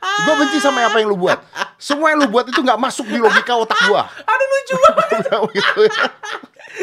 Gue 0.00 0.34
benci 0.36 0.58
sama 0.58 0.84
apa 0.84 0.96
yang 0.98 1.08
lu 1.08 1.16
buat. 1.16 1.38
Semua 1.76 2.12
yang 2.12 2.20
lu 2.20 2.28
buat 2.28 2.44
itu 2.44 2.60
nggak 2.60 2.76
masuk 2.76 3.06
di 3.06 3.16
logika 3.16 3.56
otak 3.56 3.78
gue. 3.80 4.02
Aduh 4.20 4.46
lucu 4.46 4.74
banget. 4.76 5.20
gitu 5.56 5.80
ya. 5.88 6.04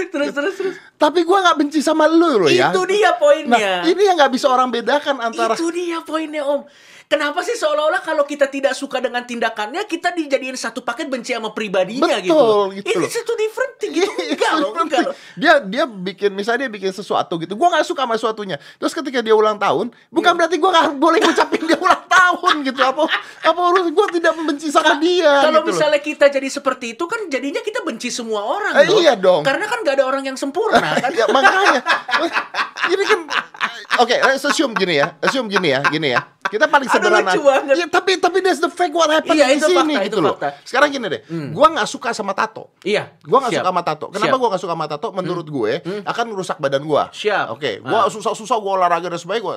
terus 0.09 0.30
terus 0.34 0.53
terus. 0.57 0.76
Tapi 0.97 1.22
gue 1.22 1.38
nggak 1.38 1.57
benci 1.57 1.80
sama 1.80 2.09
lu 2.09 2.41
loh 2.41 2.49
ya. 2.49 2.74
Itu 2.74 2.84
dia 2.86 3.13
Nah, 3.13 3.15
poinnya. 3.15 3.76
ini 3.86 4.01
yang 4.03 4.18
nggak 4.18 4.34
bisa 4.34 4.49
orang 4.49 4.70
bedakan 4.70 5.22
antara 5.22 5.53
Itu 5.53 5.70
dia 5.70 6.01
poinnya 6.01 6.41
Om. 6.43 6.65
Kenapa 7.08 7.39
sih 7.39 7.55
seolah-olah 7.55 7.99
kalau 7.99 8.24
kita 8.24 8.45
tidak 8.45 8.72
suka 8.72 8.99
dengan 8.99 9.24
tindakannya 9.24 9.80
kita 9.84 10.12
dijadiin 10.12 10.53
satu 10.53 10.82
paket 10.82 11.08
benci 11.08 11.32
sama 11.32 11.49
pribadinya 11.49 12.20
gitu. 12.20 12.36
Betul, 12.36 12.68
gitu 12.76 12.88
Ini 12.89 12.99
loh. 12.99 13.08
satu 13.10 13.34
different 13.34 13.74
thing 13.76 13.91
gitu. 13.95 14.12
Enggak 14.28 14.53
loh, 14.58 14.72
enggak 14.76 15.01
loh. 15.01 15.16
dia 15.34 15.53
dia 15.62 15.84
bikin 15.86 16.32
misalnya 16.32 16.68
dia 16.68 16.72
bikin 16.74 16.91
sesuatu 16.91 17.38
gitu 17.38 17.53
gua 17.53 17.72
nggak 17.72 17.86
suka 17.86 18.03
sama 18.03 18.14
sesuatunya 18.14 18.58
terus 18.76 18.91
ketika 18.91 19.20
dia 19.20 19.32
ulang 19.32 19.55
tahun 19.55 19.88
bukan 20.10 20.28
Iya. 20.28 20.38
berarti 20.38 20.55
gua 20.58 20.70
nggak 20.70 20.88
boleh 20.97 21.20
ngucapin 21.22 21.62
dia 21.64 21.80
ulang 21.80 22.03
tahun 22.03 22.55
gitu 22.66 22.82
apa 22.82 23.01
apa 23.41 23.60
urus 23.64 23.88
gua 23.89 24.08
tidak 24.10 24.34
membenci 24.34 24.68
sama 24.68 24.97
dia 24.97 25.32
Kalau 25.41 25.51
gitu 25.53 25.64
loh. 25.64 25.68
misalnya 25.72 26.01
kita 26.01 26.26
jadi 26.28 26.47
seperti 26.49 26.86
itu 26.91 27.03
kan 27.05 27.20
jadinya 27.28 27.62
kita 27.62 27.80
benci 27.82 28.10
semua 28.10 28.43
orang 28.43 28.74
Eh, 28.78 28.91
iya 28.99 29.16
dong. 29.16 29.47
Karena 29.47 29.64
kan 29.64 29.80
gak 29.80 29.95
ada 29.95 30.05
orang 30.05 30.24
yang 30.24 30.36
sempurna 30.36 30.84
kan. 30.99 31.08
ya 31.10 31.24
makanya 31.30 31.80
ini 32.88 33.03
kan 33.05 33.20
oke 33.97 34.16
let's 34.26 34.43
assume 34.43 34.74
gini 34.74 34.99
ya 34.99 35.16
assume 35.20 35.47
gini 35.47 35.72
ya 35.72 35.80
gini 35.86 36.12
ya 36.12 36.22
kita 36.47 36.66
paling 36.66 36.88
Aduh, 36.97 37.07
sederhana 37.07 37.29
lucu 37.29 37.41
banget. 37.43 37.75
ya 37.75 37.85
tapi 37.87 38.11
tapi 38.17 38.37
that's 38.39 38.57
the 38.57 38.67
fact 38.67 38.91
what 38.91 39.07
happened 39.07 39.33
Iya, 39.33 39.47
di 39.47 39.57
itu 39.57 39.67
sini 39.67 39.93
fakta, 39.93 40.05
gitu 40.05 40.17
itu 40.17 40.17
loh 40.19 40.35
fakta. 40.35 40.49
Hmm. 40.49 40.65
sekarang 40.65 40.89
gini 40.89 41.05
deh 41.07 41.21
gua 41.51 41.67
nggak 41.71 41.87
suka 41.87 42.09
sama 42.11 42.33
tato 42.33 42.63
iya. 42.81 43.03
Gua 43.21 43.39
gak 43.39 43.51
siap. 43.51 43.59
suka 43.59 43.69
sama 43.69 43.83
tato. 43.83 44.05
Kenapa 44.07 44.23
Siap. 44.23 44.31
Hmm. 44.31 44.39
gua 44.39 44.49
gak 44.49 44.61
suka 44.61 44.73
sama 44.73 44.87
tato? 44.87 45.07
Menurut 45.11 45.47
gue 45.47 45.73
akan 46.01 46.25
merusak 46.27 46.57
badan 46.57 46.81
gua. 46.81 47.03
Siap. 47.09 47.45
Oke, 47.51 47.71
gua 47.79 47.99
Ah. 47.99 48.07
susah-susah 48.07 48.57
gua 48.57 48.71
olahraga 48.77 49.07
dan 49.07 49.19
sebagainya. 49.19 49.43
Gua, 49.43 49.55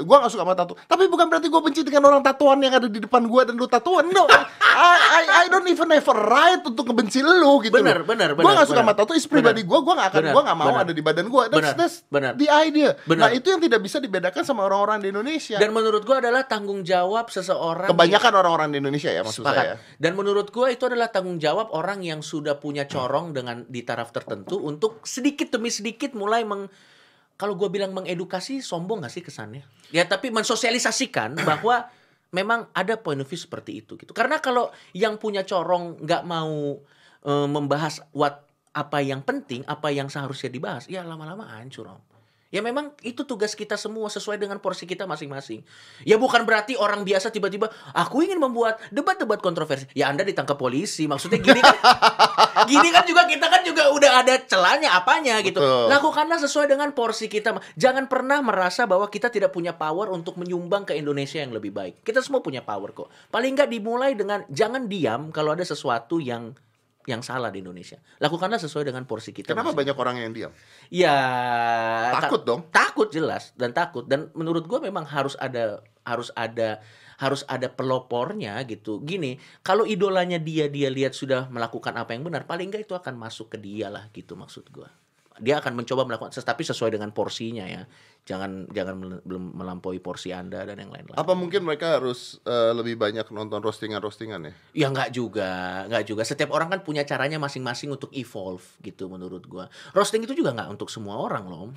gua 0.00 0.16
gak 0.22 0.30
suka 0.30 0.42
sama 0.42 0.54
tato. 0.54 0.78
Tapi 0.80 1.04
bukan 1.06 1.26
berarti 1.26 1.46
gua 1.46 1.60
benci 1.60 1.82
dengan 1.82 2.06
orang 2.06 2.22
tatoan 2.22 2.58
yang 2.58 2.72
ada 2.72 2.86
di 2.86 2.98
depan 2.98 3.26
gua 3.26 3.42
dan 3.42 3.54
lu 3.54 3.66
tatoan. 3.66 4.06
No. 4.08 4.24
I, 4.78 4.94
I, 4.94 5.22
I 5.26 5.44
don't 5.48 5.66
even 5.66 5.90
have 5.90 6.06
a 6.06 6.14
right 6.14 6.62
untuk 6.62 6.86
ngebenci 6.86 7.18
lu 7.18 7.58
gitu 7.60 7.74
Bener, 7.74 7.98
loh. 7.98 8.06
bener, 8.06 8.30
Gua 8.32 8.46
bener, 8.46 8.56
gak 8.56 8.68
suka 8.70 8.80
sama 8.80 8.94
tato. 8.94 9.10
Is 9.12 9.26
pribadi 9.26 9.62
gua, 9.62 9.82
gua 9.82 9.94
gak 9.98 10.08
akan, 10.08 10.20
Bener, 10.22 10.32
gua 10.32 10.42
gak 10.44 10.56
mau 10.56 10.68
bener. 10.70 10.82
ada 10.84 10.92
di 10.92 11.02
badan 11.02 11.26
gua. 11.26 11.42
That's, 11.44 11.58
Bener, 11.58 11.72
that's 11.74 11.96
bener. 12.06 12.32
the 12.34 12.46
idea. 12.46 12.94
Bener. 13.02 13.20
Nah 13.20 13.30
itu 13.32 13.46
yang 13.48 13.58
tidak 13.58 13.80
bisa 13.80 13.98
dibedakan 13.98 14.42
sama 14.42 14.62
orang-orang 14.62 15.02
di 15.02 15.08
Indonesia. 15.10 15.58
Dan 15.58 15.74
menurut 15.74 16.02
gua 16.02 16.22
adalah 16.22 16.46
tanggung 16.46 16.77
jawab 16.82 17.30
seseorang 17.30 17.88
Kebanyakan 17.90 18.32
orang-orang 18.34 18.68
di 18.74 18.78
Indonesia 18.82 19.10
ya 19.10 19.22
maksud 19.22 19.42
Sepakat. 19.46 19.64
saya. 19.64 19.74
Dan 19.96 20.18
menurut 20.18 20.50
gua 20.50 20.68
itu 20.68 20.84
adalah 20.86 21.08
tanggung 21.08 21.38
jawab 21.38 21.70
orang 21.74 22.02
yang 22.02 22.20
sudah 22.20 22.58
punya 22.58 22.84
corong 22.86 23.32
dengan 23.32 23.64
di 23.66 23.82
taraf 23.86 24.10
tertentu 24.10 24.58
untuk 24.62 25.06
sedikit 25.06 25.54
demi 25.54 25.70
sedikit 25.70 26.12
mulai 26.14 26.42
meng 26.42 26.66
kalau 27.38 27.54
gua 27.54 27.70
bilang 27.70 27.94
mengedukasi 27.94 28.58
sombong 28.58 29.06
gak 29.06 29.14
sih 29.14 29.22
kesannya? 29.22 29.62
Ya 29.94 30.04
tapi 30.04 30.34
mensosialisasikan 30.34 31.38
bahwa 31.48 31.86
memang 32.34 32.68
ada 32.76 33.00
point 33.00 33.20
of 33.22 33.28
view 33.28 33.40
seperti 33.40 33.80
itu 33.80 33.96
gitu. 33.96 34.12
Karena 34.12 34.42
kalau 34.42 34.68
yang 34.92 35.16
punya 35.16 35.46
corong 35.46 36.04
nggak 36.04 36.22
mau 36.28 36.76
eh, 37.24 37.48
membahas 37.48 38.04
what 38.12 38.48
apa 38.78 39.02
yang 39.02 39.24
penting, 39.24 39.64
apa 39.66 39.90
yang 39.90 40.06
seharusnya 40.06 40.52
dibahas, 40.52 40.86
ya 40.86 41.02
lama-lama 41.02 41.50
hancur 41.56 41.88
om. 41.88 42.07
Ya 42.48 42.64
memang 42.64 42.96
itu 43.04 43.28
tugas 43.28 43.52
kita 43.52 43.76
semua 43.76 44.08
sesuai 44.08 44.40
dengan 44.40 44.56
porsi 44.56 44.88
kita 44.88 45.04
masing-masing. 45.04 45.60
Ya 46.08 46.16
bukan 46.16 46.48
berarti 46.48 46.80
orang 46.80 47.04
biasa 47.04 47.28
tiba-tiba 47.28 47.68
aku 47.92 48.24
ingin 48.24 48.40
membuat 48.40 48.80
debat-debat 48.88 49.36
kontroversi. 49.44 49.84
Ya 49.92 50.08
Anda 50.08 50.24
ditangkap 50.24 50.56
polisi. 50.56 51.04
Maksudnya 51.04 51.44
gini 51.44 51.60
kan. 51.60 51.76
gini 52.72 52.88
kan 52.88 53.04
juga 53.04 53.28
kita 53.28 53.46
kan 53.52 53.60
juga 53.68 53.92
udah 53.92 54.24
ada 54.24 54.34
celahnya 54.48 54.96
apanya 54.96 55.44
gitu. 55.44 55.60
Betul. 55.60 55.92
Lakukanlah 55.92 56.40
sesuai 56.40 56.72
dengan 56.72 56.96
porsi 56.96 57.28
kita. 57.28 57.60
Jangan 57.76 58.08
pernah 58.08 58.40
merasa 58.40 58.88
bahwa 58.88 59.12
kita 59.12 59.28
tidak 59.28 59.52
punya 59.52 59.76
power 59.76 60.08
untuk 60.08 60.40
menyumbang 60.40 60.88
ke 60.88 60.96
Indonesia 60.96 61.44
yang 61.44 61.52
lebih 61.52 61.76
baik. 61.76 62.00
Kita 62.00 62.24
semua 62.24 62.40
punya 62.40 62.64
power 62.64 62.96
kok. 62.96 63.12
Paling 63.28 63.60
nggak 63.60 63.68
dimulai 63.68 64.16
dengan 64.16 64.48
jangan 64.48 64.88
diam 64.88 65.28
kalau 65.36 65.52
ada 65.52 65.68
sesuatu 65.68 66.16
yang 66.16 66.56
yang 67.08 67.24
salah 67.24 67.48
di 67.48 67.64
Indonesia. 67.64 67.96
Lakukanlah 68.20 68.60
sesuai 68.60 68.92
dengan 68.92 69.08
porsi 69.08 69.32
kita. 69.32 69.56
Kenapa 69.56 69.72
masing- 69.72 69.80
banyak 69.80 69.96
orang 69.96 70.16
yang 70.20 70.32
diam? 70.36 70.52
Ya 70.92 71.16
Takut 72.20 72.44
ta- 72.44 72.46
dong. 72.46 72.60
Takut 72.68 73.08
jelas 73.08 73.56
dan 73.56 73.72
takut 73.72 74.04
dan 74.04 74.28
menurut 74.36 74.68
gua 74.68 74.84
memang 74.84 75.08
harus 75.08 75.34
ada 75.40 75.80
harus 76.04 76.28
ada 76.36 76.84
harus 77.18 77.42
ada 77.48 77.66
pelopornya 77.72 78.60
gitu. 78.68 79.02
Gini, 79.02 79.40
kalau 79.64 79.82
idolanya 79.88 80.38
dia 80.38 80.68
dia 80.70 80.86
lihat 80.92 81.16
sudah 81.16 81.50
melakukan 81.50 81.96
apa 81.96 82.14
yang 82.14 82.22
benar, 82.22 82.46
paling 82.46 82.70
enggak 82.70 82.86
itu 82.86 82.94
akan 82.94 83.18
masuk 83.18 83.56
ke 83.56 83.58
dia 83.58 83.88
lah 83.90 84.06
gitu 84.12 84.36
maksud 84.38 84.68
gua. 84.70 84.92
Dia 85.38 85.62
akan 85.62 85.78
mencoba 85.78 86.02
melakukan 86.02 86.34
tapi 86.34 86.66
sesuai 86.66 86.94
dengan 86.98 87.14
porsinya 87.14 87.62
ya. 87.62 87.86
Jangan 88.28 88.68
jangan 88.76 89.24
belum 89.24 89.56
melampaui 89.56 90.04
porsi 90.04 90.36
Anda 90.36 90.68
dan 90.68 90.76
yang 90.76 90.92
lain-lain. 90.92 91.16
Apa 91.16 91.32
mungkin 91.32 91.64
mereka 91.64 91.96
harus 91.96 92.36
eh, 92.44 92.76
lebih 92.76 93.00
banyak 93.00 93.24
nonton 93.32 93.64
roastingan-roastingan 93.64 94.40
ya? 94.44 94.52
Ya 94.76 94.86
nggak 94.92 95.16
juga, 95.16 95.84
nggak 95.88 96.04
juga. 96.04 96.28
Setiap 96.28 96.52
orang 96.52 96.68
kan 96.68 96.84
punya 96.84 97.08
caranya 97.08 97.40
masing-masing 97.40 97.88
untuk 97.88 98.12
evolve 98.12 98.60
gitu 98.84 99.08
menurut 99.08 99.48
gua. 99.48 99.72
Roasting 99.96 100.28
itu 100.28 100.36
juga 100.36 100.52
nggak 100.52 100.76
untuk 100.76 100.92
semua 100.92 101.16
orang 101.16 101.48
loh. 101.48 101.60
Om. 101.68 101.72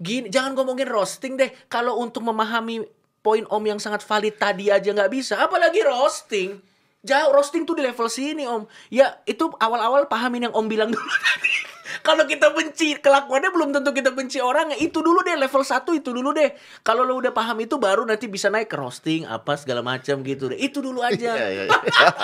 Gini, 0.00 0.32
jangan 0.32 0.56
ngomongin 0.56 0.88
roasting 0.88 1.36
deh. 1.36 1.52
Kalau 1.68 2.00
untuk 2.00 2.24
memahami 2.24 2.80
poin 3.20 3.44
Om 3.44 3.64
yang 3.68 3.76
sangat 3.76 4.00
valid 4.00 4.40
tadi 4.40 4.72
aja 4.72 4.88
nggak 4.96 5.12
bisa, 5.12 5.44
apalagi 5.44 5.84
roasting. 5.84 6.56
Jauh 7.04 7.32
roasting 7.36 7.68
tuh 7.68 7.76
di 7.76 7.84
level 7.84 8.08
sini 8.08 8.48
Om. 8.48 8.64
Ya 8.88 9.20
itu 9.28 9.52
awal-awal 9.60 10.08
pahamin 10.08 10.48
yang 10.48 10.54
Om 10.56 10.66
bilang 10.72 10.88
dulu 10.88 11.12
tadi. 11.28 11.52
Kalau 12.00 12.24
kita 12.24 12.52
benci 12.54 12.98
kelakuannya 12.98 13.50
belum 13.50 13.68
tentu 13.74 13.90
kita 13.90 14.10
benci 14.14 14.38
orang. 14.38 14.72
Itu 14.78 15.02
dulu 15.02 15.22
deh 15.22 15.36
level 15.36 15.62
1 15.62 15.82
itu 15.96 16.10
dulu 16.10 16.30
deh. 16.34 16.54
Kalau 16.86 17.02
lo 17.02 17.18
udah 17.18 17.34
paham 17.34 17.58
itu 17.62 17.76
baru 17.76 18.06
nanti 18.06 18.30
bisa 18.30 18.48
naik 18.48 18.70
ke 18.70 18.76
roasting 18.78 19.26
apa 19.26 19.58
segala 19.58 19.82
macam 19.82 20.22
gitu 20.22 20.50
deh. 20.50 20.58
Itu 20.58 20.80
dulu 20.80 21.02
aja. 21.02 21.34
Iya, 21.36 21.48
iya, 21.50 21.62
iya. 21.68 21.78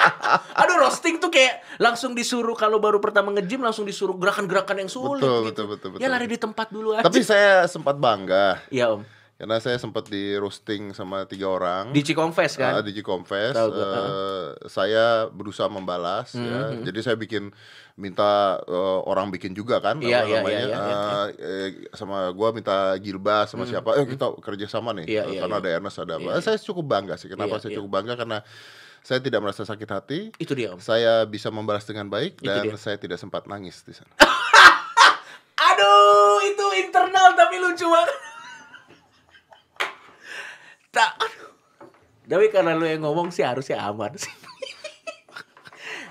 Aduh 0.62 0.77
roasting 0.81 1.19
tuh 1.19 1.29
kayak 1.33 1.62
langsung 1.83 2.14
disuruh 2.14 2.55
kalau 2.55 2.79
baru 2.79 3.03
pertama 3.03 3.35
nge-gym 3.35 3.64
langsung 3.64 3.85
disuruh 3.85 4.17
gerakan-gerakan 4.17 4.87
yang 4.87 4.91
sulit 4.91 5.23
Betul, 5.23 5.51
gitu. 5.51 5.67
betul, 5.67 5.67
betul, 5.73 5.89
betul. 5.97 6.03
Ya 6.03 6.09
lari 6.12 6.27
di 6.29 6.39
tempat 6.39 6.69
dulu 6.71 6.97
aja. 6.97 7.05
Tapi 7.05 7.21
saya 7.25 7.64
sempat 7.67 7.99
bangga 7.99 8.61
Iya 8.71 8.95
Om. 8.97 9.16
Karena 9.37 9.57
saya 9.59 9.76
sempat 9.76 10.09
di 10.09 10.32
roasting 10.32 10.91
sama 10.91 11.24
tiga 11.24 11.47
orang. 11.47 11.93
Di 11.93 12.01
Cikonfest 12.01 12.57
Ah, 12.57 12.80
kan? 12.80 12.82
di 12.82 12.97
Confess, 12.99 13.53
Tahu 13.53 13.68
gua, 13.68 14.01
saya 14.64 15.05
berusaha 15.28 15.68
membalas 15.68 16.32
ya. 16.32 16.72
Hmm, 16.72 16.80
Jadi 16.82 16.99
saya 17.01 17.14
bikin 17.14 17.53
minta 17.95 18.57
eh, 18.59 19.01
orang 19.03 19.28
bikin 19.28 19.53
juga 19.53 19.76
kan 19.78 20.01
Iya, 20.01 20.20
apa 20.20 20.26
iya, 20.26 20.37
namanya 20.39 20.57
iya, 20.57 20.66
iya, 20.66 20.76
Hmm. 20.76 20.89
eh, 20.89 21.26
eh, 21.37 21.68
sama 21.93 22.28
gua 22.30 22.49
minta 22.51 22.97
Gilbas 22.97 23.49
sama 23.49 23.64
siapa 23.64 23.93
eh 23.95 24.05
kita 24.05 24.37
kerja 24.39 24.66
sama 24.66 24.93
nih 24.93 25.05
Iya, 25.07 25.22
Eh, 25.22 25.30
iya, 25.30 25.41
karena 25.43 25.57
iya. 25.57 25.62
ada 25.62 25.76
Ernest 25.76 25.99
ada 25.99 26.12
apa 26.14 26.24
Iya, 26.26 26.32
Eh, 26.32 26.43
saya 26.43 26.57
cukup 26.59 26.84
bangga 26.87 27.14
sih 27.14 27.28
kenapa 27.28 27.53
Iya, 27.53 27.61
saya 27.62 27.70
iya. 27.70 27.76
cukup 27.76 27.91
bangga 27.91 28.14
karena 28.14 28.39
saya 29.01 29.18
tidak 29.18 29.41
merasa 29.41 29.62
sakit 29.62 29.89
hati 29.91 30.20
Itu 30.34 30.53
dia 30.53 30.72
Om. 30.72 30.78
saya 30.78 31.24
bisa 31.24 31.49
membalas 31.49 31.84
dengan 31.84 32.05
baik 32.07 32.37
Itu 32.37 32.49
dan 32.49 32.64
dia. 32.66 32.76
saya 32.76 32.97
tidak 32.97 33.16
sempat 33.16 33.45
nangis 33.47 33.80
di 33.80 33.93
sana 33.93 34.12
Aduh, 35.57 36.37
itu 36.43 36.66
internal 36.78 37.32
tapi 37.32 37.57
lucu 37.57 37.84
gua 37.84 38.05
tak 40.97 41.12
tapi 42.26 42.49
karena 42.49 42.72
lu 42.72 42.88
yang 42.88 43.05
ngomong 43.05 43.28
sih 43.28 43.44
harusnya 43.44 43.84
aman 43.84 44.16
sih 44.16 44.32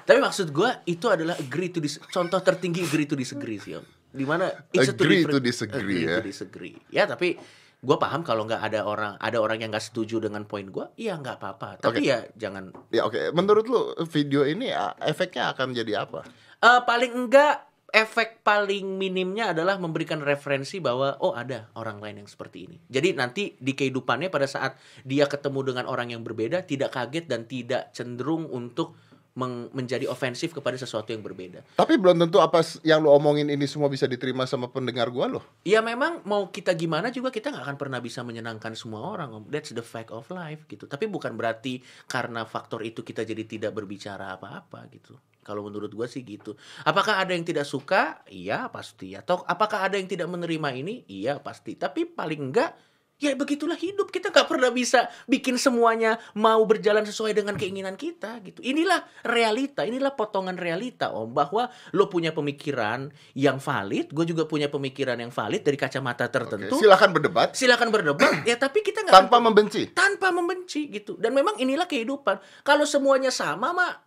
tapi 0.05 0.21
maksud 0.21 0.53
gua 0.53 0.85
itu 0.85 1.09
adalah 1.09 1.33
agree 1.41 1.73
to 1.73 1.81
dis 1.81 1.97
contoh 2.13 2.37
tertinggi 2.37 2.85
agree 2.85 3.09
to 3.09 3.17
disagree 3.17 3.57
sih 3.57 3.81
om 3.81 3.85
di 4.15 4.23
mana 4.23 4.47
it's 4.71 4.93
Agree 4.95 5.27
to 5.27 5.43
disagree, 5.43 5.81
agree 5.81 6.03
ya. 6.07 6.15
to 6.21 6.23
disagree 6.23 6.75
ya 6.93 7.03
tapi 7.03 7.35
gua 7.81 7.97
paham 7.99 8.21
kalau 8.23 8.45
nggak 8.47 8.61
ada 8.63 8.85
orang 8.87 9.17
ada 9.19 9.37
orang 9.41 9.59
yang 9.59 9.73
nggak 9.73 9.83
setuju 9.83 10.23
dengan 10.23 10.45
poin 10.47 10.69
gua 10.69 10.93
iya 10.95 11.17
nggak 11.19 11.35
apa-apa 11.41 11.81
tapi 11.83 12.05
Oke. 12.05 12.07
ya 12.13 12.23
jangan 12.37 12.71
Ya 12.93 13.03
oke, 13.03 13.33
menurut 13.35 13.65
lu 13.67 13.81
video 14.07 14.47
ini 14.47 14.71
efeknya 15.03 15.51
akan 15.51 15.75
jadi 15.75 16.07
apa? 16.07 16.23
Eh, 16.63 16.81
paling 16.87 17.11
enggak 17.11 17.74
efek 17.95 18.43
paling 18.43 18.99
minimnya 18.99 19.55
adalah 19.55 19.79
memberikan 19.79 20.19
referensi 20.19 20.83
bahwa 20.83 21.15
oh 21.23 21.31
ada 21.31 21.71
orang 21.79 22.03
lain 22.03 22.27
yang 22.27 22.29
seperti 22.29 22.67
ini. 22.67 22.77
Jadi 22.91 23.15
nanti 23.15 23.55
di 23.55 23.71
kehidupannya 23.71 24.27
pada 24.27 24.43
saat 24.51 24.75
dia 25.07 25.23
ketemu 25.31 25.71
dengan 25.71 25.85
orang 25.87 26.11
yang 26.11 26.19
berbeda 26.19 26.67
tidak 26.67 26.91
kaget 26.91 27.31
dan 27.31 27.47
tidak 27.47 27.95
cenderung 27.95 28.51
untuk 28.51 28.99
meng- 29.39 29.71
menjadi 29.71 30.11
ofensif 30.11 30.51
kepada 30.51 30.75
sesuatu 30.75 31.11
yang 31.15 31.23
berbeda. 31.23 31.63
Tapi 31.79 31.95
belum 31.95 32.19
tentu 32.19 32.43
apa 32.43 32.63
yang 32.83 32.99
lu 32.99 33.11
omongin 33.15 33.47
ini 33.47 33.63
semua 33.63 33.87
bisa 33.87 34.07
diterima 34.11 34.43
sama 34.43 34.67
pendengar 34.67 35.07
gua 35.07 35.31
loh. 35.31 35.43
Ya 35.63 35.79
memang 35.79 36.19
mau 36.27 36.51
kita 36.51 36.75
gimana 36.75 37.15
juga 37.15 37.31
kita 37.31 37.51
nggak 37.51 37.63
akan 37.63 37.77
pernah 37.79 37.99
bisa 38.03 38.27
menyenangkan 38.27 38.75
semua 38.75 39.07
orang 39.07 39.31
om. 39.39 39.43
That's 39.47 39.71
the 39.71 39.83
fact 39.83 40.11
of 40.11 40.27
life 40.35 40.67
gitu. 40.67 40.83
Tapi 40.83 41.07
bukan 41.07 41.35
berarti 41.35 41.79
karena 42.11 42.43
faktor 42.43 42.83
itu 42.83 43.07
kita 43.07 43.23
jadi 43.23 43.43
tidak 43.47 43.71
berbicara 43.71 44.35
apa-apa 44.35 44.83
gitu. 44.91 45.15
Kalau 45.45 45.61
menurut 45.61 45.93
gua 45.93 46.09
sih 46.09 46.25
gitu. 46.25 46.57
Apakah 46.81 47.21
ada 47.21 47.37
yang 47.37 47.45
tidak 47.45 47.63
suka? 47.63 48.25
Iya 48.25 48.65
pasti. 48.67 49.13
Atau 49.13 49.45
apakah 49.45 49.85
ada 49.85 49.95
yang 49.95 50.09
tidak 50.09 50.25
menerima 50.25 50.69
ini? 50.73 51.05
Iya 51.05 51.37
pasti. 51.37 51.77
Tapi 51.77 52.09
paling 52.09 52.49
enggak 52.49 52.73
ya 53.15 53.31
begitulah 53.31 53.77
hidup. 53.77 54.09
Kita 54.09 54.27
nggak 54.27 54.43
pernah 54.43 54.67
bisa 54.69 55.05
bikin 55.23 55.55
semuanya 55.55 56.17
mau 56.33 56.59
berjalan 56.65 57.05
sesuai 57.05 57.31
dengan 57.31 57.55
keinginan 57.55 57.93
kita 57.93 58.41
gitu. 58.41 58.59
Inilah 58.59 59.05
realita. 59.21 59.85
Inilah 59.85 60.17
potongan 60.17 60.57
realita 60.57 61.13
om. 61.13 61.29
Bahwa 61.29 61.69
lo 61.93 62.09
punya 62.09 62.33
pemikiran 62.33 63.07
yang 63.31 63.61
valid. 63.61 64.11
Gue 64.11 64.25
juga 64.25 64.43
punya 64.43 64.67
pemikiran 64.67 65.15
yang 65.15 65.29
valid 65.29 65.61
dari 65.61 65.77
kacamata 65.77 66.25
Oke, 66.25 66.33
tertentu. 66.33 66.75
silakan 66.75 67.09
berdebat 67.13 67.53
Silakan 67.53 67.93
berdebat. 67.93 68.33
ya 68.49 68.57
tapi 68.57 68.81
kita 68.81 69.05
nggak 69.05 69.13
tanpa 69.13 69.37
membenci. 69.37 69.93
tanpa 69.93 70.33
membenci 70.33 70.89
gitu. 70.89 71.15
Dan 71.15 71.31
memang 71.31 71.53
inilah 71.55 71.85
kehidupan. 71.85 72.41
Kalau 72.65 72.83
semuanya 72.83 73.29
sama 73.29 73.71
mah 73.71 73.93
i- 73.93 74.03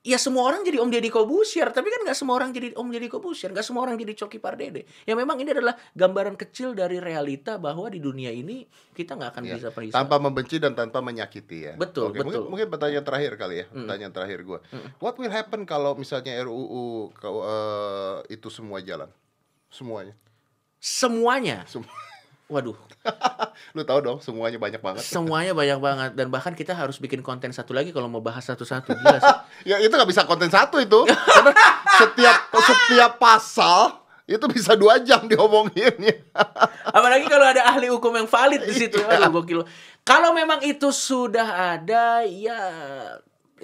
ya 0.00 0.14
semua 0.16 0.44
orang 0.44 0.62
jadi 0.62 0.78
Om 0.78 0.86
Deddy 0.86 1.08
Kobusier, 1.08 1.66
tapi 1.68 1.88
kan 1.88 2.00
nggak 2.00 2.14
semua 2.14 2.34
orang 2.34 2.50
jadi 2.50 2.70
Om 2.72 2.88
Deddy 2.88 3.08
Kobusier, 3.08 3.50
nggak 3.50 3.62
semua 3.62 3.82
orang 3.82 3.96
jadi 3.96 4.14
Coki 4.14 4.38
Pardede. 4.38 4.86
Ya 5.02 5.12
memang 5.12 5.34
ini 5.36 5.50
adalah 5.50 5.74
gambaran 5.90 6.34
kecil 6.34 6.72
dari 6.72 6.96
realita 6.96 7.56
bahwa 7.56 7.86
di 7.86 7.98
dunia 7.98 8.28
ini 8.28 8.62
kita 8.90 9.14
nggak 9.14 9.30
akan 9.30 9.42
Ya, 9.42 9.54
bisa 9.56 9.68
bisa. 9.72 9.92
tanpa 9.92 10.16
membenci 10.16 10.56
dan 10.56 10.72
tanpa 10.72 10.98
menyakiti 10.98 11.58
ya. 11.64 11.74
Betul, 11.74 12.08
Oke, 12.08 12.20
Mungkin, 12.20 12.30
betul. 12.30 12.40
Hmm. 12.40 12.50
mungkin 12.50 12.66
pertanyaan 12.68 13.04
terakhir 13.04 13.32
kali 13.34 13.54
ya, 13.56 13.66
pertanyaan 13.66 14.12
terakhir 14.12 14.38
gua. 14.42 14.58
What 14.98 15.14
will 15.16 15.28
happen 15.28 15.64
kalau 15.64 15.92
misalnya 15.94 16.38
RUU 16.40 17.10
kau- 17.12 17.42
eh, 17.42 18.16
itu 18.30 18.46
semua 18.48 18.78
jalan? 18.78 19.10
Semuanya. 19.68 20.14
Semuanya. 20.78 21.66
Sem- 21.66 21.88
Waduh, 22.44 22.76
Lu 23.76 23.88
tahu 23.88 24.04
dong, 24.04 24.18
semuanya 24.20 24.60
banyak 24.60 24.76
banget. 24.76 25.00
semuanya 25.00 25.56
banyak 25.56 25.80
banget 25.80 26.10
dan 26.12 26.28
bahkan 26.28 26.52
kita 26.52 26.76
harus 26.76 27.00
bikin 27.00 27.24
konten 27.24 27.48
satu 27.56 27.72
lagi 27.72 27.88
kalau 27.88 28.04
mau 28.04 28.20
bahas 28.20 28.44
satu-satu. 28.44 28.92
Gila 29.00 29.16
sih. 29.16 29.36
Ya 29.64 29.80
itu 29.80 29.88
nggak 29.88 30.10
bisa 30.12 30.28
konten 30.28 30.52
satu 30.52 30.76
itu, 30.76 31.08
karena 31.08 31.52
setiap 31.96 32.36
setiap 32.52 33.12
pasal 33.16 34.04
itu 34.24 34.44
bisa 34.48 34.76
dua 34.76 35.00
jam 35.00 35.24
diomongin 35.24 35.96
ya. 36.00 36.16
Apalagi 36.96 37.24
kalau 37.32 37.48
ada 37.48 37.64
ahli 37.64 37.88
hukum 37.88 38.12
yang 38.12 38.28
valid 38.28 38.60
di 38.64 38.76
situ. 38.76 39.00
Aduh, 39.00 39.40
gokil. 39.40 39.64
Kalau 40.04 40.36
memang 40.36 40.60
itu 40.60 40.92
sudah 40.92 41.80
ada, 41.80 42.28
ya 42.28 42.60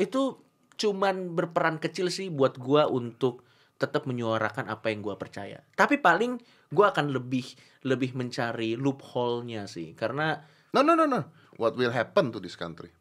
itu 0.01 0.41
cuman 0.81 1.37
berperan 1.37 1.76
kecil 1.76 2.09
sih 2.09 2.33
buat 2.33 2.57
gua 2.57 2.89
untuk 2.89 3.45
tetap 3.81 4.05
menyuarakan 4.05 4.68
apa 4.68 4.93
yang 4.93 5.01
gua 5.01 5.16
percaya. 5.16 5.64
Tapi 5.72 5.97
paling 5.97 6.37
gua 6.68 6.93
akan 6.93 7.09
lebih 7.16 7.49
lebih 7.89 8.12
mencari 8.12 8.76
loophole-nya 8.76 9.64
sih 9.64 9.97
karena 9.97 10.37
No 10.70 10.87
no 10.87 10.95
no 10.95 11.03
no. 11.03 11.35
What 11.59 11.74
will 11.74 11.91
happen 11.91 12.31
to 12.31 12.39
this 12.39 12.55
country? 12.55 12.95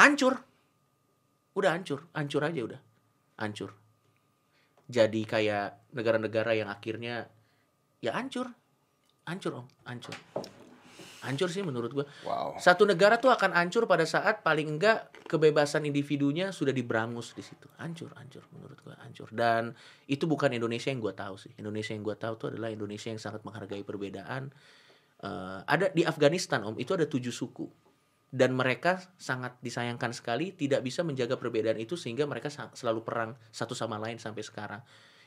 hancur. 0.00 0.34
Udah 1.52 1.76
hancur, 1.76 2.08
hancur 2.16 2.42
aja 2.46 2.60
udah. 2.64 2.80
Hancur. 3.36 3.76
Jadi 4.90 5.22
kayak 5.28 5.92
negara-negara 5.92 6.56
yang 6.56 6.72
akhirnya 6.72 7.28
ya 8.00 8.16
hancur. 8.16 8.48
Hancur, 9.28 9.62
Om, 9.62 9.66
hancur. 9.86 10.16
Hancur 11.20 11.52
sih 11.52 11.60
menurut 11.60 11.92
gua. 11.92 12.06
Wow. 12.24 12.56
Satu 12.56 12.88
negara 12.88 13.20
tuh 13.20 13.28
akan 13.28 13.52
hancur 13.52 13.84
pada 13.84 14.08
saat 14.08 14.40
paling 14.40 14.76
enggak 14.78 15.12
kebebasan 15.28 15.84
individunya 15.84 16.48
sudah 16.48 16.72
diberangus 16.72 17.36
di 17.36 17.44
situ. 17.44 17.68
Hancur, 17.76 18.08
hancur 18.16 18.48
menurut 18.56 18.80
gua, 18.80 18.96
hancur. 19.04 19.28
Dan 19.28 19.76
itu 20.08 20.24
bukan 20.24 20.48
Indonesia 20.56 20.88
yang 20.88 21.04
gua 21.04 21.12
tahu 21.12 21.36
sih. 21.36 21.52
Indonesia 21.60 21.92
yang 21.92 22.04
gua 22.04 22.16
tahu 22.16 22.34
tuh 22.40 22.48
adalah 22.56 22.72
Indonesia 22.72 23.12
yang 23.12 23.20
sangat 23.20 23.44
menghargai 23.44 23.84
perbedaan. 23.84 24.48
Eh, 25.20 25.60
ada 25.68 25.92
di 25.92 26.08
Afghanistan 26.08 26.64
Om, 26.64 26.80
itu 26.80 26.96
ada 26.96 27.04
tujuh 27.04 27.32
suku. 27.32 27.68
Dan 28.30 28.54
mereka 28.54 29.02
sangat 29.18 29.58
disayangkan 29.58 30.14
sekali 30.14 30.54
tidak 30.54 30.86
bisa 30.86 31.02
menjaga 31.02 31.34
perbedaan 31.34 31.76
itu 31.82 31.98
sehingga 31.98 32.30
mereka 32.30 32.46
selalu 32.48 33.02
perang 33.02 33.34
satu 33.50 33.74
sama 33.74 33.98
lain 33.98 34.22
sampai 34.22 34.46
sekarang. 34.46 34.80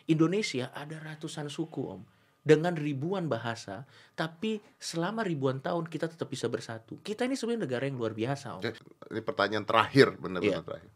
Indonesia 0.08 0.72
ada 0.72 0.98
ratusan 1.04 1.52
suku 1.52 1.84
Om 1.84 2.13
dengan 2.44 2.76
ribuan 2.76 3.32
bahasa, 3.32 3.88
tapi 4.14 4.60
selama 4.76 5.24
ribuan 5.24 5.64
tahun 5.64 5.88
kita 5.88 6.12
tetap 6.12 6.28
bisa 6.28 6.52
bersatu. 6.52 7.00
Kita 7.00 7.24
ini 7.24 7.40
sebenarnya 7.40 7.64
negara 7.66 7.84
yang 7.88 7.96
luar 7.96 8.12
biasa, 8.12 8.60
Om. 8.60 8.62
Ini 9.16 9.22
pertanyaan 9.24 9.64
terakhir, 9.64 10.20
benar-benar 10.20 10.60
Iya. 10.60 10.68
terakhir. 10.68 10.92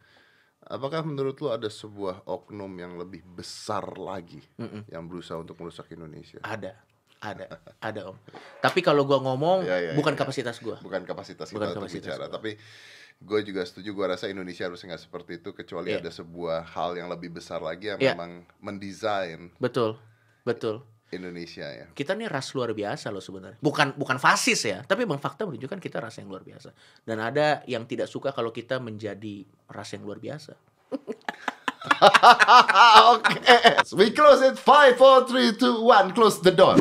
Apakah 0.67 0.99
menurut 1.07 1.39
lu 1.39 1.47
ada 1.47 1.71
sebuah 1.71 2.27
oknum 2.27 2.67
yang 2.75 2.99
lebih 2.99 3.23
besar 3.23 3.87
lagi 3.95 4.43
Mm-mm. 4.59 4.83
yang 4.91 5.07
berusaha 5.07 5.39
untuk 5.39 5.55
merusak 5.55 5.87
Indonesia? 5.95 6.43
Ada, 6.43 6.75
ada, 7.23 7.45
ada, 7.79 8.01
Om. 8.11 8.19
Tapi 8.59 8.83
kalau 8.83 9.07
gua 9.07 9.23
ngomong 9.23 9.63
Ya, 9.63 9.79
ya, 9.79 9.91
bukan 9.95 10.11
ya. 10.11 10.19
kapasitas 10.19 10.59
gua. 10.59 10.75
Bukan 10.83 11.07
kapasitas 11.07 11.47
Bukan 11.55 11.71
kita 11.71 11.79
untuk 11.79 11.87
bicara, 11.95 12.27
gua. 12.27 12.35
tapi 12.35 12.59
gue 13.17 13.39
juga 13.47 13.63
setuju. 13.63 13.95
Gue 13.95 14.05
rasa 14.11 14.27
Indonesia 14.27 14.67
harus 14.67 14.83
nggak 14.83 14.99
seperti 14.99 15.39
itu 15.39 15.55
kecuali 15.55 15.95
Iya. 15.95 16.03
ada 16.03 16.11
sebuah 16.11 16.67
hal 16.75 16.99
yang 16.99 17.07
lebih 17.07 17.31
besar 17.39 17.63
lagi 17.63 17.87
yang 17.87 17.97
Iya. 18.03 18.13
memang 18.13 18.43
mendesain 18.59 19.55
Betul. 19.63 19.95
Betul. 20.43 20.83
Indonesia 21.11 21.63
ya. 21.63 21.87
Kita 21.95 22.11
nih 22.11 22.27
ras 22.27 22.51
luar 22.51 22.75
biasa 22.75 23.07
loh 23.15 23.23
sebenarnya. 23.23 23.59
Bukan 23.63 23.95
bukan 23.95 24.19
fasis 24.19 24.59
ya, 24.67 24.83
tapi 24.83 25.07
bang 25.07 25.19
fakta 25.19 25.47
menunjukkan 25.47 25.79
kita 25.79 26.03
ras 26.03 26.19
yang 26.19 26.27
luar 26.27 26.43
biasa. 26.43 26.75
Dan 27.07 27.23
ada 27.23 27.63
yang 27.63 27.87
tidak 27.87 28.11
suka 28.11 28.35
kalau 28.35 28.51
kita 28.51 28.83
menjadi 28.83 29.47
ras 29.71 29.89
yang 29.95 30.03
luar 30.03 30.19
biasa. 30.19 30.53
okay. 33.15 33.79
We 33.95 34.11
close 34.11 34.43
it. 34.43 34.59
Five, 34.59 34.99
four, 34.99 35.23
three, 35.23 35.55
two, 35.55 35.87
one. 35.87 36.11
Close 36.11 36.43
the 36.43 36.51
door. 36.51 36.75